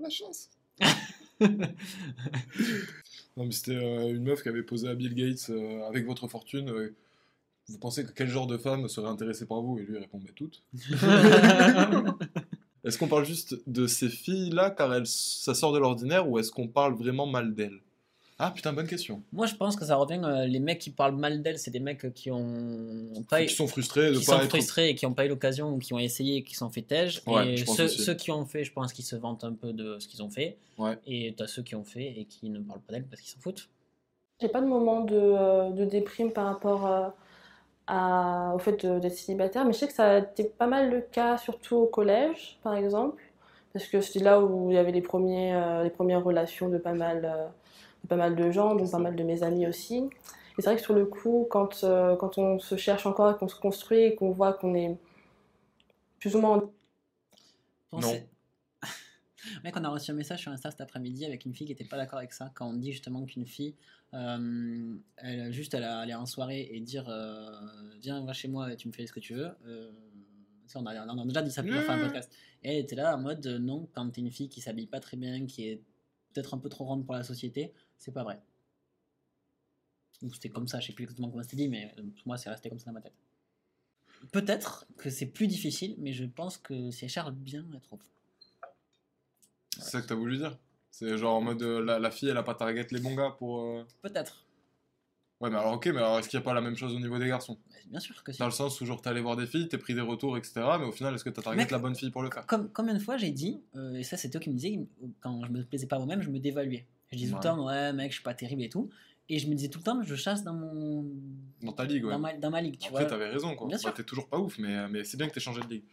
La 0.00 0.10
chance. 0.10 0.50
non, 1.40 1.48
mais 3.46 3.52
c'était 3.52 3.76
euh, 3.76 4.14
une 4.14 4.22
meuf 4.24 4.42
qui 4.42 4.48
avait 4.48 4.62
posé 4.62 4.88
à 4.88 4.94
Bill 4.94 5.14
Gates 5.14 5.50
euh, 5.50 5.86
avec 5.88 6.06
votre 6.06 6.26
fortune. 6.28 6.68
euh, 6.70 6.94
vous 7.68 7.78
pensez 7.78 8.04
que 8.04 8.12
quel 8.12 8.28
genre 8.28 8.46
de 8.46 8.58
femme 8.58 8.88
serait 8.88 9.08
intéressée 9.08 9.46
par 9.46 9.60
vous? 9.62 9.78
Et 9.78 9.82
lui 9.82 9.98
répond, 9.98 10.20
mais 10.22 10.32
toutes. 10.32 10.62
Est-ce 12.84 12.98
qu'on 12.98 13.08
parle 13.08 13.24
juste 13.24 13.56
de 13.66 13.86
ces 13.86 14.10
filles-là 14.10 14.70
car 14.70 14.92
elles, 14.92 15.06
ça 15.06 15.54
sort 15.54 15.72
de 15.72 15.78
l'ordinaire 15.78 16.28
ou 16.28 16.38
est-ce 16.38 16.50
qu'on 16.50 16.68
parle 16.68 16.94
vraiment 16.94 17.26
mal 17.26 17.54
d'elles? 17.54 17.80
Ah 18.46 18.50
putain, 18.50 18.72
bonne 18.72 18.86
question. 18.86 19.22
moi 19.32 19.46
je 19.46 19.54
pense 19.54 19.74
que 19.76 19.84
ça 19.84 19.96
revient. 19.96 20.20
euh, 20.22 20.44
les 20.46 20.58
mecs 20.60 20.78
qui 20.78 20.90
parlent 20.90 21.16
mal 21.16 21.40
d'elle, 21.42 21.58
c'est 21.58 21.70
des 21.70 21.80
mecs 21.80 22.12
qui 22.14 22.30
ont 22.30 23.12
pas 23.30 23.42
Qui 23.44 23.54
sont 23.54 23.66
frustrés 23.66 24.10
de 24.10 24.18
qui 24.18 24.26
pas 24.26 24.32
sont 24.32 24.40
être. 24.42 24.48
frustrés 24.50 24.90
et 24.90 24.94
qui 24.94 25.06
n'ont 25.06 25.14
pas 25.14 25.24
eu 25.24 25.28
l'occasion 25.28 25.70
ou 25.70 25.78
qui 25.78 25.94
ont 25.94 25.98
essayé 25.98 26.36
et 26.36 26.42
qui 26.44 26.54
sont 26.54 26.68
fait. 26.68 26.84
Ouais, 27.26 27.48
et 27.52 27.56
je 27.56 27.64
pense 27.64 27.76
ceux, 27.76 27.84
aussi. 27.84 28.02
ceux 28.02 28.14
qui 28.14 28.30
ont 28.30 28.44
fait, 28.44 28.64
je 28.64 28.72
pense 28.72 28.92
qu'ils 28.92 29.04
se 29.06 29.16
vantent 29.16 29.44
un 29.44 29.52
peu 29.54 29.72
de 29.72 29.98
ce 29.98 30.06
qu'ils 30.08 30.22
ont 30.22 30.28
fait. 30.30 30.58
Ouais. 30.78 30.98
Et 31.06 31.34
t'as 31.36 31.46
ceux 31.46 31.62
qui 31.62 31.74
ont 31.74 31.84
fait 31.84 32.04
et 32.18 32.26
qui 32.26 32.50
ne 32.50 32.58
parlent 32.60 32.80
pas 32.80 32.92
d'elle 32.92 33.04
parce 33.04 33.22
qu'ils 33.22 33.30
s'en 33.32 33.40
foutent. 33.40 33.68
J'ai 34.40 34.48
pas 34.48 34.60
de 34.60 34.66
moment 34.66 35.00
de, 35.02 35.14
euh, 35.16 35.70
de 35.70 35.84
déprime 35.86 36.30
par 36.32 36.46
rapport 36.46 36.86
euh, 36.86 37.08
à- 37.86 38.52
au 38.54 38.58
fait 38.58 38.84
de- 38.84 38.98
d'être 38.98 39.16
célibataire, 39.16 39.64
mais 39.64 39.72
je 39.72 39.78
sais 39.78 39.86
que 39.86 39.92
ça 39.94 40.16
a 40.16 40.18
été 40.18 40.44
pas 40.44 40.66
mal 40.66 40.90
le 40.90 41.00
cas, 41.00 41.36
surtout 41.38 41.76
au 41.76 41.86
collège, 41.86 42.58
par 42.62 42.74
exemple, 42.74 43.22
parce 43.72 43.86
que 43.86 44.00
c'était 44.00 44.24
là 44.24 44.40
où 44.40 44.70
il 44.70 44.74
y 44.74 44.78
avait 44.78 44.92
les, 44.92 45.02
premiers, 45.02 45.54
euh, 45.54 45.82
les 45.84 45.90
premières 45.90 46.22
relations 46.24 46.68
de 46.68 46.78
pas 46.78 46.94
mal, 46.94 47.24
euh, 47.24 47.46
pas 48.08 48.16
mal 48.16 48.36
de 48.36 48.50
gens, 48.50 48.74
dont 48.74 48.88
pas 48.88 48.98
mal 48.98 49.16
de 49.16 49.22
mes 49.22 49.42
amis 49.42 49.66
aussi. 49.66 49.96
Et 49.96 50.62
c'est 50.62 50.64
vrai 50.66 50.76
que 50.76 50.82
sur 50.82 50.94
le 50.94 51.04
coup, 51.06 51.46
quand, 51.50 51.82
euh, 51.84 52.14
quand 52.16 52.38
on 52.38 52.58
se 52.58 52.76
cherche 52.76 53.06
encore 53.06 53.30
et 53.34 53.36
qu'on 53.36 53.48
se 53.48 53.56
construit 53.56 54.00
et 54.00 54.14
qu'on 54.14 54.30
voit 54.30 54.52
qu'on 54.52 54.74
est 54.74 54.96
plus 56.20 56.34
ou 56.36 56.40
moins 56.40 56.70
Pensez- 57.90 58.26
Mec, 59.64 59.76
on 59.76 59.84
a 59.84 59.88
reçu 59.90 60.10
un 60.10 60.14
message 60.14 60.40
sur 60.40 60.50
Insta 60.52 60.70
cet 60.70 60.80
après-midi 60.80 61.24
avec 61.26 61.44
une 61.44 61.54
fille 61.54 61.66
qui 61.66 61.72
était 61.72 61.84
pas 61.84 61.96
d'accord 61.96 62.18
avec 62.18 62.32
ça. 62.32 62.50
Quand 62.54 62.68
on 62.68 62.72
dit 62.74 62.92
justement 62.92 63.24
qu'une 63.24 63.46
fille, 63.46 63.74
euh, 64.14 64.96
elle, 65.16 65.52
juste 65.52 65.74
elle 65.74 65.84
a- 65.84 65.98
aller 65.98 66.14
en 66.14 66.24
soirée 66.26 66.68
et 66.72 66.80
dire 66.80 67.04
euh, 67.08 67.50
Viens, 68.00 68.24
va 68.24 68.32
chez 68.32 68.48
moi 68.48 68.72
et 68.72 68.76
tu 68.76 68.88
me 68.88 68.92
fais 68.92 69.06
ce 69.06 69.12
que 69.12 69.20
tu 69.20 69.34
veux. 69.34 69.50
Euh, 69.66 69.90
on, 70.76 70.86
a, 70.86 71.06
on 71.06 71.18
a 71.18 71.24
déjà 71.26 71.42
dit 71.42 71.50
ça 71.50 71.62
pour 71.62 71.72
faire 71.72 71.90
un 71.90 72.00
podcast. 72.04 72.32
Et 72.62 72.70
elle 72.78 72.84
était 72.84 72.96
là 72.96 73.14
en 73.16 73.20
mode 73.20 73.46
Non, 73.46 73.86
quand 73.92 74.08
t'es 74.10 74.20
une 74.22 74.30
fille 74.30 74.48
qui 74.48 74.60
s'habille 74.60 74.86
pas 74.86 75.00
très 75.00 75.16
bien, 75.16 75.46
qui 75.46 75.68
est 75.68 75.82
peut-être 76.32 76.54
un 76.54 76.58
peu 76.58 76.68
trop 76.68 76.84
ronde 76.84 77.04
pour 77.04 77.14
la 77.14 77.22
société, 77.22 77.72
c'est 77.98 78.12
pas 78.12 78.24
vrai. 78.24 78.40
Ou 80.22 80.32
C'était 80.32 80.48
comme 80.48 80.68
ça, 80.68 80.80
je 80.80 80.86
sais 80.86 80.92
plus 80.92 81.04
exactement 81.04 81.30
comment 81.30 81.42
c'était 81.42 81.56
dit, 81.56 81.68
mais 81.68 81.92
euh, 81.98 82.02
pour 82.02 82.26
moi 82.26 82.36
c'est 82.38 82.48
resté 82.50 82.68
comme 82.68 82.78
ça 82.78 82.86
dans 82.86 82.92
ma 82.94 83.00
tête. 83.00 83.14
Peut-être 84.32 84.86
que 84.96 85.10
c'est 85.10 85.26
plus 85.26 85.46
difficile, 85.46 85.96
mais 85.98 86.12
je 86.12 86.24
pense 86.24 86.56
que 86.56 86.72
elle 87.02 87.08
cherche 87.08 87.32
bien, 87.32 87.64
elle 87.72 87.80
trouve. 87.80 88.00
C'est 89.76 89.82
ça 89.90 90.00
que 90.02 90.06
t'as 90.06 90.14
voulu 90.14 90.38
dire 90.38 90.56
C'est 90.90 91.18
genre 91.18 91.34
en 91.36 91.40
mode 91.42 91.62
euh, 91.62 91.84
la, 91.84 91.98
la 91.98 92.10
fille 92.10 92.28
elle 92.28 92.36
a 92.36 92.42
pas 92.42 92.54
target 92.54 92.86
les 92.90 93.00
bons 93.00 93.14
gars 93.14 93.34
pour. 93.38 93.60
euh, 93.60 93.84
Peut-être. 94.02 94.46
Ouais, 95.40 95.50
mais 95.50 95.56
alors 95.58 95.74
ok, 95.74 95.86
mais 95.88 95.98
alors 95.98 96.18
est-ce 96.20 96.28
qu'il 96.28 96.38
y 96.38 96.42
a 96.42 96.44
pas 96.44 96.54
la 96.54 96.60
même 96.60 96.76
chose 96.76 96.94
au 96.94 97.00
niveau 97.00 97.18
des 97.18 97.26
garçons? 97.26 97.58
Bien 97.90 98.00
sûr 98.00 98.22
que 98.22 98.32
si. 98.32 98.38
Dans 98.38 98.46
le 98.46 98.52
sens 98.52 98.80
où 98.80 98.86
genre 98.86 99.02
t'es 99.02 99.08
allé 99.10 99.20
voir 99.20 99.36
des 99.36 99.46
filles, 99.46 99.68
t'es 99.68 99.76
pris 99.78 99.92
des 99.92 100.00
retours, 100.00 100.38
etc. 100.38 100.54
Mais 100.78 100.86
au 100.86 100.92
final, 100.92 101.12
est-ce 101.14 101.24
que 101.24 101.28
t'as 101.30 101.42
target 101.42 101.58
Mec, 101.58 101.70
la 101.70 101.78
bonne 101.80 101.96
fille 101.96 102.10
pour 102.10 102.22
le 102.22 102.30
faire? 102.30 102.46
Comme, 102.46 102.70
combien 102.70 102.94
de 102.94 102.98
fois 103.00 103.16
j'ai 103.18 103.32
dit, 103.32 103.60
euh, 103.74 103.92
et 103.94 104.04
ça 104.04 104.16
c'est 104.16 104.30
toi 104.30 104.40
qui 104.40 104.48
me 104.48 104.54
disais, 104.54 104.86
quand 105.20 105.44
je 105.44 105.50
me 105.50 105.64
plaisais 105.64 105.86
pas 105.88 105.98
moi-même, 105.98 106.22
je 106.22 106.30
me 106.30 106.38
dévaluais. 106.38 106.86
Je 107.14 107.18
disais 107.18 107.30
tout 107.32 107.38
le 107.38 107.42
temps, 107.42 107.66
ouais 107.66 107.92
mec, 107.92 108.10
je 108.10 108.16
suis 108.16 108.22
pas 108.24 108.34
terrible 108.34 108.62
et 108.62 108.68
tout. 108.68 108.90
Et 109.28 109.38
je 109.38 109.48
me 109.48 109.54
disais 109.54 109.68
tout 109.68 109.78
le 109.78 109.84
temps, 109.84 110.02
je 110.02 110.14
chasse 110.16 110.44
dans 110.44 110.52
mon. 110.52 111.06
Dans 111.62 111.72
ta 111.72 111.84
ligue, 111.86 112.04
ouais. 112.04 112.12
Dans 112.12 112.18
ma, 112.18 112.34
dans 112.34 112.50
ma 112.50 112.60
ligue, 112.60 112.76
tu 112.78 112.88
Après, 112.88 113.04
vois. 113.04 113.10
t'avais 113.10 113.28
raison, 113.30 113.54
quoi. 113.54 113.68
Bien 113.68 113.78
Bah, 113.82 113.92
t'es 113.96 114.04
toujours 114.04 114.28
pas 114.28 114.38
ouf, 114.38 114.58
mais, 114.58 114.86
mais 114.88 115.02
c'est 115.04 115.16
bien 115.16 115.26
que 115.28 115.32
t'aies 115.32 115.40
changé 115.40 115.62
de 115.62 115.66
ligue. 115.68 115.84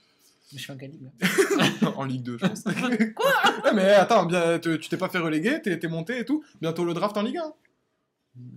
Mais 0.51 0.57
je 0.57 0.63
suis 0.63 0.73
en 0.73 0.77
quelle 0.77 0.91
ligue 0.91 1.09
en 1.95 2.03
Ligue 2.03 2.23
2, 2.23 2.37
je 2.37 2.45
pense. 2.45 2.61
Quoi? 3.15 3.31
Ouais, 3.63 3.71
Mais 3.73 3.91
attends, 3.91 4.25
bien, 4.25 4.59
tu 4.59 4.77
t'es 4.79 4.97
pas 4.97 5.07
fait 5.07 5.19
reléguer, 5.19 5.61
t'es 5.61 5.87
monté 5.87 6.19
et 6.19 6.25
tout. 6.25 6.43
Bientôt 6.59 6.83
le 6.83 6.93
draft 6.93 7.15
en 7.15 7.21
Ligue 7.21 7.37
1. 7.37 7.53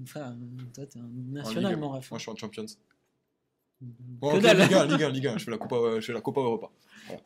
Enfin, 0.03 0.37
toi 0.75 0.87
t'es 0.87 0.99
un 0.99 1.09
national, 1.31 1.65
Ligue 1.73 1.75
1. 1.75 1.81
mon 1.81 1.91
ref. 1.91 2.11
Moi, 2.11 2.19
je 2.19 2.23
suis 2.23 2.33
en 2.33 2.37
Champions. 2.37 2.67
Que 3.81 3.85
Bon, 4.21 4.37
ok, 4.37 4.43
dalle. 4.43 4.59
Ligue 4.59 4.75
1, 4.75 4.87
Ligue 4.87 5.03
1, 5.03 5.09
Ligue 5.11 5.27
1. 5.27 5.39
Je 5.39 5.45
fais 5.45 5.51
la 5.51 5.59
Copa, 5.59 5.77
euh, 5.77 6.01
je 6.01 6.07
fais 6.07 6.13
la 6.13 6.21
Copa 6.21 6.41
Europa. 6.41 6.71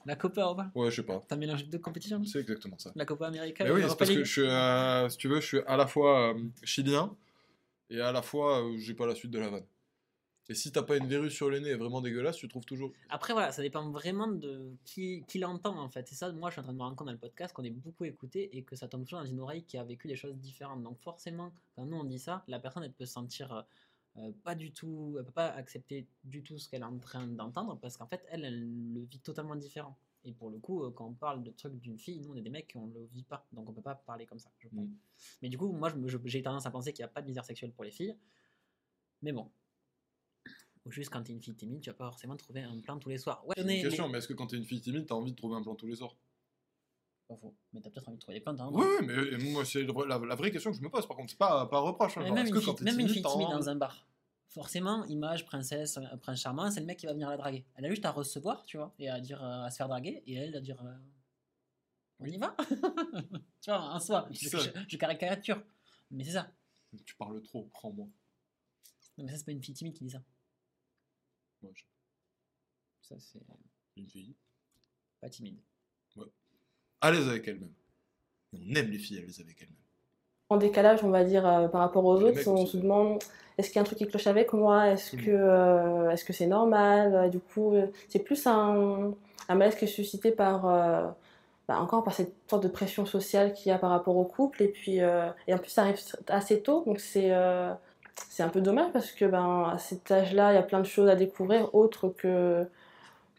La 0.07 0.17
Copa 0.17 0.43
Europa 0.43 0.71
Ouais, 0.75 0.91
je 0.91 0.97
sais 0.97 1.03
pas. 1.03 1.23
T'as 1.29 1.37
mélangé 1.37 1.65
deux 1.65 1.79
compétitions 1.79 2.23
C'est 2.25 2.41
exactement 2.41 2.79
ça. 2.79 2.93
La 2.95 3.05
Copa 3.05 3.27
América 3.27 3.65
Mais 3.65 3.71
oui, 3.71 3.83
c'est 3.89 3.97
parce 3.97 4.11
que 4.11 4.25
je 4.25 4.31
suis, 4.31 4.43
euh, 4.43 5.09
si 5.09 5.17
tu 5.17 5.29
veux, 5.29 5.41
je 5.41 5.47
suis 5.47 5.61
à 5.67 5.77
la 5.77 5.87
fois 5.87 6.35
euh, 6.35 6.43
chilien 6.65 7.15
et 7.91 8.01
à 8.01 8.13
la 8.13 8.23
fois 8.23 8.65
euh, 8.65 8.77
j'ai 8.79 8.95
pas 8.95 9.07
la 9.07 9.15
suite 9.15 9.31
de 9.31 9.39
la 9.39 9.51
vanne. 9.51 9.67
Et 10.51 10.55
si 10.55 10.73
t'as 10.73 10.83
pas 10.83 10.97
une 10.97 11.07
verrue 11.07 11.31
sur 11.31 11.51
le 11.51 11.59
nez 11.59 11.75
vraiment 11.75 12.01
dégueulasse, 12.01 12.39
tu 12.39 12.49
trouves 12.49 12.65
toujours. 12.65 12.91
Après, 13.11 13.35
voilà, 13.35 13.53
ça 13.53 13.61
dépend 13.61 13.91
vraiment 13.91 14.29
de 14.29 14.73
qui, 14.87 15.23
qui 15.29 15.39
l'entend 15.39 15.79
en 15.79 15.91
fait. 15.91 16.11
Et 16.11 16.15
ça, 16.15 16.33
moi, 16.33 16.49
je 16.49 16.55
suis 16.55 16.61
en 16.61 16.63
train 16.63 16.73
de 16.73 16.79
me 16.79 16.83
rendre 16.83 16.97
compte 16.97 17.09
dans 17.09 17.13
le 17.13 17.19
podcast 17.19 17.55
qu'on 17.55 17.65
est 17.65 17.71
beaucoup 17.71 18.07
écouté 18.07 18.57
et 18.57 18.63
que 18.63 18.75
ça 18.75 18.89
tombe 18.89 19.05
toujours 19.05 19.21
dans 19.21 19.27
une 19.27 19.41
oreille 19.41 19.65
qui 19.65 19.77
a 19.77 19.85
vécu 19.85 20.09
des 20.09 20.17
choses 20.17 20.35
différentes. 20.37 20.83
Donc, 20.83 20.99
forcément, 21.01 21.53
quand 21.77 21.85
nous 21.85 21.99
on 21.99 22.05
dit 22.05 22.19
ça, 22.19 22.45
la 22.49 22.59
personne 22.59 22.83
elle 22.83 22.95
peut 22.95 23.05
se 23.05 23.13
sentir 23.13 23.67
euh, 24.19 24.33
pas 24.45 24.55
du 24.55 24.73
tout, 24.73 25.17
elle 25.19 25.25
peut 25.25 25.33
pas 25.33 25.49
accepter 25.49 26.07
du 26.25 26.43
tout 26.43 26.59
ce 26.59 26.69
qu'elle 26.69 26.83
est 26.83 26.85
en 26.87 26.99
train 26.99 27.27
d'entendre 27.27 27.79
parce 27.79 27.97
qu'en 27.97 28.07
fait, 28.07 28.25
elle, 28.31 28.45
elle 28.45 28.93
le 28.93 29.01
vit 29.05 29.21
totalement 29.21 29.57
différent. 29.57 29.97
Et 30.25 30.33
pour 30.33 30.51
le 30.51 30.59
coup, 30.59 30.83
euh, 30.83 30.91
quand 30.91 31.07
on 31.07 31.15
parle 31.15 31.43
de 31.45 31.51
trucs 31.53 31.79
d'une 31.81 31.99
fille, 31.99 32.21
nous 32.21 32.33
on 32.33 32.37
est 32.37 32.43
des 32.43 32.51
mecs 32.51 32.69
qui 32.69 32.77
on 32.77 32.89
le 32.89 33.05
vit 33.13 33.23
pas, 33.23 33.47
donc 33.53 33.69
on 33.69 33.73
peut 33.73 33.83
pas 33.83 33.95
parler 33.95 34.27
comme 34.27 34.39
ça. 34.41 34.51
Je 34.59 34.69
pense. 34.69 34.87
Mm. 34.89 34.95
Mais 35.43 35.49
du 35.49 35.57
coup, 35.57 35.71
moi, 35.71 35.91
j'ai 36.25 36.43
tendance 36.43 36.67
à 36.67 36.71
penser 36.71 36.93
qu'il 36.93 37.03
n'y 37.03 37.09
a 37.09 37.13
pas 37.13 37.23
de 37.23 37.29
misère 37.29 37.45
sexuelle 37.45 37.73
pour 37.73 37.85
les 37.85 37.91
filles. 37.93 38.17
Mais 39.23 39.33
bon. 39.33 39.51
Ou 40.85 40.91
juste 40.91 41.11
quand 41.11 41.23
t'es 41.23 41.33
une 41.33 41.43
fille 41.43 41.55
timide, 41.55 41.81
tu 41.81 41.91
vas 41.91 41.95
pas 41.95 42.07
forcément 42.11 42.37
trouver 42.37 42.63
un 42.63 42.79
plan 42.81 42.99
tous 42.99 43.09
les 43.09 43.19
soirs. 43.19 43.47
Ouais, 43.47 43.55
C'est 43.57 43.63
une 43.63 43.83
question, 43.83 44.07
mais- 44.07 44.13
mais 44.13 44.19
est-ce 44.19 44.29
que 44.29 44.33
quand 44.35 44.47
t'es 44.47 44.57
une 44.57 44.65
fille 44.65 44.81
timide, 44.81 45.07
t'as 45.07 45.15
envie 45.15 45.33
de 45.33 45.37
trouver 45.37 45.57
un 45.57 45.63
plan 45.63 45.75
tous 45.75 45.87
les 45.87 45.97
soirs? 45.97 46.17
Pas 47.29 47.37
faux. 47.37 47.55
Mais 47.73 47.81
t'as 47.81 47.91
peut-être 47.91 48.09
envie 48.09 48.17
de 48.17 48.23
trouver 48.23 48.39
des 48.39 48.43
plans, 48.43 48.57
Ouais, 48.73 48.85
ouais, 48.85 49.03
mais 49.03 49.13
euh, 49.13 49.39
moi, 49.53 49.65
c'est 49.65 49.83
la, 49.83 50.19
la 50.19 50.35
vraie 50.35 50.51
question 50.51 50.71
que 50.71 50.77
je 50.79 50.83
me 50.83 50.89
pose, 50.89 51.07
par 51.07 51.17
contre, 51.17 51.31
c'est 51.31 51.39
pas, 51.39 51.67
pas 51.67 51.77
un 51.77 51.81
reproche. 51.83 52.17
hein, 52.17 52.25
genre, 52.25 52.35
même 52.35 52.47
une 52.47 52.53
que 52.53 52.59
quand 52.59 52.65
fille, 52.65 52.75
t'es 52.77 52.85
même 52.85 53.01
une 53.01 53.07
timide, 53.09 53.27
fille 53.27 53.47
dans 53.51 53.69
un 53.69 53.77
bar. 53.77 54.08
Forcément, 54.49 55.05
image, 55.05 55.45
princesse, 55.45 55.99
euh, 55.99 56.17
prince 56.17 56.41
charmant, 56.41 56.71
c'est 56.71 56.81
le 56.81 56.87
mec 56.87 56.99
qui 56.99 57.07
va 57.07 57.13
venir 57.13 57.29
la 57.29 57.37
draguer. 57.37 57.67
Elle 57.75 57.85
a 57.85 57.91
juste 57.91 58.05
à 58.07 58.11
recevoir, 58.11 58.65
tu 58.65 58.79
vois, 58.79 58.95
et 58.99 59.09
à 59.11 59.21
dire 59.21 59.43
euh, 59.45 59.63
à 59.65 59.71
se 59.71 59.77
faire 59.77 59.89
draguer, 59.89 60.23
et 60.27 60.35
elle 60.35 60.57
à 60.57 60.61
dire 60.61 60.81
euh, 60.83 60.97
on 62.21 62.25
y 62.27 62.39
va 62.39 62.57
Tu 63.61 63.71
vois, 63.71 63.81
en 63.95 64.01
soi, 64.01 64.27
je, 64.31 64.49
Ça. 64.49 64.59
je- 64.59 64.71
je 64.89 64.97
caricature. 64.97 65.63
Mais 66.11 66.25
c'est 66.25 66.33
ça. 66.33 66.51
Tu 67.05 67.15
parles 67.17 67.43
trop, 67.43 67.65
prends-moi. 67.67 68.07
Non, 69.19 69.25
mais 69.25 69.31
ça, 69.33 69.37
c'est 69.39 69.45
pas 69.45 69.53
une 69.53 69.63
fille 69.63 69.75
timide 69.75 69.95
qui 69.95 70.05
dit 70.05 70.11
ça. 70.11 70.23
Ouais, 71.63 71.73
je- 71.75 71.85
Ça, 73.03 73.19
c'est 73.21 73.41
Une 73.97 74.09
fille. 74.09 74.35
pas 75.21 75.29
timide. 75.29 75.61
À 77.01 77.11
l'aise 77.13 77.29
avec 77.29 77.47
elle-même. 77.47 77.75
Et 78.53 78.57
on 78.59 78.75
aime 78.75 78.91
les 78.91 78.99
filles 78.99 79.19
à 79.19 79.21
l'aise 79.21 79.41
avec 79.41 79.61
elles-mêmes. 79.61 79.77
En 80.51 80.57
décalage, 80.57 81.05
on 81.05 81.11
va 81.11 81.25
dire, 81.25 81.47
euh, 81.47 81.69
par 81.69 81.81
rapport 81.81 82.05
aux 82.05 82.23
autres. 82.23 82.49
On 82.49 82.67
se 82.67 82.77
demande 82.77 83.19
est-ce 83.59 83.69
qu'il 83.69 83.77
y 83.77 83.79
a 83.79 83.83
un 83.83 83.85
truc 83.85 83.99
qui 83.99 84.07
cloche 84.07 84.27
avec 84.27 84.53
moi? 84.53 84.89
Est-ce 84.89 85.17
Mm. 85.17 85.21
que 85.25 85.31
euh, 85.31 86.11
est-ce 86.11 86.25
que 86.25 86.33
c'est 86.33 86.47
normal? 86.47 87.25
Et 87.27 87.31
Du 87.31 87.41
coup, 87.41 87.75
euh, 87.75 87.87
c'est 88.09 88.21
plus 88.21 88.47
un, 88.47 89.13
un 89.49 89.55
malaise 89.55 89.75
qui 89.77 89.85
est 89.85 89.89
suscité 89.89 90.31
par 90.31 90.67
euh, 90.69 91.07
bah, 91.67 91.79
encore 91.81 92.03
par 92.05 92.15
cette 92.15 92.33
sorte 92.49 92.63
de 92.63 92.69
pression 92.69 93.05
sociale 93.05 93.53
qu'il 93.53 93.71
y 93.71 93.73
a 93.75 93.79
par 93.79 93.91
rapport 93.91 94.17
au 94.17 94.25
couple. 94.25 94.63
Et 94.63 94.69
puis 94.69 94.97
et 94.99 95.55
en 95.55 95.59
plus, 95.59 95.71
ça 95.71 95.83
arrive 95.83 95.99
assez 96.29 96.61
tôt, 96.63 96.83
donc 96.87 97.01
c'est 97.01 97.31
c'est 98.31 98.43
un 98.43 98.49
peu 98.49 98.61
dommage 98.61 98.91
parce 98.93 99.13
que 99.13 99.25
ben 99.27 99.71
à 99.73 99.79
cet 99.79 100.11
âge-là, 100.11 100.53
il 100.53 100.57
y 100.57 100.59
a 100.59 100.63
plein 100.63 100.81
de 100.81 100.87
choses 100.87 101.09
à 101.09 101.15
découvrir 101.15 101.73
autres 101.75 102.09
que 102.09 102.67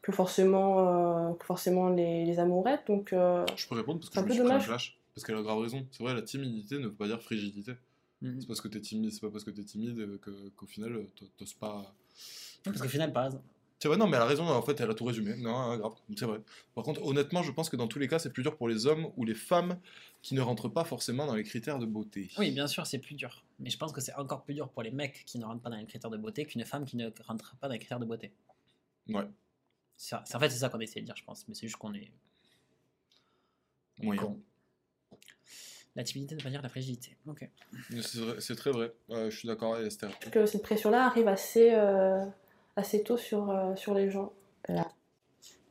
que 0.02 0.12
forcément 0.14 0.80
euh, 0.80 1.34
que 1.34 1.46
forcément 1.46 1.90
les, 1.90 2.24
les 2.26 2.40
amourettes. 2.40 2.82
Donc 2.88 3.12
euh, 3.14 3.46
Je 3.56 3.68
peux 3.68 3.76
répondre 3.76 4.00
parce 4.00 4.10
que 4.10 4.14
C'est 4.14 4.20
je 4.20 4.20
un 4.20 4.24
me 4.24 4.28
peu 4.28 4.34
suis 4.34 4.44
dommage. 4.44 4.99
Parce 5.20 5.26
qu'elle 5.28 5.36
a 5.36 5.42
grave 5.42 5.60
raison. 5.60 5.86
C'est 5.92 6.02
vrai, 6.02 6.14
la 6.14 6.22
timidité 6.22 6.80
ne 6.80 6.88
veut 6.88 6.94
pas 6.94 7.06
dire 7.08 7.22
frigidité. 7.22 7.74
Mhm. 8.22 8.40
C'est 8.40 8.48
parce 8.48 8.62
que 8.62 8.70
t'es 8.70 8.80
timide, 8.80 9.12
c'est 9.12 9.20
pas 9.20 9.30
parce 9.30 9.44
que 9.44 9.52
t'es 9.52 9.64
timide 9.66 10.18
que- 10.22 10.50
qu'au 10.56 10.66
final, 10.66 10.94
euh, 10.96 11.08
t'o- 11.16 11.28
t'oses 11.38 11.54
pas. 11.54 11.94
Non, 12.66 12.72
parce 12.72 12.82
qu'au 12.82 12.88
final, 12.88 13.12
par 13.12 13.26
exemple, 13.26 13.44
C'est 13.82 13.88
vrai, 13.88 13.96
non, 13.98 14.08
mais 14.08 14.18
elle 14.18 14.24
a 14.24 14.26
raison, 14.26 14.46
en 14.46 14.62
fait, 14.62 14.80
elle 14.82 14.90
a 14.92 14.94
tout 14.94 15.06
résumé. 15.06 15.36
Non, 15.38 15.56
hein, 15.56 15.78
grave, 15.78 15.94
c'est 16.18 16.26
vrai. 16.26 16.40
Par 16.76 16.84
contre, 16.84 17.02
honnêtement, 17.02 17.44
je 17.44 17.52
pense 17.54 17.70
que 17.70 17.78
dans 17.78 17.88
tous 17.88 17.98
les 18.00 18.08
cas, 18.10 18.20
c'est 18.20 18.32
plus 18.34 18.44
dur 18.44 18.58
pour 18.58 18.68
les 18.68 18.86
hommes 18.88 19.10
ou 19.16 19.24
les 19.26 19.34
femmes 19.36 19.80
qui 20.22 20.36
ne 20.36 20.42
rentrent 20.42 20.68
pas 20.68 20.84
forcément 20.84 21.26
dans 21.26 21.36
les 21.36 21.44
critères 21.44 21.80
de 21.80 21.86
beauté. 21.86 22.30
oui, 22.38 22.52
bien 22.52 22.68
sûr, 22.68 22.86
c'est 22.86 23.00
plus 23.00 23.16
dur. 23.16 23.44
Mais 23.58 23.70
je 23.70 23.78
pense 23.78 23.92
que 23.94 24.02
c'est 24.02 24.14
encore 24.16 24.44
plus 24.44 24.54
dur 24.54 24.68
pour 24.70 24.84
les 24.84 24.92
mecs 24.92 25.24
qui 25.26 25.38
ne 25.40 25.46
rentrent 25.46 25.62
pas 25.62 25.70
dans 25.70 25.78
les 25.78 25.86
critères 25.86 26.10
de 26.10 26.18
beauté 26.18 26.46
qu'une 26.46 26.66
femme 26.66 26.84
qui 26.86 26.98
ne 26.98 27.10
rentre 27.26 27.56
pas 27.58 27.68
dans 27.68 27.74
les 27.74 27.80
critères 27.80 28.00
de 28.02 28.06
beauté. 28.06 28.32
Ouais, 29.08 29.28
C'est 29.96 30.10
ça- 30.10 30.24
en 30.34 30.40
fait, 30.40 30.50
c'est 30.50 30.60
ça 30.60 30.68
qu'on 30.70 30.80
essaie 30.82 31.00
de 31.00 31.06
dire, 31.06 31.16
je 31.16 31.24
pense. 31.24 31.48
Mais 31.48 31.54
c'est 31.56 31.68
juste 31.68 31.78
qu'on 31.78 31.94
est. 31.94 32.12
moyen. 34.02 34.22
con. 34.22 34.42
La 36.00 36.06
timidité 36.06 36.34
ne 36.34 36.40
veut 36.40 36.46
pas 36.46 36.50
dire 36.50 36.62
la 36.62 36.70
fragilité. 36.70 37.18
Ok. 37.28 37.46
Mais 37.90 38.00
C'est 38.40 38.56
très 38.56 38.72
vrai. 38.72 38.94
Je 39.10 39.36
suis 39.36 39.50
d'accord 39.50 39.76
avec 39.76 39.88
Esther. 39.88 40.18
que 40.32 40.46
cette 40.46 40.62
pression-là 40.62 41.06
arrive 41.06 41.28
assez, 41.28 41.74
euh, 41.74 42.26
assez 42.78 43.04
tôt 43.04 43.18
sur, 43.18 43.50
euh, 43.50 43.76
sur 43.76 43.94
les 43.94 44.10
gens. 44.10 44.32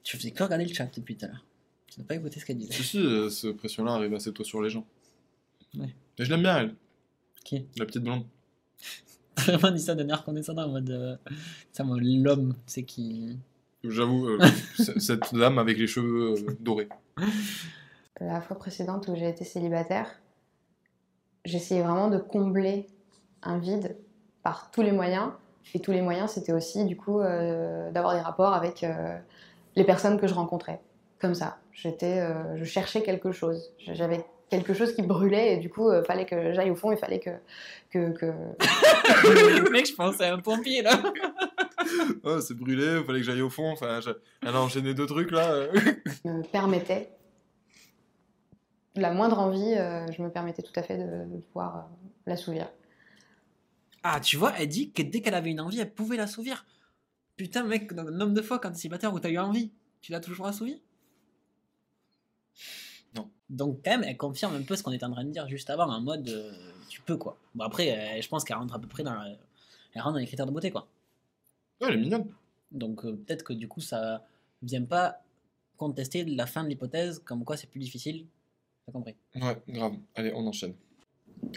Tu 0.04 0.18
faisais 0.18 0.32
que 0.32 0.42
regarder 0.42 0.66
le 0.66 0.74
chat 0.74 0.84
depuis 0.94 1.16
tout 1.16 1.24
à 1.24 1.28
l'heure. 1.28 1.46
Tu 1.86 1.98
n'as 1.98 2.04
pas 2.04 2.16
écouté 2.16 2.40
ce 2.40 2.44
qu'elle 2.44 2.58
disait. 2.58 2.74
Si, 2.74 2.84
si, 2.84 2.98
euh, 2.98 3.30
cette 3.30 3.56
pression-là 3.56 3.92
arrive 3.92 4.12
assez 4.12 4.30
tôt 4.34 4.44
sur 4.44 4.60
les 4.60 4.68
gens. 4.68 4.86
Ouais. 5.74 5.94
Et 6.18 6.24
je 6.26 6.30
l'aime 6.30 6.42
bien, 6.42 6.58
elle. 6.58 6.74
Qui? 7.42 7.64
La 7.78 7.86
petite 7.86 8.02
blonde. 8.02 8.26
T'as 9.34 9.56
vraiment 9.56 9.74
dit 9.74 9.82
ça 9.82 9.94
d'un 9.94 10.10
air 10.10 10.24
condescendant 10.24 10.64
en 10.64 10.68
mode. 10.68 11.18
ça, 11.72 11.84
l'homme, 11.84 12.54
c'est 12.66 12.82
qui? 12.82 13.38
J'avoue, 13.84 14.28
euh, 14.28 14.38
cette 14.98 15.34
dame 15.34 15.58
avec 15.58 15.78
les 15.78 15.86
cheveux 15.86 16.34
euh, 16.34 16.56
dorés. 16.60 16.88
La 18.20 18.40
fois 18.40 18.58
précédente 18.58 19.08
où 19.08 19.14
j'ai 19.14 19.28
été 19.28 19.44
célibataire, 19.44 20.08
j'essayais 21.44 21.82
vraiment 21.82 22.08
de 22.08 22.18
combler 22.18 22.86
un 23.42 23.58
vide 23.58 23.96
par 24.42 24.70
tous 24.70 24.82
les 24.82 24.92
moyens. 24.92 25.30
Et 25.74 25.80
tous 25.80 25.92
les 25.92 26.00
moyens, 26.02 26.30
c'était 26.32 26.52
aussi 26.52 26.84
du 26.86 26.96
coup 26.96 27.20
euh, 27.20 27.90
d'avoir 27.90 28.14
des 28.14 28.20
rapports 28.20 28.54
avec 28.54 28.82
euh, 28.84 29.16
les 29.76 29.84
personnes 29.84 30.18
que 30.18 30.26
je 30.26 30.34
rencontrais. 30.34 30.80
Comme 31.20 31.34
ça, 31.34 31.58
j'étais, 31.72 32.20
euh, 32.20 32.56
je 32.56 32.64
cherchais 32.64 33.02
quelque 33.02 33.32
chose. 33.32 33.72
J'avais 33.78 34.24
quelque 34.50 34.72
chose 34.72 34.94
qui 34.94 35.02
brûlait 35.02 35.54
et 35.54 35.56
du 35.58 35.68
coup, 35.68 35.92
il 35.92 36.02
fallait 36.04 36.24
que 36.24 36.52
j'aille 36.54 36.70
au 36.70 36.74
fond. 36.74 36.90
Il 36.90 36.96
fallait 36.98 37.18
que 37.20 37.30
que, 37.90 38.10
que... 38.12 38.26
Mec, 39.70 39.86
je 39.86 39.94
pensais 39.94 40.24
à 40.24 40.34
un 40.34 40.38
pompier 40.40 40.82
là. 40.82 41.00
Oh, 42.22 42.38
c'est 42.40 42.54
brûlé, 42.54 42.98
il 43.00 43.04
fallait 43.04 43.20
que 43.20 43.24
j'aille 43.24 43.40
au 43.40 43.48
fond. 43.48 43.70
Enfin, 43.70 44.00
je- 44.00 44.10
elle 44.46 44.54
a 44.54 44.60
enchaîné 44.60 44.92
deux 44.92 45.06
trucs 45.06 45.30
là. 45.30 45.66
me 46.24 46.42
permettait 46.42 47.08
la 49.00 49.12
moindre 49.12 49.38
envie, 49.38 49.74
euh, 49.74 50.10
je 50.12 50.22
me 50.22 50.30
permettais 50.30 50.62
tout 50.62 50.72
à 50.76 50.82
fait 50.82 50.98
de, 50.98 51.32
de 51.34 51.40
pouvoir 51.40 51.76
euh, 51.76 51.80
l'assouvir. 52.26 52.70
Ah, 54.02 54.20
tu 54.20 54.36
vois, 54.36 54.52
elle 54.58 54.68
dit 54.68 54.90
que 54.92 55.02
dès 55.02 55.20
qu'elle 55.20 55.34
avait 55.34 55.50
une 55.50 55.60
envie, 55.60 55.80
elle 55.80 55.92
pouvait 55.92 56.16
l'assouvir. 56.16 56.64
Putain, 57.36 57.64
mec, 57.64 57.90
le 57.92 58.10
nombre 58.10 58.32
de 58.34 58.42
fois 58.42 58.58
quand 58.58 58.70
t'es 58.70 58.78
célibataire 58.78 59.12
où 59.12 59.20
t'as 59.20 59.30
eu 59.30 59.38
envie, 59.38 59.72
tu 60.00 60.12
l'as 60.12 60.20
toujours 60.20 60.46
assouvi 60.46 60.80
Non. 63.14 63.30
Donc, 63.50 63.80
quand 63.84 63.90
même, 63.92 64.04
elle 64.04 64.16
confirme 64.16 64.54
un 64.56 64.62
peu 64.62 64.76
ce 64.76 64.82
qu'on 64.82 64.92
était 64.92 65.04
en 65.04 65.10
train 65.12 65.24
de 65.24 65.30
dire 65.30 65.48
juste 65.48 65.70
avant, 65.70 65.84
en 65.90 66.00
mode 66.00 66.28
euh, 66.28 66.52
tu 66.88 67.00
peux 67.02 67.16
quoi. 67.16 67.38
Bon, 67.54 67.64
après, 67.64 68.18
euh, 68.18 68.20
je 68.22 68.28
pense 68.28 68.44
qu'elle 68.44 68.56
rentre 68.56 68.74
à 68.74 68.78
peu 68.78 68.88
près 68.88 69.02
dans, 69.02 69.14
la- 69.14 69.36
elle 69.94 70.02
rentre 70.02 70.14
dans 70.14 70.20
les 70.20 70.26
critères 70.26 70.46
de 70.46 70.52
beauté 70.52 70.70
quoi. 70.70 70.88
Ouais, 71.80 71.88
elle 71.88 71.94
est 71.94 71.98
mignonne. 72.00 72.26
Donc, 72.70 73.04
euh, 73.04 73.12
peut-être 73.12 73.42
que 73.44 73.52
du 73.52 73.68
coup, 73.68 73.80
ça 73.80 74.24
vient 74.62 74.84
pas 74.84 75.22
contester 75.76 76.24
la 76.24 76.46
fin 76.46 76.64
de 76.64 76.68
l'hypothèse, 76.68 77.20
comme 77.24 77.44
quoi 77.44 77.56
c'est 77.56 77.68
plus 77.68 77.80
difficile. 77.80 78.26
T'as 78.88 78.92
compris 78.92 79.16
Ouais, 79.36 79.56
grave. 79.68 79.92
Allez, 80.16 80.32
on 80.34 80.46
enchaîne. 80.46 80.72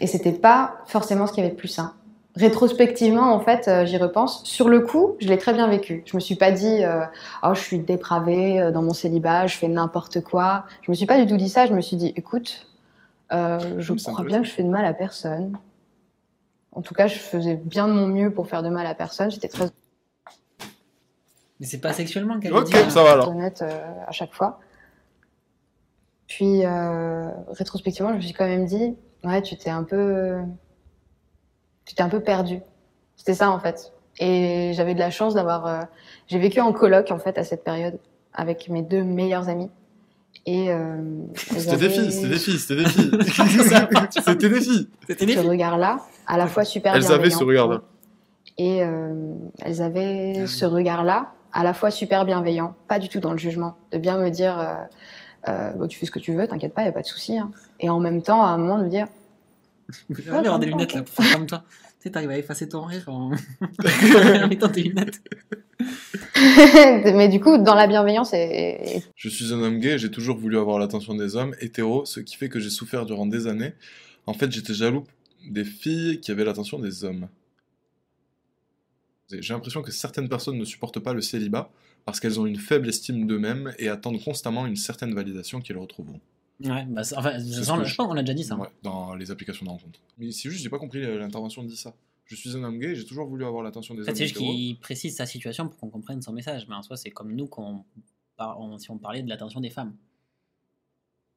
Et 0.02 0.06
c'était 0.06 0.32
pas 0.32 0.76
forcément 0.84 1.26
ce 1.26 1.32
qu'il 1.32 1.42
y 1.42 1.46
avait 1.46 1.54
de 1.54 1.58
plus 1.58 1.68
sain. 1.68 1.94
Rétrospectivement, 2.34 3.32
en 3.32 3.40
fait, 3.40 3.68
euh, 3.68 3.86
j'y 3.86 3.96
repense. 3.96 4.44
Sur 4.44 4.68
le 4.68 4.80
coup, 4.80 5.16
je 5.18 5.28
l'ai 5.28 5.38
très 5.38 5.54
bien 5.54 5.66
vécu. 5.66 6.02
Je 6.04 6.14
me 6.14 6.20
suis 6.20 6.34
pas 6.34 6.50
dit, 6.52 6.84
euh, 6.84 7.06
oh, 7.42 7.54
je 7.54 7.60
suis 7.60 7.78
dépravée 7.78 8.60
euh, 8.60 8.70
dans 8.70 8.82
mon 8.82 8.92
célibat, 8.92 9.46
je 9.46 9.56
fais 9.56 9.68
n'importe 9.68 10.20
quoi. 10.20 10.66
Je 10.82 10.90
me 10.90 10.94
suis 10.94 11.06
pas 11.06 11.18
du 11.18 11.26
tout 11.26 11.38
dit 11.38 11.48
ça. 11.48 11.64
Je 11.64 11.72
me 11.72 11.80
suis 11.80 11.96
dit, 11.96 12.12
écoute, 12.16 12.66
euh, 13.32 13.76
je 13.78 13.94
crois 13.94 14.24
bien 14.24 14.42
que 14.42 14.46
je 14.46 14.52
fais 14.52 14.62
de 14.62 14.68
mal 14.68 14.84
à 14.84 14.92
personne. 14.92 15.56
En 16.72 16.82
tout 16.82 16.92
cas, 16.94 17.06
je 17.06 17.18
faisais 17.18 17.54
bien 17.56 17.88
de 17.88 17.94
mon 17.94 18.08
mieux 18.08 18.30
pour 18.30 18.46
faire 18.46 18.62
de 18.62 18.68
mal 18.68 18.86
à 18.86 18.94
personne. 18.94 19.30
J'étais 19.30 19.48
très 19.48 19.70
Mais 21.60 21.66
c'est 21.66 21.80
pas 21.80 21.94
sexuellement 21.94 22.38
qu'elle 22.40 22.52
Ok, 22.52 22.66
dit. 22.66 22.76
hein. 22.76 22.90
ça 22.90 23.02
va 23.02 23.12
alors. 23.12 23.28
honnête 23.30 23.62
euh, 23.62 23.80
à 24.06 24.12
chaque 24.12 24.34
fois. 24.34 24.60
Puis, 26.34 26.64
euh, 26.64 27.28
rétrospectivement, 27.48 28.12
je 28.12 28.16
me 28.16 28.20
suis 28.22 28.32
quand 28.32 28.46
même 28.46 28.64
dit, 28.64 28.96
ouais, 29.22 29.42
tu 29.42 29.54
t'es 29.56 29.68
un 29.68 29.82
peu, 29.82 30.36
tu 31.84 31.94
t'es 31.94 32.02
un 32.02 32.08
peu 32.08 32.20
perdu. 32.20 32.60
C'était 33.16 33.34
ça 33.34 33.50
en 33.50 33.58
fait. 33.58 33.92
Et 34.18 34.72
j'avais 34.72 34.94
de 34.94 34.98
la 34.98 35.10
chance 35.10 35.34
d'avoir, 35.34 35.66
euh, 35.66 35.80
j'ai 36.28 36.38
vécu 36.38 36.58
en 36.60 36.72
coloc 36.72 37.10
en 37.10 37.18
fait 37.18 37.36
à 37.36 37.44
cette 37.44 37.64
période 37.64 37.98
avec 38.32 38.70
mes 38.70 38.80
deux 38.80 39.02
meilleures 39.02 39.50
amies. 39.50 39.68
Et 40.46 40.70
euh, 40.70 41.02
C'était 41.34 41.76
des 41.76 41.90
filles, 41.90 42.10
c'était 42.10 42.28
des 42.28 42.38
filles, 42.38 42.58
c'était 42.58 42.82
des 42.82 42.88
filles. 42.88 43.10
C'était 44.10 44.48
des 44.48 44.60
filles. 44.62 44.88
C'était 45.06 45.26
des 45.26 45.34
ce 45.34 45.38
filles. 45.38 45.48
regard-là, 45.50 45.98
à 46.26 46.38
la 46.38 46.46
fois 46.46 46.64
super 46.64 46.94
Elles 46.94 47.12
avaient 47.12 47.28
ce 47.28 47.44
regard-là. 47.44 47.82
Et 48.56 48.82
euh, 48.82 49.34
elles 49.60 49.82
avaient 49.82 50.46
ce 50.46 50.64
regard-là, 50.64 51.34
à 51.52 51.62
la 51.62 51.74
fois 51.74 51.90
super 51.90 52.24
bienveillant, 52.24 52.74
pas 52.88 52.98
du 52.98 53.10
tout 53.10 53.20
dans 53.20 53.32
le 53.32 53.38
jugement, 53.38 53.76
de 53.92 53.98
bien 53.98 54.16
me 54.16 54.30
dire 54.30 54.56
euh, 55.48 55.70
Bon, 55.72 55.86
tu 55.88 55.98
fais 55.98 56.06
ce 56.06 56.10
que 56.10 56.18
tu 56.18 56.32
veux, 56.34 56.46
t'inquiète 56.46 56.74
pas, 56.74 56.84
y 56.84 56.88
a 56.88 56.92
pas 56.92 57.02
de 57.02 57.06
souci. 57.06 57.38
hein. 57.38 57.50
Et 57.80 57.88
en 57.88 58.00
même 58.00 58.22
temps, 58.22 58.42
à 58.42 58.48
un 58.48 58.58
moment, 58.58 58.78
de 58.78 58.84
me 58.84 58.88
dire 58.90 59.06
J'ai 60.10 60.30
envie 60.30 60.42
d'avoir 60.42 60.58
des 60.58 60.66
lunettes 60.66 60.94
là 60.94 61.02
pour 61.02 61.14
faire 61.14 61.36
comme 61.36 61.46
toi. 61.46 61.64
Tu 62.00 62.08
sais, 62.08 62.10
t'arrives 62.10 62.30
à 62.30 62.38
effacer 62.38 62.68
ton 62.68 62.82
rire 62.82 63.04
en, 63.08 63.30
en 64.42 64.48
mettant 64.48 64.68
tes 64.68 64.82
lunettes. 64.82 65.20
Mais 67.14 67.28
du 67.28 67.40
coup, 67.40 67.58
dans 67.58 67.74
la 67.74 67.86
bienveillance, 67.86 68.32
et, 68.34 68.96
et- 68.96 69.02
Je 69.14 69.28
suis 69.28 69.52
un 69.52 69.60
homme 69.62 69.78
gay, 69.78 69.98
j'ai 69.98 70.10
toujours 70.10 70.36
voulu 70.36 70.58
avoir 70.58 70.78
l'attention 70.78 71.14
des 71.14 71.36
hommes 71.36 71.54
hétéros, 71.60 72.04
ce 72.04 72.20
qui 72.20 72.36
fait 72.36 72.48
que 72.48 72.58
j'ai 72.60 72.70
souffert 72.70 73.06
durant 73.06 73.26
des 73.26 73.46
années. 73.46 73.72
En 74.26 74.34
fait, 74.34 74.50
j'étais 74.50 74.74
jaloux 74.74 75.04
des 75.48 75.64
filles 75.64 76.20
qui 76.20 76.30
avaient 76.30 76.44
l'attention 76.44 76.78
des 76.78 77.04
hommes. 77.04 77.28
J'ai 79.30 79.54
l'impression 79.54 79.82
que 79.82 79.90
certaines 79.90 80.28
personnes 80.28 80.58
ne 80.58 80.64
supportent 80.64 81.00
pas 81.00 81.14
le 81.14 81.20
célibat 81.22 81.70
parce 82.04 82.20
qu'elles 82.20 82.38
ont 82.40 82.46
une 82.46 82.56
faible 82.58 82.88
estime 82.88 83.26
d'eux-mêmes 83.26 83.74
et 83.78 83.88
attendent 83.88 84.22
constamment 84.22 84.66
une 84.66 84.76
certaine 84.76 85.14
validation 85.14 85.60
qu'ils 85.60 85.76
retrouveront. 85.76 86.20
Ouais, 86.64 86.84
bah, 86.88 87.02
enfin, 87.16 87.38
je 87.38 87.44
je- 87.62 87.94
pense 87.96 88.06
qu'on 88.08 88.16
a 88.16 88.22
déjà 88.22 88.34
dit 88.34 88.44
ça. 88.44 88.56
Ouais, 88.56 88.68
dans 88.82 89.14
les 89.14 89.30
applications 89.30 89.64
de 89.66 89.70
rencontre. 89.70 90.00
Mais 90.18 90.30
c'est 90.30 90.48
juste, 90.50 90.62
j'ai 90.62 90.68
pas 90.70 90.78
compris 90.78 91.00
l'intervention 91.02 91.62
dit 91.64 91.76
ça. 91.76 91.94
Je 92.26 92.36
suis 92.36 92.56
un 92.56 92.62
homme 92.62 92.78
gay, 92.78 92.94
j'ai 92.94 93.04
toujours 93.04 93.26
voulu 93.26 93.44
avoir 93.44 93.62
l'attention 93.62 93.94
des 93.94 94.02
En 94.02 94.04
fait, 94.04 94.10
hommes 94.12 94.16
c'est 94.16 94.26
juste 94.26 94.36
qu'il 94.38 94.78
précise 94.78 95.16
sa 95.16 95.26
situation 95.26 95.68
pour 95.68 95.76
qu'on 95.78 95.90
comprenne 95.90 96.22
son 96.22 96.32
message. 96.32 96.66
Mais 96.68 96.74
en 96.74 96.82
soi, 96.82 96.96
c'est 96.96 97.10
comme 97.10 97.34
nous 97.34 97.46
qu'on 97.46 97.84
par- 98.36 98.58
on- 98.60 98.78
si 98.78 98.90
on 98.90 98.98
parlait 98.98 99.22
de 99.22 99.28
l'attention 99.28 99.60
des 99.60 99.70
femmes. 99.70 99.94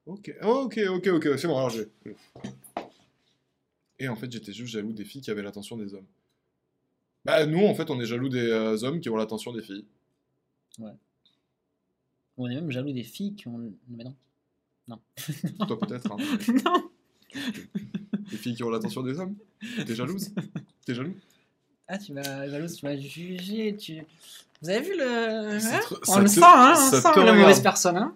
Ok, 0.05 0.31
ok, 0.43 0.79
ok, 0.89 1.07
ok, 1.07 1.29
c'est 1.37 1.47
bon, 1.47 1.57
alors 1.57 1.71
j'ai. 1.71 1.87
Et 3.97 4.07
en 4.07 4.15
fait, 4.15 4.31
j'étais 4.31 4.53
juste 4.53 4.73
jaloux 4.73 4.93
des 4.93 5.05
filles 5.05 5.21
qui 5.21 5.31
avaient 5.31 5.41
l'attention 5.41 5.77
des 5.77 5.93
hommes. 5.93 6.05
Bah, 7.23 7.45
nous, 7.45 7.65
en 7.65 7.73
fait, 7.73 7.89
on 7.89 7.99
est 7.99 8.05
jaloux 8.05 8.29
des 8.29 8.47
euh, 8.49 8.83
hommes 8.83 8.99
qui 8.99 9.09
ont 9.09 9.15
l'attention 9.15 9.51
des 9.51 9.61
filles. 9.63 9.85
On 12.37 12.49
est 12.49 12.55
même 12.55 12.71
jaloux 12.71 12.91
des 12.91 13.03
filles 13.03 13.33
qui 13.35 13.47
ont. 13.47 13.71
Mais 13.89 14.03
non. 14.03 14.13
Non. 14.87 14.99
Toi, 15.67 15.79
peut-être. 15.79 16.11
hein. 16.11 16.17
non. 16.65 16.89
Les 18.31 18.37
filles 18.37 18.55
qui 18.55 18.63
ont 18.63 18.69
l'attention 18.69 19.01
des 19.03 19.19
hommes. 19.19 19.35
T'es 19.85 19.95
jalouse? 19.95 20.31
T'es 20.85 20.93
jaloux? 20.95 21.15
Ah, 21.87 21.97
tu 21.97 22.13
m'as 22.13 22.47
jalouse, 22.49 22.75
tu 22.75 22.85
m'as 22.85 22.95
jugé. 22.97 23.75
Tu... 23.77 24.01
Vous 24.61 24.69
avez 24.69 24.81
vu 24.81 24.93
le. 24.97 25.59
Ça 25.59 25.77
hein 25.77 25.81
on 26.07 26.19
le 26.19 26.27
sent, 26.27 26.39
hein 26.43 26.73
On 26.77 26.89
sent 26.91 27.01
la 27.03 27.11
regarde. 27.11 27.37
mauvaise 27.39 27.61
personne, 27.61 27.97
hein 27.97 28.13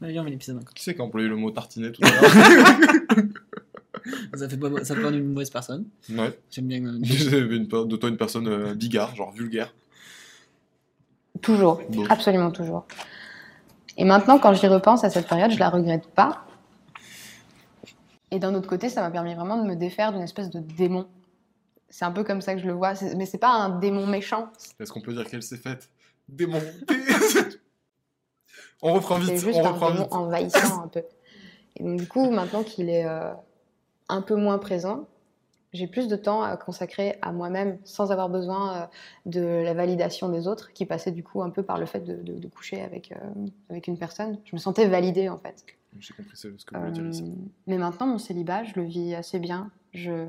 Allez, 0.00 0.18
on 0.18 0.24
met 0.24 0.30
l'épisode 0.30 0.56
encore. 0.58 0.72
Qui 0.74 0.82
c'est 0.82 0.94
qui 0.94 1.00
a 1.00 1.04
employé 1.04 1.28
le 1.28 1.36
mot 1.36 1.50
tartiner 1.50 1.92
tout 1.92 2.00
à 2.04 2.10
l'heure? 2.10 3.26
Ça 4.34 4.48
fait 4.48 4.56
pas, 4.56 4.84
ça 4.84 4.94
pas 4.96 5.12
d'une 5.12 5.32
mauvaise 5.32 5.50
personne. 5.50 5.84
Ouais. 6.10 6.36
J'aime 6.50 6.66
bien. 6.66 6.84
euh, 6.84 6.98
J'avais 7.02 7.56
une, 7.56 7.66
de 7.66 7.96
toi 7.96 8.08
une 8.08 8.16
personne 8.16 8.48
euh, 8.48 8.74
bigard, 8.74 9.14
genre 9.14 9.32
vulgaire. 9.32 9.72
Toujours, 11.42 11.80
Bon. 11.90 12.04
absolument 12.08 12.50
toujours. 12.50 12.86
Et 13.98 14.04
maintenant, 14.04 14.38
quand 14.38 14.54
j'y 14.54 14.66
repense 14.68 15.04
à 15.04 15.10
cette 15.10 15.28
période, 15.28 15.50
je 15.50 15.58
la 15.58 15.68
regrette 15.68 16.06
pas. 16.08 16.44
Et 18.30 18.38
d'un 18.38 18.54
autre 18.54 18.68
côté, 18.68 18.88
ça 18.88 19.02
m'a 19.02 19.10
permis 19.10 19.34
vraiment 19.34 19.62
de 19.62 19.68
me 19.68 19.76
défaire 19.76 20.12
d'une 20.12 20.22
espèce 20.22 20.48
de 20.50 20.60
démon. 20.60 21.06
C'est 21.90 22.06
un 22.06 22.10
peu 22.12 22.24
comme 22.24 22.40
ça 22.40 22.54
que 22.54 22.60
je 22.62 22.66
le 22.66 22.72
vois. 22.72 22.94
Mais 23.16 23.26
c'est 23.26 23.36
pas 23.38 23.50
un 23.50 23.68
démon 23.78 24.06
méchant. 24.06 24.48
Est-ce 24.80 24.90
qu'on 24.92 25.02
peut 25.02 25.12
dire 25.12 25.26
qu'elle 25.28 25.42
s'est 25.42 25.58
faite 25.58 25.90
démonter 26.28 26.70
On 28.82 28.94
reprend 28.94 29.16
vite, 29.18 29.36
juste 29.36 29.58
on 29.62 29.66
un 29.66 29.68
reprend 29.72 29.90
démon 29.90 30.02
vite. 30.04 30.12
envahissant 30.14 30.84
un 30.84 30.88
peu. 30.88 31.02
Et 31.76 31.84
donc, 31.84 31.98
du 31.98 32.08
coup, 32.08 32.30
maintenant 32.30 32.62
qu'il 32.62 32.88
est 32.88 33.04
euh, 33.04 33.32
un 34.08 34.22
peu 34.22 34.34
moins 34.36 34.58
présent, 34.58 35.06
j'ai 35.72 35.86
plus 35.86 36.06
de 36.08 36.16
temps 36.16 36.42
à 36.42 36.56
consacrer 36.56 37.16
à 37.22 37.32
moi-même 37.32 37.78
sans 37.84 38.12
avoir 38.12 38.28
besoin 38.28 38.76
euh, 38.76 38.86
de 39.26 39.40
la 39.64 39.74
validation 39.74 40.28
des 40.28 40.46
autres, 40.46 40.72
qui 40.72 40.84
passait 40.86 41.12
du 41.12 41.22
coup 41.24 41.42
un 41.42 41.50
peu 41.50 41.62
par 41.62 41.78
le 41.78 41.86
fait 41.86 42.00
de, 42.00 42.16
de- 42.16 42.38
de 42.38 42.48
coucher 42.48 42.82
avec, 42.82 43.12
euh, 43.12 43.16
avec 43.70 43.86
une 43.86 43.96
personne. 43.98 44.38
Je 44.44 44.54
me 44.54 44.58
sentais 44.60 44.86
validée 44.86 45.28
en 45.28 45.38
fait. 45.38 45.64
J'ai 45.98 46.14
compris 46.14 46.36
ce 46.36 46.48
que 46.48 46.74
vous 46.74 46.80
voulez 46.80 46.92
dire 46.92 47.06
ici. 47.08 47.22
Euh, 47.22 47.48
mais 47.66 47.78
maintenant, 47.78 48.06
mon 48.06 48.18
célibat, 48.18 48.64
je 48.64 48.74
le 48.76 48.82
vis 48.86 49.14
assez 49.14 49.38
bien. 49.38 49.70
Je... 49.92 50.26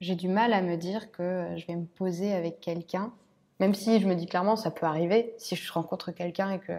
J'ai 0.00 0.14
du 0.14 0.28
mal 0.28 0.52
à 0.52 0.62
me 0.62 0.76
dire 0.76 1.10
que 1.10 1.46
je 1.56 1.66
vais 1.66 1.74
me 1.74 1.84
poser 1.84 2.32
avec 2.32 2.60
quelqu'un, 2.60 3.12
même 3.58 3.74
si 3.74 4.00
je 4.00 4.06
me 4.06 4.14
dis 4.14 4.26
clairement, 4.26 4.54
ça 4.54 4.70
peut 4.70 4.86
arriver, 4.86 5.34
si 5.38 5.56
je 5.56 5.72
rencontre 5.72 6.12
quelqu'un 6.12 6.52
et 6.52 6.58
que... 6.60 6.72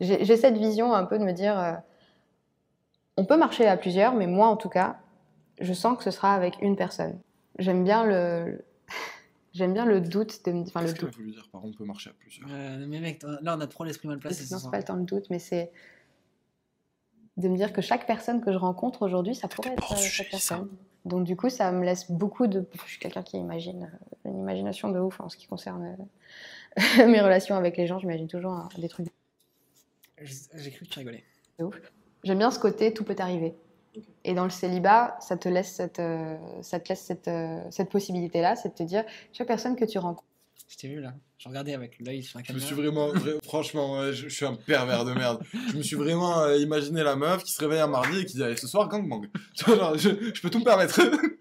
J'ai 0.00 0.24
j'ai 0.26 0.36
cette 0.36 0.58
vision 0.58 0.92
un 0.92 1.04
peu 1.06 1.18
de 1.18 1.24
me 1.24 1.32
dire, 1.32 1.58
euh, 1.58 1.72
on 3.16 3.24
peut 3.24 3.38
marcher 3.38 3.66
à 3.66 3.78
plusieurs, 3.78 4.14
mais 4.14 4.26
moi, 4.26 4.48
en 4.48 4.56
tout 4.56 4.68
cas, 4.68 4.98
je 5.60 5.72
sens 5.72 5.96
que 5.96 6.04
ce 6.04 6.10
sera 6.10 6.34
avec 6.34 6.56
une 6.60 6.76
personne. 6.76 7.18
J'aime 7.58 7.84
bien 7.84 8.04
le... 8.04 8.64
J'aime 9.54 9.72
bien 9.72 9.86
le 9.86 10.00
doute 10.00 10.44
de 10.44 10.52
me... 10.52 10.62
Enfin, 10.62 10.82
le 10.82 10.92
doute. 10.92 11.14
voulu 11.16 11.30
dire 11.32 11.48
par 11.50 11.64
on 11.64 11.72
peut 11.72 11.84
marcher 11.84 12.10
à 12.10 12.12
plusieurs 12.12 12.48
Euh, 12.50 12.84
mais 12.86 13.00
mec, 13.00 13.22
là, 13.22 13.56
on 13.56 13.60
a 13.60 13.66
trop 13.66 13.84
l'esprit 13.84 14.08
mal 14.08 14.18
placé. 14.18 14.42
Non, 14.52 14.58
ce 14.58 14.64
c'est 14.64 14.70
pas 14.70 14.78
le 14.78 14.84
temps 14.84 14.98
de 14.98 15.06
doute, 15.06 15.30
mais 15.30 15.38
c'est 15.38 15.72
de 17.36 17.48
me 17.48 17.56
dire 17.56 17.72
que 17.72 17.82
chaque 17.82 18.06
personne 18.06 18.40
que 18.40 18.52
je 18.52 18.58
rencontre 18.58 19.02
aujourd'hui, 19.02 19.34
ça 19.34 19.48
pourrait 19.48 19.72
être 19.72 19.92
euh, 19.92 19.96
cette 19.96 20.30
personne. 20.30 20.68
Donc 21.04 21.24
du 21.24 21.36
coup, 21.36 21.48
ça 21.50 21.70
me 21.70 21.84
laisse 21.84 22.10
beaucoup 22.10 22.46
de... 22.46 22.66
Je 22.84 22.90
suis 22.90 22.98
quelqu'un 22.98 23.22
qui 23.22 23.36
imagine, 23.36 23.84
euh, 23.84 24.30
une 24.30 24.38
imagination 24.38 24.90
de 24.90 24.98
ouf 24.98 25.20
en 25.20 25.28
ce 25.28 25.36
qui 25.36 25.46
concerne 25.46 25.96
euh, 26.78 27.06
mes 27.06 27.20
relations 27.20 27.54
avec 27.54 27.76
les 27.76 27.86
gens. 27.86 27.98
J'imagine 27.98 28.26
toujours 28.26 28.52
hein, 28.52 28.68
des 28.78 28.88
trucs 28.88 29.06
J'ai 30.20 30.34
j'ai 30.54 30.70
cru 30.70 30.86
que 30.86 30.90
tu 30.90 30.98
rigolais. 30.98 31.24
de 31.58 31.64
ouf. 31.64 31.80
J'aime 32.24 32.38
bien 32.38 32.50
ce 32.50 32.58
côté, 32.58 32.92
tout 32.92 33.04
peut 33.04 33.14
arriver. 33.18 33.54
Et 34.24 34.34
dans 34.34 34.44
le 34.44 34.50
célibat, 34.50 35.16
ça 35.20 35.36
te 35.36 35.48
laisse 35.48 35.72
cette, 35.72 36.00
euh, 36.00 36.36
ça 36.62 36.80
te 36.80 36.88
laisse 36.88 37.00
cette, 37.02 37.28
euh, 37.28 37.60
cette 37.70 37.90
possibilité-là, 37.90 38.56
c'est 38.56 38.70
de 38.70 38.74
te 38.74 38.82
dire, 38.82 39.04
chaque 39.32 39.46
personne 39.46 39.76
que 39.76 39.84
tu 39.84 39.98
rencontres, 39.98 40.24
Je 40.68 40.76
t'ai 40.76 40.88
vu 40.88 41.00
là. 41.00 41.14
Je 41.38 41.48
regardais 41.48 41.74
avec 41.74 41.98
l'œil 42.00 42.22
sur 42.22 42.38
la 42.38 42.44
Je 42.44 42.52
me 42.52 42.58
caméra. 42.58 42.66
suis 42.66 42.74
vraiment, 42.74 43.12
vra- 43.12 43.38
franchement, 43.44 44.00
ouais, 44.00 44.12
je, 44.12 44.28
je 44.28 44.34
suis 44.34 44.46
un 44.46 44.54
pervers 44.54 45.04
de 45.04 45.12
merde. 45.12 45.42
Je 45.70 45.76
me 45.76 45.82
suis 45.82 45.94
vraiment 45.96 46.40
euh, 46.40 46.56
imaginé 46.56 47.02
la 47.02 47.14
meuf 47.14 47.44
qui 47.44 47.52
se 47.52 47.60
réveille 47.60 47.78
un 47.80 47.86
mardi 47.86 48.20
et 48.20 48.24
qui 48.24 48.34
dit 48.36 48.42
Allez, 48.42 48.56
ce 48.56 48.66
soir, 48.66 48.88
gangbang. 48.88 49.26
Je, 49.54 50.32
je 50.34 50.40
peux 50.42 50.50
tout 50.50 50.58
me 50.58 50.64
permettre. 50.64 51.00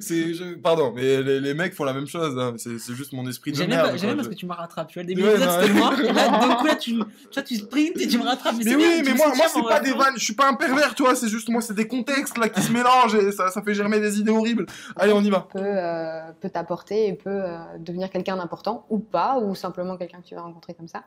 C'est, 0.00 0.34
je- 0.34 0.54
pardon, 0.54 0.92
mais 0.94 1.22
les, 1.22 1.40
les 1.40 1.54
mecs 1.54 1.74
font 1.74 1.84
la 1.84 1.92
même 1.92 2.06
chose. 2.06 2.38
hein. 2.38 2.54
C'est, 2.58 2.78
c'est 2.78 2.94
juste 2.94 3.12
mon 3.12 3.26
esprit 3.28 3.52
de 3.52 3.56
J'aime 3.56 3.70
merde. 3.70 3.88
bien, 3.88 3.96
j'aime 3.96 4.08
bien 4.10 4.16
parce 4.16 4.28
que 4.28 4.34
tu 4.34 4.46
me 4.46 4.52
rattrapes. 4.52 4.88
Tu 4.88 4.94
vois, 4.94 5.02
le 5.02 5.08
début 5.08 5.22
Ouais, 5.22 5.36
c'était 5.38 5.72
moi. 5.72 5.92
Et 6.02 6.12
là, 6.12 6.28
d'un 6.46 6.54
coup, 6.56 6.66
là, 6.66 6.76
tu, 6.76 6.92
tu 6.92 6.98
vois, 7.34 7.42
tu 7.42 7.56
sprints 7.56 7.96
et 8.00 8.06
tu 8.08 8.18
me 8.18 8.24
rattrapes. 8.24 8.54
Mais 8.64 8.74
oui, 8.74 9.02
bien, 9.02 9.02
mais 9.04 9.14
moi, 9.14 9.26
moi 9.34 9.46
c'est 9.52 9.62
pas 9.62 9.76
ref. 9.78 9.82
des 9.82 9.92
vannes, 9.92 10.14
je 10.16 10.24
suis 10.24 10.34
pas 10.34 10.48
un 10.48 10.54
pervers, 10.54 10.94
tu 10.94 11.02
vois, 11.02 11.14
c'est 11.14 11.28
juste 11.28 11.48
moi, 11.48 11.60
c'est 11.60 11.74
des 11.74 11.86
contextes 11.88 12.38
là 12.38 12.48
qui 12.48 12.60
se 12.62 12.72
mélangent 12.72 13.14
et 13.14 13.32
ça, 13.32 13.50
ça 13.50 13.62
fait 13.62 13.74
germer 13.74 14.00
des 14.00 14.18
idées 14.20 14.30
horribles. 14.32 14.66
Allez, 14.96 15.12
on 15.12 15.20
y 15.22 15.30
va. 15.30 15.46
peut, 15.52 15.58
euh, 15.60 16.20
peut 16.40 16.50
t'apporter 16.50 17.08
et 17.08 17.12
peut 17.14 17.30
euh, 17.30 17.58
devenir 17.78 18.10
quelqu'un 18.10 18.36
d'important 18.36 18.86
ou 18.90 18.98
pas, 18.98 19.38
ou 19.38 19.54
simplement 19.54 19.96
quelqu'un 19.96 20.20
que 20.20 20.26
tu 20.26 20.34
vas 20.34 20.42
rencontrer 20.42 20.74
comme 20.74 20.88
ça. 20.88 21.04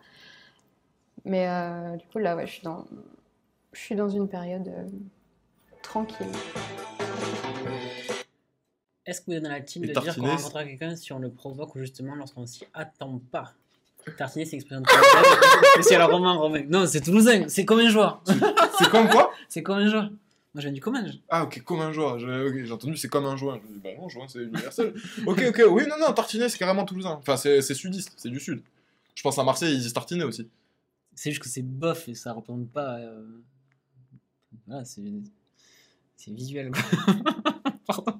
Mais 1.26 1.48
euh, 1.48 1.96
du 1.98 2.06
coup, 2.08 2.18
là, 2.20 2.36
ouais, 2.36 2.46
je 2.48 2.52
suis 2.54 2.64
dans, 2.64 2.86
je 3.72 3.80
suis 3.80 3.96
dans 3.96 4.10
une 4.10 4.28
période 4.28 4.68
euh, 4.68 4.84
tranquille. 5.82 6.28
Est-ce 9.06 9.22
que 9.22 9.26
vous 9.28 9.34
êtes 9.34 9.44
dans 9.44 9.50
la 9.50 9.62
team 9.62 9.86
de 9.86 9.92
dire 9.92 10.16
qu'on 10.16 10.22
rencontrera 10.28 10.64
quelqu'un 10.64 10.96
si 10.96 11.12
on 11.14 11.20
le 11.20 11.30
provoque 11.30 11.76
ou 11.76 11.80
justement 11.80 12.16
lorsqu'on 12.16 12.46
s'y 12.46 12.64
attend 12.74 13.22
pas? 13.32 13.54
Tartiner, 14.18 14.44
c'est 14.46 14.58
l'expression 14.58 14.82
de 14.82 14.88
spécial 15.76 16.02
à 16.02 16.06
Romain, 16.08 16.34
Romain. 16.34 16.64
Non, 16.68 16.86
c'est 16.86 17.00
toulousain, 17.02 17.48
c'est 17.48 17.64
comme 17.66 17.80
un 17.80 17.90
joueur. 17.90 18.22
C'est 18.78 18.90
comme 18.90 19.08
quoi? 19.10 19.32
C'est 19.50 19.64
comme 19.64 19.78
un 19.78 19.88
joueur. 19.90 20.04
Moi, 20.54 20.62
je 20.62 20.68
viens 20.68 20.72
du 20.72 20.82
Comminges. 20.82 21.20
Ah, 21.30 21.44
ok, 21.46 21.64
comme 21.64 21.80
un 21.82 21.92
joint. 21.92 22.18
J'ai 22.20 22.72
entendu 22.72 22.96
c'est 22.98 23.08
comme 23.08 23.26
un 23.26 23.36
joint. 23.38 23.60
Je 23.64 23.68
me 23.70 23.74
dis, 23.76 23.80
bah 23.84 23.90
non, 23.98 24.08
joint, 24.10 24.28
c'est 24.28 24.40
universel. 24.40 24.94
ok, 25.26 25.44
ok, 25.50 25.62
oui, 25.70 25.84
non, 25.90 25.96
non, 26.00 26.14
tartiner, 26.14 26.48
c'est 26.50 26.58
carrément 26.60 26.86
toulousain. 26.86 27.12
Enfin, 27.12 27.38
c'est 27.38 27.62
c'est 27.62 27.74
sudiste, 27.74 28.14
c'est 28.18 28.30
du 28.30 28.40
sud. 28.40 28.62
Je 29.16 29.24
pense 29.24 29.40
à 29.40 29.44
Marseille, 29.44 29.74
ils 29.74 29.80
disent 29.80 29.94
tartiner 29.94 30.24
aussi. 30.26 30.48
C'est 31.16 31.32
juste 31.32 31.42
que 31.42 31.50
c'est 31.50 31.62
bof 31.64 32.08
et 32.10 32.14
ça 32.16 32.34
représente 32.34 32.70
pas. 32.72 32.98
euh, 33.00 33.26
Voilà, 34.68 34.86
c'est. 34.86 35.02
C'est 36.18 36.32
visuel, 36.32 36.70
quoi. 36.72 36.82
Pardon. 37.88 38.20